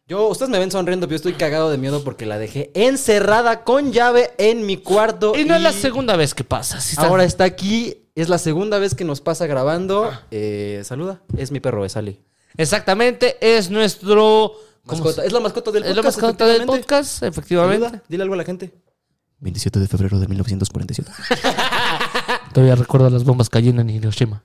Yo, 0.06 0.28
ustedes 0.28 0.50
me 0.50 0.58
ven 0.58 0.70
sonriendo, 0.70 1.06
pero 1.06 1.12
yo 1.12 1.16
estoy 1.16 1.32
cagado 1.32 1.70
de 1.70 1.78
miedo 1.78 2.04
porque 2.04 2.26
la 2.26 2.38
dejé 2.38 2.70
encerrada 2.74 3.64
con 3.64 3.90
llave 3.92 4.32
en 4.36 4.66
mi 4.66 4.76
cuarto. 4.76 5.32
Y 5.34 5.44
no 5.46 5.54
es 5.54 5.62
la 5.62 5.72
segunda 5.72 6.14
vez 6.16 6.34
que 6.34 6.44
pasa. 6.44 6.76
está- 6.76 7.06
Ahora 7.06 7.24
está 7.24 7.44
aquí, 7.44 7.96
es 8.14 8.28
la 8.28 8.36
segunda 8.36 8.78
vez 8.78 8.94
que 8.94 9.04
nos 9.04 9.22
pasa 9.22 9.46
grabando. 9.46 10.10
Eh, 10.30 10.82
saluda, 10.84 11.22
es 11.38 11.50
mi 11.50 11.60
perro, 11.60 11.86
es 11.86 11.96
Ali. 11.96 12.20
Exactamente, 12.58 13.38
es 13.40 13.70
nuestro... 13.70 14.52
¿cómo 14.84 15.02
Mascota, 15.04 15.24
Es 15.24 15.32
la 15.32 15.40
mascota 15.40 15.70
del 15.70 15.84
Es 15.84 15.94
podcast. 15.94 16.04
la 16.18 16.22
mascota 16.28 16.44
del 16.46 16.56
efectivamente. 16.56 16.82
podcast, 16.86 17.22
efectivamente. 17.22 17.86
Saluda, 17.86 18.02
dile 18.06 18.22
algo 18.22 18.34
a 18.34 18.38
la 18.38 18.44
gente. 18.44 18.74
27 19.38 19.78
de 19.80 19.88
febrero 19.88 20.18
de 20.20 20.28
1947. 20.28 21.10
Todavía 22.54 22.76
recuerdo 22.76 23.10
las 23.10 23.24
bombas 23.24 23.50
cayendo 23.50 23.82
en 23.82 23.90
Hiroshima. 23.90 24.44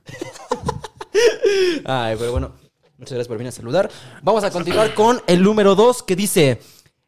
Ay, 1.84 2.16
pero 2.18 2.32
bueno, 2.32 2.50
muchas 2.98 3.12
gracias 3.12 3.28
por 3.28 3.38
venir 3.38 3.50
a 3.50 3.52
saludar. 3.52 3.88
Vamos 4.20 4.42
a 4.42 4.50
continuar 4.50 4.94
con 4.94 5.22
el 5.28 5.44
número 5.44 5.76
2 5.76 6.02
que 6.02 6.16
dice 6.16 6.60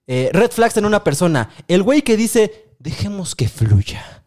eh, 0.07 0.31
red 0.33 0.53
flags 0.53 0.77
en 0.77 0.85
una 0.85 1.03
persona. 1.03 1.51
El 1.67 1.83
güey 1.83 2.03
que 2.03 2.17
dice, 2.17 2.77
dejemos 2.79 3.35
que 3.35 3.49
fluya. 3.49 4.22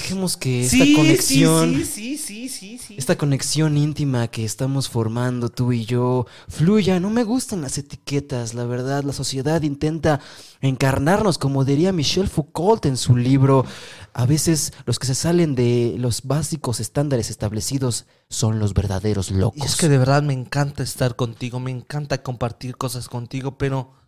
Dejemos 0.00 0.38
que 0.38 0.64
esta 0.64 0.78
Sí, 0.78 0.94
conexión... 0.94 1.74
sí, 1.74 1.84
sí, 1.84 2.16
sí, 2.16 2.48
sí, 2.48 2.78
sí. 2.78 2.94
Esta 2.96 3.18
conexión 3.18 3.76
íntima 3.76 4.28
que 4.28 4.46
estamos 4.46 4.88
formando 4.88 5.50
tú 5.50 5.72
y 5.72 5.84
yo 5.84 6.26
fluya. 6.48 6.98
No 7.00 7.10
me 7.10 7.22
gustan 7.22 7.60
las 7.60 7.76
etiquetas, 7.76 8.54
la 8.54 8.64
verdad. 8.64 9.04
La 9.04 9.12
sociedad 9.12 9.60
intenta 9.60 10.20
encarnarnos, 10.62 11.36
como 11.36 11.66
diría 11.66 11.92
Michel 11.92 12.28
Foucault 12.28 12.86
en 12.86 12.96
su 12.96 13.14
libro. 13.14 13.66
A 14.14 14.24
veces 14.24 14.72
los 14.86 14.98
que 14.98 15.06
se 15.06 15.14
salen 15.14 15.54
de 15.54 15.94
los 15.98 16.22
básicos 16.22 16.80
estándares 16.80 17.28
establecidos 17.28 18.06
son 18.30 18.58
los 18.58 18.72
verdaderos 18.72 19.30
locos. 19.30 19.62
Y 19.62 19.66
es 19.66 19.76
que 19.76 19.90
de 19.90 19.98
verdad 19.98 20.22
me 20.22 20.32
encanta 20.32 20.82
estar 20.82 21.14
contigo, 21.14 21.60
me 21.60 21.72
encanta 21.72 22.22
compartir 22.22 22.78
cosas 22.78 23.08
contigo, 23.10 23.58
pero 23.58 23.99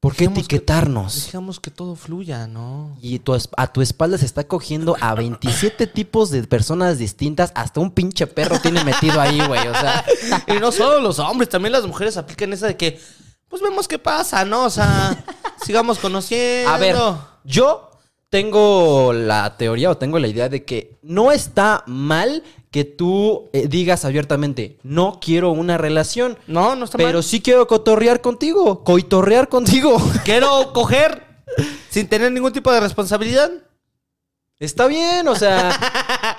¿Por 0.00 0.12
qué 0.14 0.26
que- 0.26 0.32
etiquetarnos? 0.32 1.26
dejamos 1.26 1.58
que 1.58 1.70
todo 1.72 1.96
fluya, 1.96 2.46
¿no? 2.46 2.96
Y 3.02 3.18
tu 3.18 3.36
a 3.56 3.66
tu 3.72 3.82
espalda 3.82 4.16
se 4.16 4.26
está 4.26 4.44
cogiendo 4.46 4.96
a 5.00 5.14
27 5.14 5.86
tipos 5.88 6.30
de 6.30 6.44
personas 6.44 6.98
distintas. 6.98 7.50
Hasta 7.56 7.80
un 7.80 7.90
pinche 7.90 8.26
perro 8.28 8.60
tiene 8.60 8.84
metido 8.84 9.20
ahí, 9.20 9.40
güey. 9.46 9.66
O 9.66 9.74
sea, 9.74 10.04
Y 10.46 10.60
no 10.60 10.70
solo 10.70 11.00
los 11.00 11.18
hombres, 11.18 11.48
también 11.48 11.72
las 11.72 11.84
mujeres 11.86 12.16
aplican 12.16 12.52
esa 12.52 12.68
de 12.68 12.76
que, 12.76 13.00
pues 13.48 13.60
vemos 13.60 13.88
qué 13.88 13.98
pasa, 13.98 14.44
¿no? 14.44 14.64
O 14.66 14.70
sea, 14.70 15.24
sigamos 15.64 15.98
conociendo. 15.98 16.70
A 16.70 16.78
ver, 16.78 16.96
yo 17.44 17.90
tengo 18.30 19.12
la 19.12 19.56
teoría 19.56 19.90
o 19.90 19.96
tengo 19.96 20.18
la 20.20 20.28
idea 20.28 20.48
de 20.48 20.64
que 20.64 20.98
no 21.02 21.32
está 21.32 21.82
mal 21.86 22.44
que 22.70 22.84
tú 22.84 23.48
eh, 23.52 23.66
digas 23.68 24.04
abiertamente, 24.04 24.78
no 24.82 25.20
quiero 25.22 25.50
una 25.50 25.78
relación, 25.78 26.38
No, 26.46 26.76
no 26.76 26.84
está 26.84 26.98
pero 26.98 27.14
mal. 27.14 27.24
sí 27.24 27.40
quiero 27.40 27.66
cotorrear 27.66 28.20
contigo, 28.20 28.84
coitorrear 28.84 29.48
contigo. 29.48 29.96
Quiero 30.24 30.72
coger 30.72 31.26
sin 31.88 32.08
tener 32.08 32.30
ningún 32.32 32.52
tipo 32.52 32.70
de 32.70 32.80
responsabilidad. 32.80 33.50
Está 34.60 34.86
bien, 34.88 35.28
o 35.28 35.36
sea, 35.36 35.70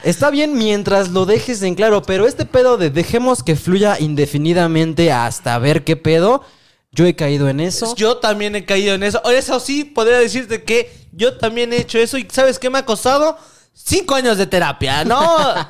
está 0.03 0.30
bien 0.30 0.57
mientras 0.57 1.09
lo 1.09 1.25
dejes 1.25 1.61
en 1.63 1.73
claro, 1.73 2.01
pero 2.01 2.27
este 2.27 2.45
pedo 2.45 2.77
de 2.77 2.89
dejemos 2.89 3.43
que 3.43 3.55
fluya 3.55 3.97
indefinidamente 3.99 5.11
hasta 5.11 5.57
ver 5.57 5.84
qué 5.86 5.95
pedo, 5.95 6.43
yo 6.91 7.05
he 7.05 7.15
caído 7.15 7.47
en 7.49 7.59
eso. 7.59 7.95
Yo 7.95 8.17
también 8.17 8.55
he 8.55 8.65
caído 8.65 8.93
en 8.93 9.03
eso. 9.03 9.23
Eso 9.32 9.59
sí, 9.59 9.84
podría 9.86 10.17
decirte 10.19 10.63
que 10.63 10.91
yo 11.11 11.38
también 11.38 11.71
he 11.71 11.77
hecho 11.77 11.97
eso. 11.97 12.17
¿Y 12.17 12.27
sabes 12.30 12.59
qué 12.59 12.69
me 12.69 12.80
ha 12.80 12.86
costado? 12.86 13.38
Cinco 13.84 14.15
años 14.15 14.38
de 14.38 14.45
terapia, 14.45 15.03
¿no? 15.03 15.19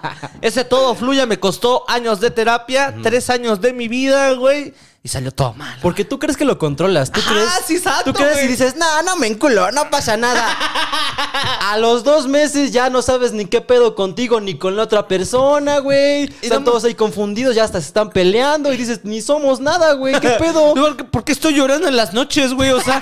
Ese 0.41 0.65
todo 0.65 0.95
fluya 0.95 1.25
me 1.25 1.39
costó 1.39 1.85
años 1.87 2.19
de 2.19 2.31
terapia, 2.31 2.93
tres 3.01 3.29
años 3.29 3.61
de 3.61 3.71
mi 3.71 3.87
vida, 3.87 4.31
güey. 4.33 4.73
Y 5.01 5.07
salió 5.07 5.31
todo 5.31 5.53
mal. 5.53 5.79
Porque 5.81 6.03
tú 6.03 6.19
crees 6.19 6.35
que 6.35 6.43
lo 6.43 6.57
controlas, 6.59 7.09
tú 7.09 7.21
Ah, 7.25 7.29
crees. 7.31 7.49
sí, 7.65 7.75
exacto, 7.77 8.11
Tú 8.11 8.19
crees 8.19 8.43
y 8.43 8.47
dices, 8.47 8.75
no, 8.75 9.01
no 9.03 9.15
me 9.15 9.27
enculo, 9.27 9.71
no 9.71 9.89
pasa 9.89 10.17
nada. 10.17 10.45
A 11.71 11.77
los 11.77 12.03
dos 12.03 12.27
meses 12.27 12.73
ya 12.73 12.89
no 12.89 13.01
sabes 13.01 13.31
ni 13.31 13.45
qué 13.45 13.61
pedo 13.61 13.95
contigo 13.95 14.41
ni 14.41 14.57
con 14.57 14.75
la 14.75 14.83
otra 14.83 15.07
persona, 15.07 15.79
güey. 15.79 16.23
Están 16.41 16.65
no- 16.65 16.71
todos 16.71 16.83
ahí 16.83 16.95
confundidos, 16.95 17.55
ya 17.55 17.63
hasta 17.63 17.79
se 17.79 17.87
están 17.87 18.09
peleando 18.09 18.73
y 18.73 18.77
dices, 18.83 19.01
ni 19.05 19.21
somos 19.21 19.61
nada, 19.61 19.93
güey, 19.93 20.19
qué 20.19 20.31
pedo. 20.31 20.75
No, 20.79 20.97
¿Por 20.97 21.23
qué 21.23 21.31
estoy 21.31 21.53
llorando 21.55 21.87
en 21.87 21.95
las 21.95 22.13
noches, 22.13 22.53
güey? 22.53 22.71
O 22.71 22.81
sea, 22.81 23.01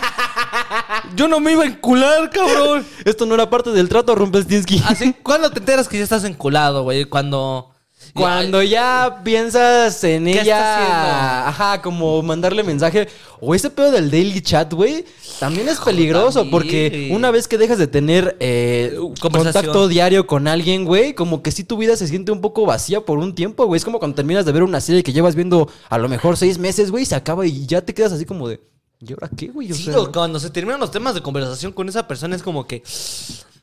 yo 1.16 1.28
no 1.28 1.40
me 1.40 1.54
iba 1.54 1.64
a 1.64 1.68
encular, 1.68 2.30
cabrón. 2.30 2.86
Esto 3.06 3.26
no 3.26 3.34
era 3.34 3.50
parte 3.50 3.72
del 3.72 3.90
trato, 3.90 4.14
Rumpelstiltskin. 4.14 4.84
Así, 4.86 5.16
¿cuándo 5.24 5.50
te 5.50 5.58
enteras 5.60 5.88
que 5.88 5.98
ya 5.98 6.04
estás 6.04 6.24
enculado, 6.26 6.84
güey? 6.84 7.06
Cuando. 7.06 7.72
Cuando 8.18 8.62
ya 8.64 9.22
piensas 9.24 10.04
en 10.04 10.26
¿Qué 10.26 10.40
está 10.40 10.44
ella, 10.44 11.48
ajá, 11.48 11.82
como 11.82 12.22
mandarle 12.22 12.64
mensaje, 12.64 13.08
o 13.40 13.54
ese 13.54 13.70
pedo 13.70 13.92
del 13.92 14.10
daily 14.12 14.42
chat, 14.42 14.74
güey, 14.74 15.06
también 15.40 15.70
es 15.70 15.80
peligroso, 15.80 16.50
porque 16.50 17.10
una 17.12 17.32
vez 17.32 17.48
que 17.48 17.58
dejas 17.58 17.78
de 17.78 17.88
tener 17.88 18.36
eh, 18.40 18.98
contacto 19.22 19.88
diario 19.88 20.26
con 20.28 20.48
alguien, 20.48 20.86
güey, 20.86 21.14
como 21.14 21.42
que 21.44 21.52
sí 21.52 21.64
tu 21.64 21.78
vida 21.78 21.96
se 21.96 22.08
siente 22.08 22.32
un 22.32 22.42
poco 22.42 22.66
vacía 22.66 23.02
por 23.02 23.20
un 23.20 23.36
tiempo, 23.36 23.66
güey. 23.66 23.78
Es 23.78 23.86
como 23.86 24.00
cuando 24.00 24.16
terminas 24.16 24.46
de 24.46 24.52
ver 24.52 24.64
una 24.64 24.82
serie 24.82 25.04
que 25.04 25.14
llevas 25.14 25.36
viendo 25.36 25.70
a 25.90 25.98
lo 25.98 26.10
mejor 26.10 26.38
seis 26.38 26.58
meses, 26.58 26.92
güey, 26.92 27.04
y 27.04 27.06
se 27.06 27.16
acaba 27.16 27.46
y 27.46 27.66
ya 27.66 27.82
te 27.82 27.94
quedas 27.94 28.12
así 28.12 28.26
como 28.26 28.48
de, 28.48 28.60
¿y 29.00 29.14
ahora 29.14 29.30
qué, 29.36 29.48
güey? 29.48 29.72
O 29.72 29.76
Sí, 29.76 29.84
sea, 29.84 30.00
o 30.00 30.12
cuando 30.12 30.40
se 30.40 30.50
terminan 30.50 30.80
los 30.80 30.92
temas 30.92 31.14
de 31.14 31.22
conversación 31.22 31.72
con 31.72 31.88
esa 31.88 32.08
persona 32.08 32.36
es 32.36 32.42
como 32.44 32.66
que. 32.66 32.82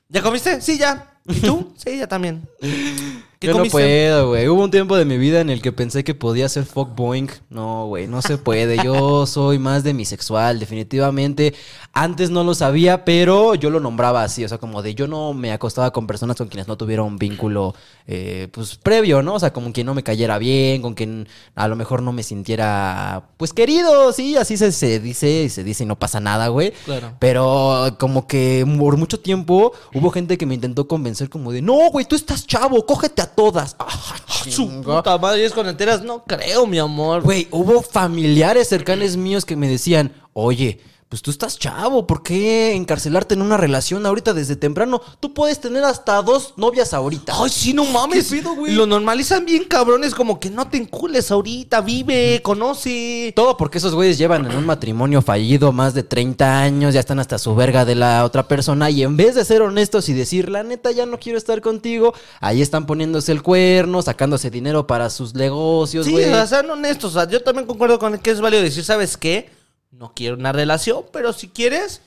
¿Ya 0.08 0.22
comiste? 0.22 0.60
Sí, 0.60 0.78
ya. 0.78 1.13
¿Y 1.26 1.40
tú? 1.40 1.72
Sí, 1.76 1.98
ya 1.98 2.06
también. 2.06 2.46
¿Qué 3.40 3.48
Yo 3.48 3.52
no 3.54 3.58
comiste? 3.58 3.76
puedo, 3.76 4.28
güey. 4.28 4.48
Hubo 4.48 4.62
un 4.62 4.70
tiempo 4.70 4.96
de 4.96 5.04
mi 5.04 5.18
vida 5.18 5.40
en 5.40 5.50
el 5.50 5.60
que 5.60 5.70
pensé 5.72 6.02
que 6.02 6.14
podía 6.14 6.48
ser 6.48 6.64
fuckboing. 6.64 7.28
No, 7.50 7.86
güey, 7.86 8.06
no 8.06 8.22
se 8.22 8.38
puede. 8.38 8.82
Yo 8.82 9.26
soy 9.26 9.58
más 9.58 9.84
demisexual, 9.84 10.58
definitivamente. 10.60 11.52
Antes 11.92 12.30
no 12.30 12.42
lo 12.42 12.54
sabía, 12.54 13.04
pero 13.04 13.54
yo 13.54 13.68
lo 13.70 13.80
nombraba 13.80 14.22
así. 14.22 14.44
O 14.44 14.48
sea, 14.48 14.56
como 14.58 14.80
de 14.82 14.94
yo 14.94 15.08
no 15.08 15.34
me 15.34 15.52
acostaba 15.52 15.92
con 15.92 16.06
personas 16.06 16.36
con 16.36 16.48
quienes 16.48 16.68
no 16.68 16.78
tuviera 16.78 17.02
un 17.02 17.18
vínculo, 17.18 17.74
eh, 18.06 18.48
pues, 18.52 18.76
previo, 18.76 19.22
¿no? 19.22 19.34
O 19.34 19.40
sea, 19.40 19.52
como 19.52 19.72
quien 19.72 19.86
no 19.86 19.94
me 19.94 20.02
cayera 20.02 20.38
bien, 20.38 20.80
con 20.80 20.94
quien 20.94 21.28
a 21.54 21.68
lo 21.68 21.76
mejor 21.76 22.00
no 22.02 22.12
me 22.12 22.22
sintiera, 22.22 23.24
pues, 23.36 23.52
querido. 23.52 24.12
Sí, 24.12 24.36
así 24.36 24.56
se, 24.56 24.72
se 24.72 25.00
dice 25.00 25.42
y 25.44 25.48
se 25.50 25.64
dice 25.64 25.84
y 25.84 25.86
no 25.86 25.98
pasa 25.98 26.18
nada, 26.18 26.48
güey. 26.48 26.72
Claro. 26.86 27.12
Pero 27.18 27.96
como 27.98 28.26
que 28.26 28.64
por 28.78 28.96
mucho 28.96 29.20
tiempo 29.20 29.72
hubo 29.92 30.10
gente 30.10 30.38
que 30.38 30.46
me 30.46 30.54
intentó 30.54 30.88
convencer 30.88 31.13
como 31.30 31.52
de, 31.52 31.62
no, 31.62 31.90
güey, 31.90 32.04
tú 32.06 32.16
estás 32.16 32.46
chavo, 32.46 32.84
cógete 32.84 33.22
a 33.22 33.26
todas. 33.26 33.76
Ah, 33.78 33.88
Su 34.26 34.50
chinga. 34.50 34.96
puta 34.98 35.18
madre, 35.18 35.40
y 35.42 35.44
es 35.44 35.52
cuando 35.52 35.70
enteras, 35.70 36.02
no 36.02 36.24
creo, 36.24 36.66
mi 36.66 36.78
amor. 36.78 37.22
Güey, 37.22 37.48
hubo 37.50 37.82
familiares 37.82 38.68
cercanos 38.68 39.16
míos 39.16 39.44
que 39.44 39.56
me 39.56 39.68
decían, 39.68 40.12
oye, 40.32 40.80
pues 41.08 41.22
tú 41.22 41.30
estás 41.30 41.58
chavo, 41.58 42.06
¿por 42.08 42.22
qué 42.24 42.74
encarcelarte 42.74 43.34
en 43.34 43.42
una 43.42 43.56
relación 43.56 44.04
ahorita 44.04 44.32
desde 44.34 44.56
temprano? 44.56 45.00
Tú 45.20 45.32
puedes 45.32 45.60
tener 45.60 45.84
hasta 45.84 46.20
dos 46.22 46.54
novias 46.56 46.92
ahorita. 46.92 47.34
Ay, 47.36 47.50
sí, 47.50 47.72
no 47.72 47.84
mames. 47.84 48.28
¿Qué 48.30 48.38
pedo, 48.38 48.54
güey? 48.56 48.74
Lo 48.74 48.86
normalizan 48.86 49.44
bien, 49.44 49.64
cabrones, 49.64 50.14
como 50.14 50.40
que 50.40 50.50
no 50.50 50.66
te 50.68 50.76
encules 50.76 51.30
ahorita, 51.30 51.82
vive, 51.82 52.40
conoce. 52.42 53.32
Todo 53.36 53.56
porque 53.56 53.78
esos 53.78 53.94
güeyes 53.94 54.18
llevan 54.18 54.50
en 54.50 54.56
un 54.56 54.66
matrimonio 54.66 55.22
fallido 55.22 55.70
más 55.72 55.94
de 55.94 56.02
30 56.02 56.60
años, 56.60 56.94
ya 56.94 57.00
están 57.00 57.20
hasta 57.20 57.38
su 57.38 57.54
verga 57.54 57.84
de 57.84 57.94
la 57.94 58.24
otra 58.24 58.48
persona 58.48 58.90
y 58.90 59.02
en 59.04 59.16
vez 59.16 59.34
de 59.36 59.44
ser 59.44 59.62
honestos 59.62 60.08
y 60.08 60.14
decir, 60.14 60.48
la 60.48 60.62
neta, 60.64 60.90
ya 60.90 61.06
no 61.06 61.18
quiero 61.20 61.38
estar 61.38 61.60
contigo, 61.60 62.12
ahí 62.40 62.60
están 62.62 62.86
poniéndose 62.86 63.30
el 63.30 63.42
cuerno, 63.42 64.02
sacándose 64.02 64.50
dinero 64.50 64.86
para 64.86 65.10
sus 65.10 65.34
negocios, 65.34 66.06
Sí, 66.06 66.12
güey. 66.12 66.24
o 66.24 66.28
sea, 66.28 66.46
sean 66.46 66.70
honestos. 66.70 67.14
O 67.14 67.20
sea, 67.20 67.28
yo 67.30 67.42
también 67.42 67.66
concuerdo 67.66 67.98
con 67.98 68.18
que 68.18 68.30
es 68.30 68.40
válido 68.40 68.62
decir, 68.62 68.84
¿sabes 68.84 69.16
qué? 69.16 69.50
No 69.98 70.12
quiero 70.12 70.36
una 70.36 70.50
relación, 70.50 71.04
pero 71.12 71.32
si 71.32 71.48
quieres, 71.48 72.02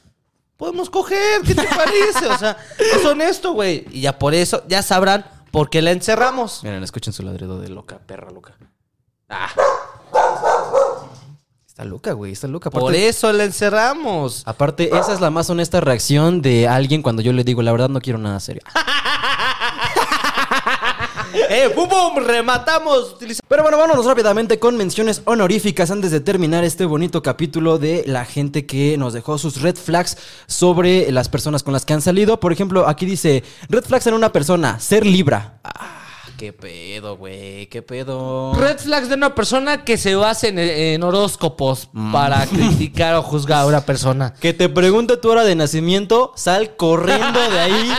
podemos 0.58 0.90
coger. 0.90 1.42
¿Qué 1.44 1.56
te 1.56 1.64
parece? 1.64 2.28
O 2.28 2.38
sea, 2.38 2.58
es 2.78 3.06
honesto, 3.06 3.54
güey. 3.54 3.86
Y 3.92 4.02
ya 4.02 4.20
por 4.20 4.34
eso, 4.34 4.62
ya 4.68 4.82
sabrán 4.84 5.26
por 5.52 5.70
qué 5.70 5.82
la 5.82 5.92
encerramos. 5.92 6.64
Miren, 6.64 6.84
escuchen 6.84 7.14
su 7.14 7.24
ladrido 7.24 7.62
de 7.62 7.70
loca, 7.70 8.00
perra 8.00 8.30
loca. 8.30 8.58
Ah. 9.30 9.50
Está 11.66 11.86
loca, 11.86 12.12
güey, 12.12 12.34
está 12.34 12.48
loca. 12.48 12.70
Por 12.70 12.94
eso 12.94 13.32
la 13.32 13.46
encerramos. 13.46 14.44
aparte, 14.46 14.90
esa 14.90 15.14
es 15.14 15.22
la 15.22 15.30
más 15.30 15.50
honesta 15.50 15.80
reacción 15.80 16.42
de 16.42 16.68
alguien 16.68 17.02
cuando 17.02 17.22
yo 17.22 17.32
le 17.32 17.46
digo, 17.46 17.62
la 17.62 17.72
verdad 17.72 17.88
no 17.88 18.02
quiero 18.02 18.20
nada 18.20 18.42
serio. 18.42 18.64
¡Eh, 21.50 21.70
pum, 21.74 21.88
pum! 21.88 22.24
¡Rematamos! 22.24 23.16
Pero 23.48 23.64
bueno, 23.64 23.78
vámonos 23.78 24.06
rápidamente 24.06 24.60
con 24.60 24.76
menciones 24.76 25.22
honoríficas 25.24 25.90
antes 25.92 26.12
de 26.12 26.20
terminar 26.20 26.66
este 26.66 26.86
bonito 26.86 27.24
capítulo 27.24 27.78
de 27.78 28.04
la 28.06 28.26
gente 28.26 28.66
que 28.66 28.98
nos 28.98 29.14
dejó 29.14 29.38
sus 29.38 29.62
red 29.62 29.76
flags 29.76 30.18
sobre 30.48 31.10
las 31.12 31.30
personas 31.30 31.64
con 31.64 31.72
las 31.74 31.86
que 31.86 31.94
han 31.94 32.02
salido. 32.02 32.40
Por 32.40 32.52
ejemplo, 32.52 32.88
aquí 32.88 33.06
dice, 33.06 33.44
red 33.70 33.84
flags 33.84 34.08
en 34.08 34.14
una 34.14 34.34
persona, 34.34 34.80
ser 34.80 35.06
libra. 35.06 35.60
Ah, 35.64 35.97
qué 36.38 36.54
pedo, 36.54 37.18
güey, 37.18 37.68
qué 37.68 37.82
pedo. 37.82 38.54
Red 38.54 38.78
flags 38.80 39.10
de 39.10 39.16
una 39.16 39.34
persona 39.36 39.84
que 39.84 39.98
se 39.98 40.16
base 40.16 40.50
en, 40.50 40.60
en 40.60 41.04
horóscopos 41.04 41.90
para 42.12 42.46
criticar 42.48 43.16
o 43.16 43.24
juzgar 43.24 43.64
a 43.64 43.66
una 43.66 43.82
persona. 43.82 44.34
Que 44.40 44.54
te 44.54 44.70
pregunte 44.70 45.18
tu 45.18 45.30
hora 45.30 45.44
de 45.44 45.56
nacimiento, 45.56 46.32
sal 46.36 46.76
corriendo 46.76 47.40
de 47.50 47.60
ahí 47.60 47.92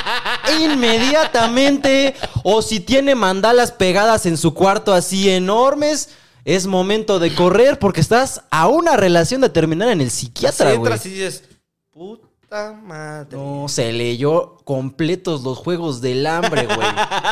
inmediatamente. 0.63 2.15
O 2.45 2.63
si 2.63 2.81
tiene 2.81 3.15
mandalas 3.15 3.73
pegadas 3.73 4.25
en 4.25 4.37
su 4.37 4.55
cuarto 4.55 4.95
así 4.95 5.29
enormes, 5.29 6.11
es 6.45 6.67
momento 6.67 7.19
de 7.19 7.35
correr 7.35 7.79
porque 7.79 8.01
estás 8.01 8.43
a 8.51 8.69
una 8.69 8.97
relación 8.97 9.41
de 9.41 9.51
terminar 9.51 9.89
en 9.89 10.01
el 10.01 10.11
psiquiatra, 10.11 10.67
güey. 10.75 10.77
Entras 10.77 11.05
y 11.07 11.11
dices, 11.11 11.43
puta 11.91 12.28
madre. 12.51 13.37
No, 13.37 13.67
se 13.69 13.93
leyó 13.93 14.57
completos 14.65 15.43
los 15.43 15.59
juegos 15.59 16.01
del 16.01 16.27
hambre, 16.27 16.67
güey. 16.67 16.89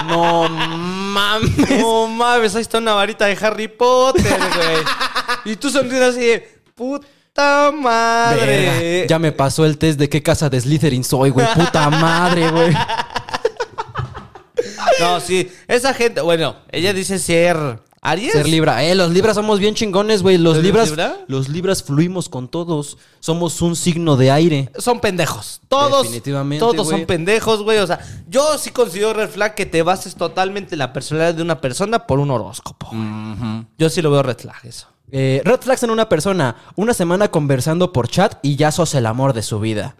No 0.08 0.48
mames. 0.48 1.80
No 1.80 2.06
mames, 2.06 2.54
ahí 2.54 2.62
está 2.62 2.78
una 2.78 2.94
varita 2.94 3.26
de 3.26 3.36
Harry 3.40 3.68
Potter, 3.68 4.38
güey. 4.54 5.52
y 5.52 5.56
tú 5.56 5.70
sonríes 5.70 6.02
así 6.02 6.20
de, 6.20 6.60
puta 6.74 7.72
madre. 7.72 8.46
Verga, 8.46 9.06
ya 9.08 9.18
me 9.18 9.32
pasó 9.32 9.64
el 9.64 9.78
test 9.78 9.98
de 9.98 10.08
qué 10.08 10.22
casa 10.22 10.50
de 10.50 10.60
Slytherin 10.60 11.04
soy, 11.04 11.30
güey. 11.30 11.46
Puta 11.54 11.88
madre, 11.90 12.50
güey. 12.50 12.74
No, 15.00 15.20
sí, 15.20 15.50
esa 15.68 15.92
gente, 15.92 16.20
bueno, 16.20 16.56
ella 16.70 16.92
dice 16.92 17.18
ser 17.18 17.80
Aries. 18.10 18.32
Ser 18.32 18.48
libra. 18.48 18.84
Eh, 18.84 18.94
los 18.94 19.10
libras 19.10 19.34
somos 19.34 19.58
bien 19.58 19.74
chingones, 19.74 20.22
güey. 20.22 20.38
Los 20.38 20.54
¿Eres 20.54 20.64
libras. 20.64 20.88
libra? 20.90 21.16
Los 21.26 21.48
libras 21.48 21.82
fluimos 21.82 22.28
con 22.28 22.48
todos. 22.48 22.98
Somos 23.20 23.60
un 23.62 23.76
signo 23.76 24.16
de 24.16 24.30
aire. 24.30 24.70
Son 24.78 25.00
pendejos. 25.00 25.60
Todos. 25.68 26.02
Definitivamente, 26.04 26.60
Todos 26.64 26.88
son 26.88 27.04
pendejos, 27.06 27.62
güey. 27.62 27.78
O 27.78 27.86
sea, 27.86 28.00
yo 28.28 28.56
sí 28.58 28.70
considero 28.70 29.12
red 29.12 29.28
flag 29.28 29.54
que 29.54 29.66
te 29.66 29.82
bases 29.82 30.14
totalmente 30.14 30.74
en 30.74 30.78
la 30.78 30.92
personalidad 30.92 31.34
de 31.34 31.42
una 31.42 31.60
persona 31.60 32.06
por 32.06 32.18
un 32.18 32.30
horóscopo. 32.30 32.90
Yo 33.78 33.90
sí 33.90 34.00
lo 34.02 34.10
veo 34.10 34.22
red 34.22 34.38
flag, 34.38 34.64
eso. 34.64 34.88
Eh, 35.10 35.40
red 35.44 35.60
flags 35.60 35.82
en 35.82 35.90
una 35.90 36.08
persona. 36.08 36.56
Una 36.74 36.94
semana 36.94 37.28
conversando 37.28 37.92
por 37.92 38.08
chat 38.08 38.38
y 38.42 38.56
ya 38.56 38.72
sos 38.72 38.94
el 38.94 39.06
amor 39.06 39.32
de 39.32 39.42
su 39.42 39.60
vida. 39.60 39.96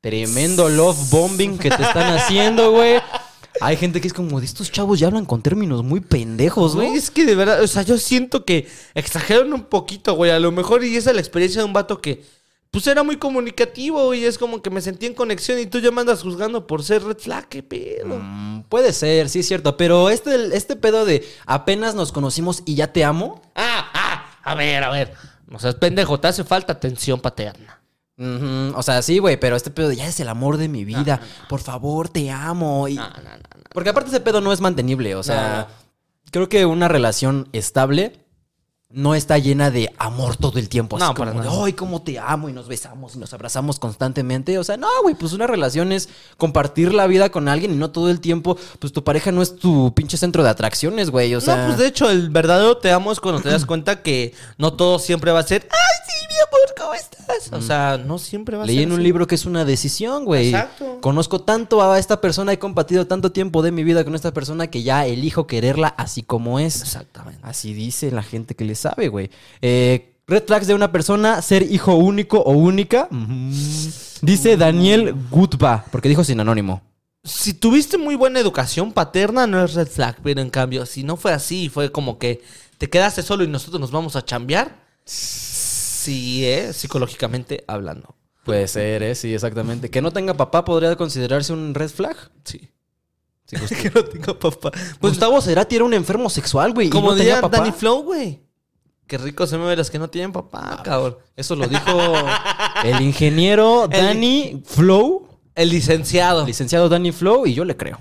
Tremendo 0.00 0.68
love 0.68 0.98
bombing 1.10 1.56
que 1.58 1.70
te 1.70 1.82
están 1.82 2.12
haciendo, 2.18 2.72
güey. 2.72 3.00
Hay 3.60 3.76
gente 3.76 4.00
que 4.00 4.08
es 4.08 4.12
como 4.12 4.40
de 4.40 4.46
estos 4.46 4.70
chavos 4.72 4.98
ya 4.98 5.06
hablan 5.06 5.24
con 5.26 5.40
términos 5.42 5.82
muy 5.84 6.00
pendejos, 6.00 6.74
Güey, 6.74 6.88
güey. 6.88 6.98
es 6.98 7.10
que 7.10 7.24
de 7.24 7.34
verdad, 7.36 7.62
o 7.62 7.66
sea, 7.66 7.82
yo 7.82 7.98
siento 7.98 8.44
que 8.44 8.68
exageran 8.94 9.52
un 9.52 9.64
poquito, 9.64 10.14
güey. 10.14 10.30
A 10.32 10.40
lo 10.40 10.50
mejor 10.52 10.82
y 10.84 10.96
esa 10.96 11.10
es 11.10 11.14
la 11.16 11.20
experiencia 11.22 11.60
de 11.60 11.66
un 11.66 11.72
vato 11.72 12.00
que, 12.00 12.24
pues 12.72 12.86
era 12.88 13.04
muy 13.04 13.16
comunicativo 13.16 14.12
y 14.14 14.24
es 14.24 14.36
como 14.38 14.60
que 14.60 14.70
me 14.70 14.80
sentí 14.80 15.06
en 15.06 15.14
conexión 15.14 15.60
y 15.60 15.66
tú 15.66 15.78
ya 15.78 15.92
me 15.92 16.00
andas 16.00 16.22
juzgando 16.22 16.66
por 16.66 16.82
ser 16.82 17.04
red 17.04 17.16
flag, 17.18 17.46
qué 17.48 17.62
pedo. 17.62 18.18
Mm, 18.20 18.64
puede 18.68 18.92
ser, 18.92 19.28
sí 19.28 19.38
es 19.40 19.46
cierto. 19.46 19.76
Pero 19.76 20.10
este, 20.10 20.56
este 20.56 20.74
pedo 20.74 21.04
de 21.04 21.24
apenas 21.46 21.94
nos 21.94 22.10
conocimos 22.10 22.62
y 22.66 22.74
ya 22.74 22.92
te 22.92 23.04
amo. 23.04 23.40
Ah, 23.54 23.90
ah, 23.94 24.38
a 24.42 24.54
ver, 24.56 24.82
a 24.82 24.90
ver. 24.90 25.14
No 25.46 25.60
seas 25.60 25.76
pendejo, 25.76 26.18
te 26.18 26.26
hace 26.26 26.42
falta 26.42 26.72
atención 26.72 27.20
paterna. 27.20 27.80
O 28.76 28.82
sea, 28.82 29.02
sí, 29.02 29.18
güey, 29.18 29.38
pero 29.38 29.56
este 29.56 29.70
pedo 29.70 29.88
de 29.88 29.96
ya 29.96 30.06
es 30.06 30.18
el 30.20 30.28
amor 30.28 30.56
de 30.56 30.68
mi 30.68 30.84
vida. 30.84 31.20
Por 31.48 31.60
favor, 31.60 32.08
te 32.08 32.30
amo. 32.30 32.86
Y- 32.88 32.94
No, 32.94 33.08
no, 33.10 33.16
no, 33.16 33.33
no. 33.33 33.33
Porque 33.74 33.90
aparte 33.90 34.08
ese 34.08 34.20
pedo 34.20 34.40
no 34.40 34.52
es 34.52 34.60
mantenible. 34.60 35.16
O 35.16 35.24
sea, 35.24 35.66
creo 36.30 36.48
que 36.48 36.64
una 36.64 36.86
relación 36.86 37.48
estable 37.52 38.24
no 38.88 39.16
está 39.16 39.36
llena 39.38 39.72
de 39.72 39.92
amor 39.98 40.36
todo 40.36 40.60
el 40.60 40.68
tiempo. 40.68 40.94
Así 40.96 41.04
No, 41.04 41.14
como 41.14 41.32
para 41.32 41.42
de, 41.42 41.48
ay, 41.64 41.72
cómo 41.72 42.02
te 42.02 42.16
amo 42.20 42.48
y 42.48 42.52
nos 42.52 42.68
besamos 42.68 43.16
y 43.16 43.18
nos 43.18 43.34
abrazamos 43.34 43.80
constantemente. 43.80 44.56
O 44.60 44.62
sea, 44.62 44.76
no, 44.76 44.86
güey, 45.02 45.16
pues 45.16 45.32
una 45.32 45.48
relación 45.48 45.90
es 45.90 46.08
compartir 46.36 46.94
la 46.94 47.08
vida 47.08 47.30
con 47.30 47.48
alguien 47.48 47.72
y 47.72 47.76
no 47.76 47.90
todo 47.90 48.10
el 48.10 48.20
tiempo, 48.20 48.56
pues 48.78 48.92
tu 48.92 49.02
pareja 49.02 49.32
no 49.32 49.42
es 49.42 49.56
tu 49.56 49.92
pinche 49.92 50.16
centro 50.16 50.44
de 50.44 50.50
atracciones, 50.50 51.10
güey. 51.10 51.34
O 51.34 51.40
sea, 51.40 51.56
no, 51.56 51.66
pues 51.66 51.78
de 51.78 51.88
hecho, 51.88 52.08
el 52.08 52.30
verdadero 52.30 52.76
te 52.76 52.92
amo 52.92 53.10
es 53.10 53.18
cuando 53.18 53.42
te 53.42 53.48
das 53.48 53.66
cuenta 53.66 54.02
que 54.02 54.32
no 54.56 54.74
todo 54.74 55.00
siempre 55.00 55.32
va 55.32 55.40
a 55.40 55.42
ser, 55.42 55.68
ay, 55.72 55.78
sí, 56.06 56.26
amor, 56.54 56.74
¿cómo 56.78 56.94
estás? 56.94 57.52
O 57.52 57.60
sea, 57.60 57.98
no 57.98 58.18
siempre 58.18 58.56
va 58.56 58.64
a 58.64 58.66
Leí 58.66 58.76
ser 58.76 58.84
en 58.84 58.92
un 58.92 58.98
así. 58.98 59.04
libro 59.04 59.26
que 59.26 59.34
es 59.34 59.44
una 59.46 59.64
decisión, 59.64 60.24
güey. 60.24 60.48
Exacto. 60.48 60.98
Conozco 61.00 61.40
tanto 61.40 61.82
a 61.82 61.98
esta 61.98 62.20
persona, 62.20 62.52
he 62.52 62.58
compartido 62.58 63.06
tanto 63.06 63.32
tiempo 63.32 63.62
de 63.62 63.72
mi 63.72 63.84
vida 63.84 64.04
con 64.04 64.14
esta 64.14 64.32
persona 64.32 64.68
que 64.68 64.82
ya 64.82 65.06
elijo 65.06 65.46
quererla 65.46 65.88
así 65.88 66.22
como 66.22 66.58
es. 66.58 66.82
Exactamente. 66.82 67.40
Así 67.42 67.74
dice 67.74 68.10
la 68.10 68.22
gente 68.22 68.54
que 68.54 68.64
le 68.64 68.74
sabe, 68.74 69.08
güey. 69.08 69.30
Eh, 69.62 70.14
red 70.26 70.44
flags 70.46 70.66
de 70.66 70.74
una 70.74 70.92
persona, 70.92 71.42
ser 71.42 71.62
hijo 71.62 71.94
único 71.94 72.38
o 72.38 72.52
única. 72.52 73.08
Dice 74.22 74.56
Daniel 74.56 75.14
Gutba, 75.30 75.84
porque 75.90 76.08
dijo 76.08 76.24
sin 76.24 76.40
anónimo. 76.40 76.82
Si 77.22 77.54
tuviste 77.54 77.96
muy 77.96 78.16
buena 78.16 78.38
educación 78.38 78.92
paterna, 78.92 79.46
no 79.46 79.64
es 79.64 79.72
red 79.74 79.88
flag, 79.88 80.16
pero 80.22 80.42
en 80.42 80.50
cambio, 80.50 80.84
si 80.84 81.02
no 81.04 81.16
fue 81.16 81.32
así, 81.32 81.70
fue 81.70 81.90
como 81.90 82.18
que 82.18 82.42
te 82.76 82.90
quedaste 82.90 83.22
solo 83.22 83.44
y 83.44 83.48
nosotros 83.48 83.80
nos 83.80 83.90
vamos 83.90 84.14
a 84.14 84.22
chambear, 84.24 84.76
sí, 86.04 86.44
¿eh? 86.46 86.72
psicológicamente 86.72 87.64
hablando. 87.66 88.14
Puede 88.44 88.68
ser, 88.68 89.02
¿eh? 89.02 89.14
Sí, 89.14 89.32
exactamente. 89.34 89.90
Que 89.90 90.02
no 90.02 90.10
tenga 90.12 90.34
papá 90.34 90.64
podría 90.64 90.94
considerarse 90.96 91.52
un 91.52 91.74
red 91.74 91.88
flag. 91.88 92.16
Sí. 92.44 92.68
Sí, 93.46 93.56
Gust- 93.56 93.76
que 93.82 93.90
no 93.90 94.04
tengo 94.04 94.38
papá. 94.38 94.70
Pues 95.00 95.12
Gustavo 95.14 95.40
Cerati 95.40 95.76
era 95.76 95.84
un 95.84 95.94
enfermo 95.94 96.28
sexual, 96.30 96.72
güey. 96.74 96.90
como 96.90 97.10
no 97.10 97.14
diría. 97.16 97.40
Danny 97.40 97.72
Flow, 97.72 98.02
güey. 98.02 98.40
Qué 99.06 99.18
rico 99.18 99.46
se 99.46 99.58
me 99.58 99.64
ve 99.66 99.76
las 99.76 99.90
que 99.90 99.98
no 99.98 100.08
tienen 100.08 100.32
papá, 100.32 100.80
cabrón. 100.82 101.18
Eso 101.36 101.54
lo 101.56 101.66
dijo 101.68 102.12
el 102.84 103.02
ingeniero 103.02 103.86
Danny 103.90 104.62
Flow, 104.64 105.28
El 105.54 105.68
licenciado. 105.70 106.46
licenciado 106.46 106.88
Danny 106.88 107.12
Flow, 107.12 107.46
y 107.46 107.52
yo 107.54 107.64
le 107.66 107.76
creo. 107.76 107.98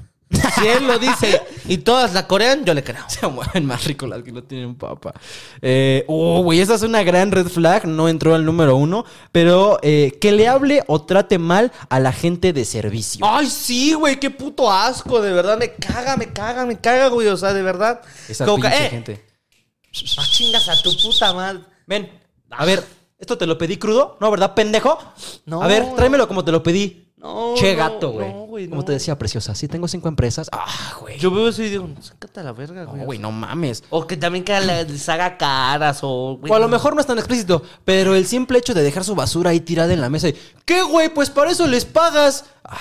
Si 0.63 0.69
él 0.69 0.87
lo 0.87 0.97
dice 0.99 1.41
y 1.67 1.77
todas 1.79 2.13
la 2.13 2.27
corean, 2.27 2.65
yo 2.65 2.73
le 2.73 2.83
creo. 2.83 3.03
Se 3.07 3.27
mueven 3.27 3.65
más 3.65 3.83
rico 3.85 4.07
las 4.07 4.23
que 4.23 4.31
no 4.31 4.43
tienen 4.43 4.75
papa. 4.75 5.13
Eh, 5.61 6.05
oh, 6.07 6.41
güey, 6.43 6.59
esa 6.59 6.75
es 6.75 6.81
una 6.81 7.03
gran 7.03 7.31
red 7.31 7.47
flag. 7.47 7.85
No 7.85 8.07
entró 8.09 8.33
al 8.35 8.45
número 8.45 8.75
uno. 8.75 9.05
Pero 9.31 9.79
eh, 9.81 10.17
que 10.21 10.31
le 10.31 10.47
hable 10.47 10.83
o 10.87 11.03
trate 11.03 11.37
mal 11.37 11.71
a 11.89 11.99
la 11.99 12.11
gente 12.11 12.53
de 12.53 12.65
servicio. 12.65 13.25
Ay, 13.27 13.47
sí, 13.47 13.93
güey, 13.93 14.19
qué 14.19 14.29
puto 14.29 14.71
asco, 14.71 15.21
de 15.21 15.33
verdad, 15.33 15.57
me 15.57 15.73
caga, 15.73 16.17
me 16.17 16.31
caga, 16.31 16.65
me 16.65 16.79
caga, 16.79 17.07
güey, 17.07 17.27
o 17.27 17.37
sea, 17.37 17.53
de 17.53 17.63
verdad. 17.63 18.01
Esa 18.27 18.45
Como 18.45 18.61
pinche 18.61 18.85
eh, 18.85 18.89
gente. 18.89 19.25
ah, 20.17 20.25
chingas 20.29 20.69
a 20.69 20.81
tu 20.81 20.95
puta 21.01 21.33
madre. 21.33 21.61
Ven, 21.85 22.09
a 22.49 22.65
ver, 22.65 22.83
¿esto 23.17 23.37
te 23.37 23.45
lo 23.45 23.57
pedí 23.57 23.77
crudo? 23.77 24.17
¿No, 24.19 24.31
verdad, 24.31 24.53
pendejo? 24.53 24.97
No, 25.45 25.61
A 25.61 25.67
ver, 25.67 25.95
tráemelo 25.95 26.27
como 26.27 26.43
te 26.43 26.51
lo 26.51 26.63
pedí. 26.63 27.02
No, 27.23 27.53
che, 27.55 27.73
gato, 27.73 28.11
güey. 28.11 28.33
no, 28.33 28.39
güey, 28.47 28.67
como 28.67 28.81
no. 28.81 28.85
te 28.85 28.91
decía, 28.91 29.17
preciosa. 29.17 29.55
Sí, 29.55 29.69
tengo 29.69 29.87
cinco 29.87 30.09
empresas. 30.09 30.49
Ah, 30.51 30.93
güey. 30.99 31.17
Yo 31.17 31.31
veo 31.31 31.47
eso 31.47 31.63
y 31.63 31.69
digo, 31.69 31.87
sácate 32.01 32.41
a 32.41 32.43
la 32.43 32.51
verga, 32.51 32.83
No, 32.83 32.91
güey. 32.91 33.05
güey, 33.05 33.19
no 33.19 33.31
mames. 33.31 33.81
O 33.89 34.05
que 34.05 34.17
también 34.17 34.43
que 34.43 34.59
le- 34.59 34.83
les 34.83 35.07
haga 35.07 35.37
caras 35.37 35.99
o... 36.01 36.37
güey, 36.39 36.51
O 36.51 36.55
a 36.55 36.59
lo 36.59 36.67
mejor 36.67 36.93
no 36.95 36.99
es 37.01 37.07
tan 37.07 37.17
explícito, 37.17 37.63
pero 37.85 38.13
el 38.13 38.27
simple 38.27 38.59
hecho 38.59 38.73
de 38.73 38.83
dejar 38.83 39.05
su 39.05 39.15
basura 39.15 39.51
ahí 39.51 39.61
tirada 39.61 39.93
en 39.93 40.01
la 40.01 40.09
mesa 40.09 40.27
y, 40.27 40.35
¿qué, 40.65 40.81
güey? 40.81 41.07
Pues 41.13 41.29
para 41.29 41.49
eso 41.51 41.65
les 41.65 41.85
pagas. 41.85 42.43
Ah, 42.65 42.77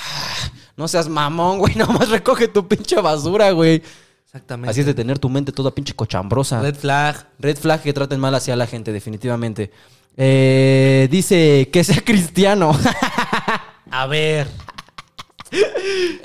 no 0.76 0.88
seas 0.88 1.09
mamón, 1.09 1.59
güey, 1.61 1.74
nomás 1.76 2.09
recoge 2.09 2.49
tu 2.49 2.66
pinche 2.66 2.97
basura, 3.01 3.53
güey. 3.53 3.80
Exactamente. 4.26 4.70
Así 4.70 4.80
es 4.80 4.86
de 4.86 4.95
tener 4.95 5.18
tu 5.20 5.28
mente 5.28 5.53
toda 5.53 5.70
pinche 5.72 5.95
cochambrosa. 5.95 6.61
Red, 6.62 6.74
Red 6.74 6.80
flag. 6.80 7.26
flag 7.59 7.82
que 7.82 7.93
traten 7.93 8.18
mal 8.18 8.34
hacia 8.34 8.57
la 8.57 8.66
gente, 8.66 8.90
definitivamente. 8.93 9.70
Eh, 10.16 11.07
dice 11.11 11.68
que 11.72 11.84
sea 11.84 12.01
cristiano. 12.05 12.72
A 13.90 14.07
ver. 14.07 14.49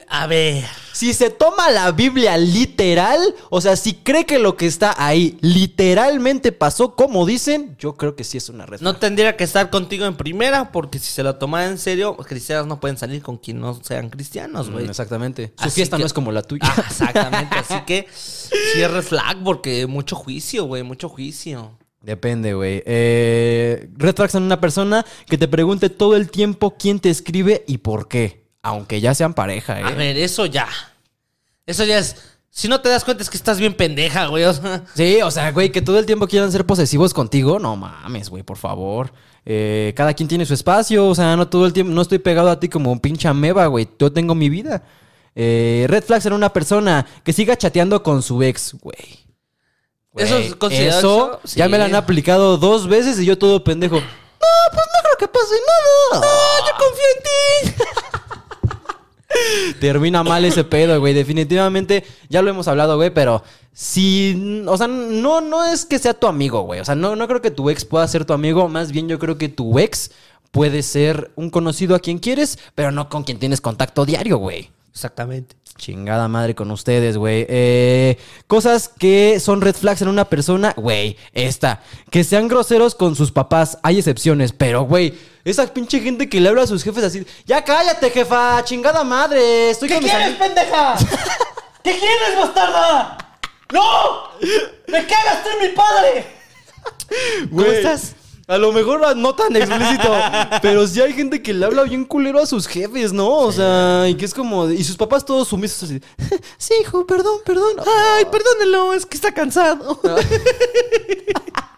A 0.07 0.25
ver. 0.25 0.63
si 0.93 1.13
se 1.13 1.29
toma 1.29 1.69
la 1.69 1.91
Biblia 1.91 2.37
literal, 2.37 3.19
o 3.49 3.59
sea, 3.59 3.75
si 3.75 3.93
cree 3.93 4.25
que 4.25 4.39
lo 4.39 4.55
que 4.55 4.65
está 4.67 4.95
ahí 4.97 5.37
literalmente 5.41 6.53
pasó 6.53 6.95
como 6.95 7.25
dicen, 7.25 7.75
yo 7.77 7.97
creo 7.97 8.15
que 8.15 8.23
sí 8.23 8.37
es 8.37 8.47
una 8.47 8.65
red 8.65 8.79
No 8.79 8.95
tendría 8.95 9.35
que 9.35 9.43
estar 9.43 9.69
contigo 9.69 10.05
en 10.05 10.15
primera 10.15 10.71
porque 10.71 10.97
si 10.99 11.11
se 11.11 11.23
lo 11.23 11.35
tomara 11.35 11.67
en 11.67 11.77
serio, 11.77 12.15
cristianos 12.15 12.67
no 12.67 12.79
pueden 12.79 12.97
salir 12.97 13.21
con 13.21 13.37
quien 13.37 13.59
no 13.59 13.77
sean 13.83 14.09
cristianos, 14.09 14.69
güey. 14.71 14.85
Mm, 14.85 14.89
Exactamente. 14.89 15.53
Su 15.57 15.65
Así 15.65 15.75
fiesta 15.75 15.97
que- 15.97 16.01
no 16.03 16.07
es 16.07 16.13
como 16.13 16.31
la 16.31 16.41
tuya. 16.41 16.61
Ah, 16.65 16.85
exactamente. 16.89 17.55
Así 17.57 17.75
que 17.85 18.07
red 18.87 19.01
flag 19.03 19.43
porque 19.43 19.85
mucho 19.87 20.15
juicio, 20.15 20.63
güey, 20.65 20.83
mucho 20.83 21.09
juicio. 21.09 21.77
Depende, 22.07 22.53
güey. 22.53 22.81
Eh, 22.85 23.89
red 23.97 24.15
flags 24.15 24.33
en 24.35 24.43
una 24.43 24.61
persona 24.61 25.05
que 25.27 25.37
te 25.37 25.49
pregunte 25.49 25.89
todo 25.89 26.15
el 26.15 26.31
tiempo 26.31 26.77
quién 26.79 27.01
te 27.01 27.09
escribe 27.09 27.65
y 27.67 27.79
por 27.79 28.07
qué. 28.07 28.47
Aunque 28.61 29.01
ya 29.01 29.13
sean 29.13 29.33
pareja, 29.33 29.81
¿eh? 29.81 29.83
A 29.83 29.91
ver, 29.91 30.17
eso 30.17 30.45
ya. 30.45 30.69
Eso 31.65 31.83
ya 31.83 31.99
es. 31.99 32.15
Si 32.49 32.69
no 32.69 32.79
te 32.79 32.87
das 32.87 33.03
cuenta 33.03 33.23
es 33.23 33.29
que 33.29 33.35
estás 33.35 33.59
bien 33.59 33.73
pendeja, 33.73 34.27
güey. 34.27 34.45
Sí, 34.95 35.21
o 35.21 35.29
sea, 35.29 35.51
güey, 35.51 35.69
que 35.69 35.81
todo 35.81 35.99
el 35.99 36.05
tiempo 36.05 36.29
quieran 36.29 36.49
ser 36.49 36.65
posesivos 36.65 37.13
contigo. 37.13 37.59
No 37.59 37.75
mames, 37.75 38.29
güey, 38.29 38.41
por 38.41 38.55
favor. 38.55 39.11
Eh, 39.45 39.91
cada 39.97 40.13
quien 40.13 40.29
tiene 40.29 40.45
su 40.45 40.53
espacio. 40.53 41.09
O 41.09 41.13
sea, 41.13 41.35
no 41.35 41.49
todo 41.49 41.65
el 41.65 41.73
tiempo. 41.73 41.91
No 41.91 42.01
estoy 42.01 42.19
pegado 42.19 42.49
a 42.49 42.57
ti 42.57 42.69
como 42.69 42.89
un 42.89 43.01
pinche 43.01 43.27
ameba, 43.27 43.65
güey. 43.65 43.89
Yo 43.99 44.13
tengo 44.13 44.33
mi 44.33 44.47
vida. 44.47 44.81
Eh, 45.35 45.87
red 45.89 46.05
flags 46.05 46.25
en 46.25 46.31
una 46.31 46.53
persona 46.53 47.05
que 47.25 47.33
siga 47.33 47.57
chateando 47.57 48.01
con 48.01 48.23
su 48.23 48.41
ex, 48.41 48.75
güey. 48.79 49.26
Güey, 50.17 50.25
¿Eso 50.25 50.37
es 50.37 50.55
considerado 50.55 51.39
Eso 51.43 51.55
ya 51.55 51.69
me 51.69 51.77
lo 51.77 51.83
han 51.83 51.93
aplicado 51.93 52.57
dos 52.57 52.87
veces 52.87 53.19
y 53.19 53.25
yo 53.25 53.37
todo 53.37 53.63
pendejo. 53.63 53.97
No, 53.97 54.47
pues 54.71 54.85
no 54.85 55.03
creo 55.03 55.17
que 55.19 55.27
pase 55.27 55.55
nada. 56.11 56.25
No, 56.25 56.67
yo 56.67 56.73
confío 56.77 57.05
en 57.15 57.23
ti. 57.23 57.83
Termina 59.79 60.23
mal 60.23 60.43
ese 60.45 60.63
pedo, 60.63 60.99
güey. 60.99 61.13
Definitivamente, 61.13 62.03
ya 62.29 62.41
lo 62.41 62.49
hemos 62.49 62.67
hablado, 62.67 62.95
güey, 62.95 63.11
pero 63.11 63.43
si. 63.73 64.63
O 64.67 64.75
sea, 64.75 64.87
no, 64.87 65.41
no 65.41 65.65
es 65.65 65.85
que 65.85 65.99
sea 65.99 66.15
tu 66.15 66.25
amigo, 66.25 66.61
güey. 66.61 66.79
O 66.79 66.85
sea, 66.85 66.95
no, 66.95 67.15
no 67.15 67.27
creo 67.27 67.41
que 67.41 67.51
tu 67.51 67.69
ex 67.69 67.85
pueda 67.85 68.07
ser 68.07 68.25
tu 68.25 68.33
amigo. 68.33 68.67
Más 68.69 68.91
bien, 68.91 69.07
yo 69.07 69.19
creo 69.19 69.37
que 69.37 69.49
tu 69.49 69.77
ex 69.77 70.11
puede 70.51 70.81
ser 70.81 71.29
un 71.35 71.51
conocido 71.51 71.95
a 71.95 71.99
quien 71.99 72.17
quieres, 72.17 72.57
pero 72.73 72.91
no 72.91 73.09
con 73.09 73.23
quien 73.23 73.37
tienes 73.37 73.61
contacto 73.61 74.05
diario, 74.05 74.37
güey. 74.37 74.71
Exactamente. 74.97 75.55
Chingada 75.77 76.27
madre 76.27 76.55
con 76.55 76.71
ustedes, 76.71 77.17
güey. 77.17 77.45
Eh, 77.47 78.17
cosas 78.47 78.89
que 78.89 79.39
son 79.39 79.61
red 79.61 79.75
flags 79.75 80.01
en 80.01 80.07
una 80.07 80.25
persona, 80.25 80.73
güey. 80.75 81.15
Esta, 81.33 81.83
que 82.09 82.23
sean 82.23 82.47
groseros 82.47 82.95
con 82.95 83.15
sus 83.15 83.31
papás. 83.31 83.77
Hay 83.83 83.99
excepciones, 83.99 84.53
pero, 84.53 84.85
güey, 84.85 85.13
esa 85.45 85.71
pinche 85.71 85.99
gente 85.99 86.27
que 86.27 86.41
le 86.41 86.49
habla 86.49 86.63
a 86.63 86.67
sus 86.67 86.83
jefes 86.83 87.03
así, 87.03 87.23
ya 87.45 87.63
cállate, 87.63 88.09
jefa, 88.09 88.63
chingada 88.63 89.03
madre. 89.03 89.69
Estoy 89.69 89.87
con 89.87 90.01
mis 90.03 90.11
amigos". 90.11 90.39
pendeja? 90.39 90.95
¿Qué 91.83 91.91
quieres, 91.91 92.39
bastarda? 92.39 93.17
¡No! 93.71 94.29
¡Me 94.87 95.05
cagaste 95.05 95.49
en 95.61 95.69
mi 95.69 95.75
padre! 95.75 96.25
¿Cómo 97.51 97.61
Güey, 97.61 97.75
estás? 97.77 98.15
A 98.49 98.57
lo 98.57 98.71
mejor 98.71 99.17
no 99.17 99.35
tan 99.35 99.53
explícito, 99.57 100.09
pero 100.61 100.87
sí 100.87 101.01
hay 101.01 101.11
gente 101.11 101.41
que 101.41 101.53
le 101.53 101.65
habla 101.65 101.83
bien 101.83 102.05
culero 102.05 102.39
a 102.39 102.45
sus 102.45 102.65
jefes, 102.65 103.11
¿no? 103.11 103.29
O 103.29 103.51
sea, 103.51 104.07
y 104.07 104.15
que 104.15 104.23
es 104.23 104.33
como. 104.33 104.69
Y 104.69 104.85
sus 104.85 104.95
papás 104.95 105.25
todos 105.25 105.49
sumisos 105.49 105.83
así. 105.83 106.01
Sí, 106.57 106.73
hijo, 106.81 107.05
perdón, 107.05 107.39
perdón. 107.45 107.75
Ay, 108.15 108.25
perdónenlo, 108.31 108.93
es 108.93 109.05
que 109.05 109.17
está 109.17 109.33
cansado. 109.33 109.99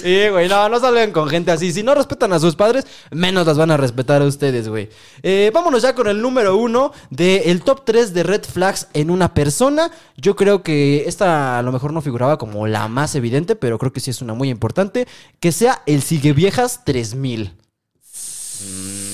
Sí, 0.00 0.28
güey, 0.28 0.48
no, 0.48 0.68
no 0.68 0.78
salgan 0.80 1.12
con 1.12 1.28
gente 1.28 1.50
así. 1.50 1.72
Si 1.72 1.82
no 1.82 1.94
respetan 1.94 2.32
a 2.32 2.38
sus 2.38 2.54
padres, 2.54 2.86
menos 3.10 3.46
las 3.46 3.58
van 3.58 3.70
a 3.70 3.76
respetar 3.76 4.22
a 4.22 4.26
ustedes, 4.26 4.68
güey. 4.68 4.88
Eh, 5.22 5.50
vámonos 5.52 5.82
ya 5.82 5.94
con 5.94 6.08
el 6.08 6.22
número 6.22 6.56
uno 6.56 6.92
del 7.10 7.62
top 7.62 7.84
3 7.84 8.14
de 8.14 8.22
red 8.22 8.44
flags 8.44 8.88
en 8.94 9.10
una 9.10 9.34
persona. 9.34 9.90
Yo 10.16 10.36
creo 10.36 10.62
que 10.62 11.04
esta 11.06 11.58
a 11.58 11.62
lo 11.62 11.72
mejor 11.72 11.92
no 11.92 12.00
figuraba 12.00 12.38
como 12.38 12.66
la 12.66 12.88
más 12.88 13.14
evidente, 13.14 13.56
pero 13.56 13.78
creo 13.78 13.92
que 13.92 14.00
sí 14.00 14.10
es 14.10 14.22
una 14.22 14.34
muy 14.34 14.50
importante. 14.50 15.06
Que 15.40 15.52
sea 15.52 15.82
el 15.86 16.02
Sigue 16.02 16.32
Viejas 16.32 16.84
3000. 16.84 17.54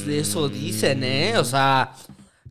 Eso 0.08 0.48
dicen, 0.48 1.04
¿eh? 1.04 1.38
O 1.38 1.44
sea, 1.44 1.94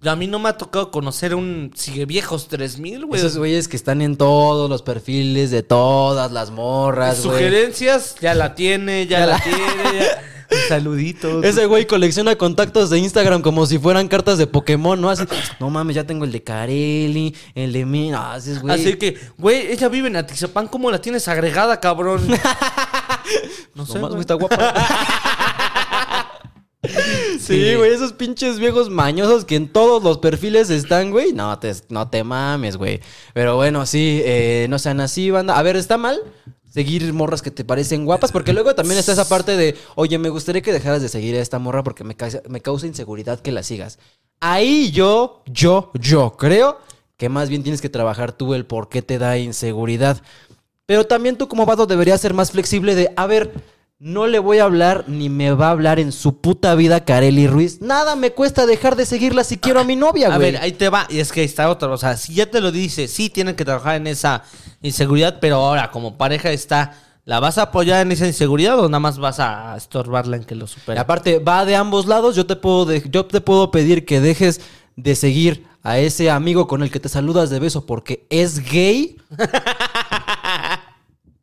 a 0.06 0.16
mí 0.16 0.28
no 0.28 0.40
me 0.40 0.50
ha 0.50 0.58
tocado 0.58 0.92
conocer 0.92 1.34
un 1.36 1.72
sigue 1.76 2.06
viejos 2.06 2.48
3000, 2.48 3.06
güey. 3.06 3.20
Esos 3.20 3.38
güeyes 3.38 3.68
que 3.68 3.76
están 3.78 4.02
en 4.02 4.18
todos 4.18 4.70
los 4.70 4.82
perfiles 4.82 5.52
de 5.52 5.64
todas 5.64 6.32
las 6.32 6.52
morras, 6.52 7.24
güey. 7.26 7.38
Sugerencias, 7.38 8.16
ya 8.22 8.34
la 8.34 8.56
tiene, 8.56 9.08
ya, 9.08 9.20
Ya 9.20 9.26
la, 9.26 9.32
la- 9.34 9.44
tiene. 9.44 10.00
ya- 10.00 10.24
Un 10.54 10.60
saludito. 10.70 11.42
Ese 11.42 11.66
güey 11.66 11.88
colecciona 11.88 12.36
contactos 12.36 12.92
de 12.92 13.00
Instagram 13.00 13.42
como 13.42 13.66
si 13.66 13.80
fueran 13.80 14.08
cartas 14.08 14.38
de 14.38 14.46
Pokémon, 14.46 15.00
¿no? 15.02 15.10
Así, 15.10 15.24
no 15.60 15.72
mames, 15.72 15.96
ya 15.96 16.04
tengo 16.04 16.26
el 16.26 16.32
de 16.32 16.44
Carelli, 16.44 17.34
el 17.56 17.74
de 17.74 17.86
mí. 17.88 18.10
No, 18.12 18.22
así 18.22 18.52
es, 18.52 18.62
güey. 18.62 18.76
Así 18.80 18.96
que, 18.98 19.18
güey, 19.38 19.72
ella 19.72 19.88
vive 19.90 20.10
en 20.10 20.16
Atizapán, 20.18 20.68
¿cómo 20.68 20.92
la 20.92 21.02
tienes 21.02 21.28
agregada, 21.28 21.80
cabrón? 21.80 22.22
no 23.74 23.86
sé, 23.86 23.94
Nomás, 23.96 24.00
güey, 24.00 24.10
güey. 24.10 24.20
está 24.22 24.34
guapa. 24.36 24.74
Sí, 27.48 27.76
güey, 27.76 27.94
esos 27.94 28.14
pinches 28.14 28.60
viejos 28.60 28.90
mañosos 28.90 29.46
que 29.46 29.56
en 29.56 29.68
todos 29.68 30.04
los 30.04 30.18
perfiles 30.18 30.70
están, 30.70 31.12
güey. 31.12 31.34
No 31.34 31.58
te, 31.60 31.74
no 31.90 32.10
te 32.10 32.24
mames, 32.24 32.78
güey. 32.78 33.02
Pero 33.34 33.56
bueno, 33.56 33.86
sí, 33.86 34.22
eh, 34.24 34.68
no 34.70 34.80
sean 34.80 35.02
así, 35.02 35.30
banda. 35.30 35.58
A 35.58 35.62
ver, 35.62 35.76
¿está 35.76 35.98
mal? 35.98 36.20
seguir 36.74 37.14
morras 37.14 37.44
que 37.44 37.52
te 37.52 37.64
parecen 37.64 38.04
guapas, 38.04 38.32
porque 38.32 38.52
luego 38.52 38.74
también 38.74 38.98
está 38.98 39.12
esa 39.12 39.30
parte 39.30 39.56
de, 39.56 39.76
oye, 39.94 40.18
me 40.18 40.30
gustaría 40.30 40.64
que 40.64 40.74
dejaras 40.74 41.04
de 41.04 41.10
seguir 41.10 41.36
a 41.36 41.40
esta 41.40 41.60
morra 41.60 41.84
porque 41.84 42.04
me 42.04 42.16
causa, 42.16 42.42
me 42.50 42.62
causa 42.62 42.88
inseguridad 42.88 43.40
que 43.40 43.52
la 43.52 43.62
sigas. 43.62 44.00
Ahí 44.40 44.90
yo, 44.90 45.44
yo, 45.46 45.92
yo 45.94 46.36
creo 46.36 46.80
que 47.16 47.30
más 47.30 47.50
bien 47.50 47.62
tienes 47.62 47.80
que 47.80 47.90
trabajar 47.90 48.32
tú 48.32 48.56
el 48.56 48.66
por 48.66 48.90
qué 48.90 49.04
te 49.04 49.20
da 49.20 49.38
inseguridad. 49.38 50.24
Pero 50.88 51.06
también 51.06 51.38
tú 51.38 51.48
como 51.48 51.68
vato 51.68 51.86
deberías 51.86 52.20
ser 52.20 52.34
más 52.34 52.50
flexible 52.50 52.96
de, 52.96 53.14
a 53.16 53.28
ver, 53.28 53.54
no 54.00 54.28
le 54.28 54.40
voy 54.40 54.58
a 54.60 54.66
hablar 54.66 55.06
ni 55.08 55.30
me 55.30 55.52
va 55.52 55.68
a 55.68 55.72
hablar 55.72 55.98
en 56.00 56.12
su 56.12 56.42
puta 56.42 56.76
vida 56.76 57.06
Kareli 57.06 57.48
Ruiz. 57.48 57.82
Nada 57.82 58.16
me 58.18 58.32
cuesta 58.32 58.66
dejar 58.66 58.96
de 58.98 59.06
seguirla 59.06 59.44
si 59.46 59.58
quiero 59.58 59.80
a 59.80 59.84
mi 59.86 59.96
novia, 59.96 60.28
A 60.34 60.38
güey. 60.38 60.52
ver, 60.54 60.62
ahí 60.62 60.74
te 60.74 60.90
va. 60.90 61.08
Y 61.10 61.20
es 61.20 61.32
que 61.32 61.40
ahí 61.40 61.46
está 61.46 61.70
otro. 61.70 61.94
O 61.94 61.98
sea, 61.98 62.18
si 62.18 62.34
ya 62.34 62.46
te 62.52 62.60
lo 62.60 62.72
dice, 62.72 63.08
sí 63.08 63.30
tienen 63.30 63.56
que 63.56 63.64
trabajar 63.64 63.96
en 63.96 64.08
esa 64.08 64.44
inseguridad, 64.82 65.38
pero 65.40 65.56
ahora 65.58 65.90
como 65.92 66.18
pareja 66.18 66.52
está, 66.52 66.96
¿la 67.24 67.40
vas 67.40 67.58
a 67.58 67.64
apoyar 67.64 68.02
en 68.02 68.12
esa 68.12 68.28
inseguridad 68.28 68.78
o 68.80 68.90
nada 68.90 69.00
más 69.00 69.20
vas 69.20 69.40
a 69.40 69.76
estorbarla 69.78 70.36
en 70.36 70.44
que 70.44 70.56
lo 70.56 70.66
Y 70.66 70.70
supere? 70.70 71.00
aparte, 71.00 71.40
va 71.40 71.64
de 71.64 71.78
ambos 71.78 72.06
lados. 72.06 72.36
Yo 72.36 72.46
te 72.46 72.58
puedo, 72.58 72.84
de- 72.86 73.04
yo 73.10 73.26
te 73.26 73.40
puedo 73.40 73.72
pedir 73.72 74.06
que 74.06 74.20
dejes 74.20 74.60
de 74.98 75.16
seguir 75.16 75.66
a 75.82 75.98
ese 76.00 76.30
amigo 76.30 76.68
con 76.68 76.84
el 76.84 76.92
que 76.92 77.00
te 77.00 77.10
saludas 77.10 77.50
de 77.50 77.60
beso 77.60 77.86
porque 77.86 78.26
es 78.30 78.60
gay. 78.70 79.16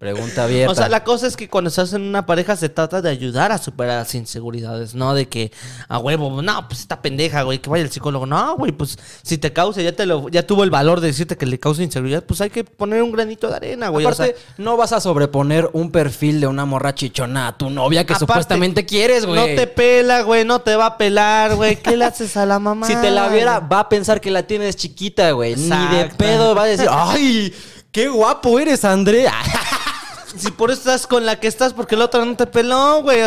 Pregunta 0.00 0.44
abierta. 0.44 0.72
O 0.72 0.74
sea, 0.74 0.88
la 0.88 1.04
cosa 1.04 1.26
es 1.26 1.36
que 1.36 1.50
cuando 1.50 1.68
estás 1.68 1.92
en 1.92 2.00
una 2.00 2.24
pareja 2.24 2.56
se 2.56 2.70
trata 2.70 3.02
de 3.02 3.10
ayudar 3.10 3.52
a 3.52 3.58
superar 3.58 3.98
las 3.98 4.14
inseguridades, 4.14 4.94
no 4.94 5.12
de 5.12 5.28
que 5.28 5.52
a 5.88 5.98
huevo, 5.98 6.40
no, 6.40 6.68
pues 6.68 6.80
esta 6.80 7.02
pendeja, 7.02 7.42
güey, 7.42 7.58
que 7.58 7.68
vaya 7.68 7.84
el 7.84 7.90
psicólogo. 7.90 8.24
No, 8.24 8.56
güey, 8.56 8.72
pues 8.72 8.98
si 9.22 9.36
te 9.36 9.52
causa, 9.52 9.82
ya 9.82 9.92
te 9.92 10.06
lo, 10.06 10.30
ya 10.30 10.46
tuvo 10.46 10.64
el 10.64 10.70
valor 10.70 11.00
de 11.02 11.08
decirte 11.08 11.36
que 11.36 11.44
le 11.44 11.60
causa 11.60 11.82
inseguridad, 11.82 12.24
pues 12.24 12.40
hay 12.40 12.48
que 12.48 12.64
poner 12.64 13.02
un 13.02 13.12
granito 13.12 13.50
de 13.50 13.56
arena, 13.56 13.90
güey. 13.90 14.06
o 14.06 14.08
Aparte, 14.08 14.34
sea, 14.36 14.54
no 14.56 14.78
vas 14.78 14.92
a 14.94 15.00
sobreponer 15.00 15.68
un 15.74 15.92
perfil 15.92 16.40
de 16.40 16.46
una 16.46 16.64
morra 16.64 16.94
chichona 16.94 17.48
a 17.48 17.58
tu 17.58 17.68
novia 17.68 18.06
que 18.06 18.14
Aparte, 18.14 18.26
supuestamente 18.32 18.86
quieres, 18.86 19.26
güey. 19.26 19.38
no 19.38 19.44
te 19.54 19.66
pela, 19.66 20.22
güey, 20.22 20.46
no 20.46 20.62
te 20.62 20.76
va 20.76 20.86
a 20.86 20.96
pelar, 20.96 21.56
güey. 21.56 21.76
¿Qué 21.76 21.98
le 21.98 22.06
haces 22.06 22.38
a 22.38 22.46
la 22.46 22.58
mamá? 22.58 22.86
Si 22.86 22.96
te 22.96 23.10
la 23.10 23.28
viera, 23.28 23.60
va 23.60 23.80
a 23.80 23.88
pensar 23.90 24.22
que 24.22 24.30
la 24.30 24.44
tienes 24.44 24.76
chiquita, 24.76 25.32
güey. 25.32 25.56
Ni 25.56 25.68
de 25.68 26.10
pedo 26.16 26.54
va 26.54 26.62
a 26.62 26.66
decir, 26.66 26.88
¡ay! 26.90 27.52
¡Qué 27.92 28.08
guapo 28.08 28.58
eres, 28.58 28.82
Andrea! 28.86 29.34
Si 30.36 30.50
por 30.50 30.70
eso 30.70 30.80
estás 30.80 31.06
con 31.06 31.26
la 31.26 31.40
que 31.40 31.48
estás, 31.48 31.72
porque 31.72 31.96
la 31.96 32.06
otra 32.06 32.24
no 32.24 32.36
te 32.36 32.46
peló, 32.46 33.02
güey. 33.02 33.22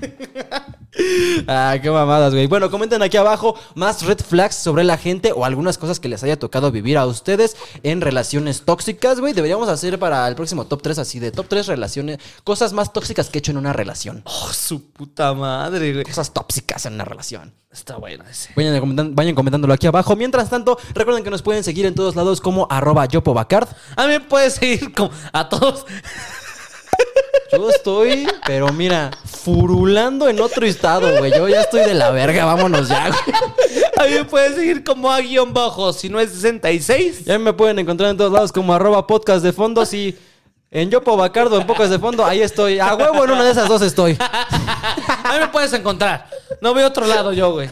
Ah, 1.48 1.76
qué 1.82 1.90
mamadas, 1.90 2.32
güey. 2.32 2.46
Bueno, 2.46 2.70
comenten 2.70 3.02
aquí 3.02 3.16
abajo 3.16 3.58
más 3.74 4.02
red 4.02 4.18
flags 4.20 4.54
sobre 4.54 4.84
la 4.84 4.96
gente 4.96 5.32
o 5.32 5.44
algunas 5.44 5.76
cosas 5.76 5.98
que 5.98 6.08
les 6.08 6.22
haya 6.22 6.38
tocado 6.38 6.70
vivir 6.70 6.96
a 6.98 7.04
ustedes 7.06 7.56
en 7.82 8.00
relaciones 8.00 8.62
tóxicas, 8.64 9.18
güey. 9.18 9.32
Deberíamos 9.32 9.68
hacer 9.68 9.98
para 9.98 10.26
el 10.28 10.36
próximo 10.36 10.66
top 10.66 10.82
3 10.82 11.00
así 11.00 11.18
de 11.18 11.32
top 11.32 11.46
3 11.48 11.66
relaciones, 11.66 12.18
cosas 12.44 12.72
más 12.72 12.92
tóxicas 12.92 13.28
que 13.28 13.38
he 13.38 13.40
hecho 13.40 13.50
en 13.50 13.56
una 13.58 13.72
relación. 13.72 14.22
oh, 14.24 14.52
su 14.52 14.92
puta 14.92 15.34
madre, 15.34 15.92
güey. 15.92 16.04
Cosas 16.04 16.32
tóxicas 16.32 16.86
en 16.86 16.94
una 16.94 17.04
relación. 17.04 17.52
Está 17.72 17.96
bueno 17.96 18.22
ese. 18.30 18.50
Vayan, 18.54 18.80
comentan- 18.80 19.14
vayan 19.16 19.34
comentándolo 19.34 19.74
aquí 19.74 19.88
abajo. 19.88 20.14
Mientras 20.14 20.48
tanto, 20.48 20.78
recuerden 20.94 21.24
que 21.24 21.30
nos 21.30 21.42
pueden 21.42 21.64
seguir 21.64 21.86
en 21.86 21.96
todos 21.96 22.14
lados 22.14 22.40
como 22.40 22.68
arroba 22.70 23.04
yopobacard. 23.06 23.68
A 23.96 24.02
mí 24.06 24.12
me 24.12 24.20
puedes 24.20 24.54
seguir 24.54 24.94
como 24.94 25.10
a 25.32 25.48
todos. 25.48 25.84
Yo 27.52 27.68
estoy, 27.70 28.26
pero 28.46 28.72
mira, 28.72 29.10
furulando 29.44 30.28
en 30.28 30.40
otro 30.40 30.64
estado, 30.64 31.18
güey. 31.18 31.30
Yo 31.30 31.46
ya 31.48 31.60
estoy 31.60 31.82
de 31.82 31.92
la 31.92 32.10
verga, 32.10 32.46
vámonos 32.46 32.88
ya, 32.88 33.08
güey. 33.08 33.36
A 33.98 34.04
mí 34.04 34.14
me 34.14 34.24
puedes 34.24 34.54
seguir 34.56 34.82
como 34.82 35.10
a 35.10 35.20
guion 35.20 35.52
bajo, 35.52 35.92
si 35.92 36.08
no 36.08 36.18
es 36.18 36.30
66. 36.30 37.24
Ya 37.24 37.38
me 37.38 37.52
pueden 37.52 37.78
encontrar 37.78 38.10
en 38.10 38.16
todos 38.16 38.32
lados 38.32 38.52
como 38.52 38.74
arroba 38.74 39.06
podcast 39.06 39.42
de 39.44 39.52
fondo. 39.52 39.86
Si 39.86 40.18
en 40.70 40.90
Yopo 40.90 41.16
Bacardo, 41.16 41.60
en 41.60 41.66
Pocas 41.66 41.88
de 41.90 41.98
Fondo, 41.98 42.24
ahí 42.24 42.42
estoy. 42.42 42.80
A 42.80 42.94
huevo, 42.94 43.24
en 43.24 43.30
una 43.30 43.44
de 43.44 43.52
esas 43.52 43.68
dos 43.68 43.80
estoy. 43.82 44.16
A 44.18 45.32
mí 45.32 45.38
me 45.38 45.48
puedes 45.48 45.72
encontrar. 45.72 46.28
No 46.60 46.74
veo 46.74 46.88
otro 46.88 47.06
lado 47.06 47.32
yo, 47.32 47.52
güey. 47.52 47.70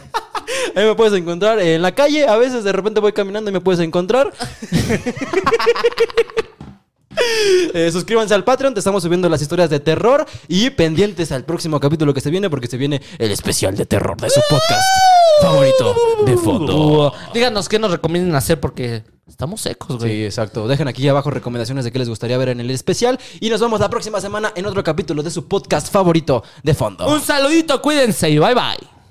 Ahí 0.75 0.85
me 0.85 0.95
puedes 0.95 1.13
encontrar 1.13 1.59
en 1.59 1.81
la 1.81 1.93
calle. 1.93 2.25
A 2.27 2.37
veces 2.37 2.63
de 2.63 2.71
repente 2.71 2.99
voy 2.99 3.13
caminando 3.13 3.49
y 3.49 3.53
me 3.53 3.61
puedes 3.61 3.81
encontrar. 3.81 4.31
Eh, 7.73 7.89
suscríbanse 7.91 8.33
al 8.33 8.43
Patreon, 8.43 8.73
te 8.73 8.79
estamos 8.79 9.03
subiendo 9.03 9.27
las 9.29 9.41
historias 9.41 9.69
de 9.69 9.79
terror 9.79 10.25
y 10.47 10.69
pendientes 10.71 11.31
al 11.31 11.43
próximo 11.43 11.79
capítulo 11.79 12.13
que 12.13 12.21
se 12.21 12.29
viene 12.29 12.49
porque 12.49 12.67
se 12.67 12.77
viene 12.77 13.01
el 13.17 13.31
especial 13.31 13.75
de 13.75 13.85
terror 13.85 14.19
de 14.19 14.29
su 14.29 14.41
podcast 14.49 14.83
favorito 15.41 15.95
de 16.25 16.37
fondo. 16.37 17.13
Díganos 17.33 17.69
qué 17.69 17.79
nos 17.79 17.91
recomiendan 17.91 18.35
hacer 18.35 18.59
porque 18.59 19.03
estamos 19.27 19.61
secos, 19.61 19.97
güey. 19.97 20.11
Sí, 20.11 20.25
exacto. 20.25 20.67
Dejen 20.67 20.87
aquí 20.87 21.07
abajo 21.07 21.31
recomendaciones 21.31 21.85
de 21.85 21.91
qué 21.91 21.99
les 21.99 22.09
gustaría 22.09 22.37
ver 22.37 22.49
en 22.49 22.59
el 22.59 22.69
especial 22.71 23.19
y 23.39 23.49
nos 23.49 23.61
vemos 23.61 23.79
la 23.79 23.89
próxima 23.89 24.21
semana 24.21 24.51
en 24.55 24.65
otro 24.65 24.83
capítulo 24.83 25.23
de 25.23 25.31
su 25.31 25.47
podcast 25.47 25.91
favorito 25.91 26.43
de 26.63 26.73
fondo. 26.73 27.07
Un 27.07 27.21
saludito, 27.21 27.81
cuídense 27.81 28.29
y 28.29 28.37
bye 28.39 28.53
bye. 28.53 29.02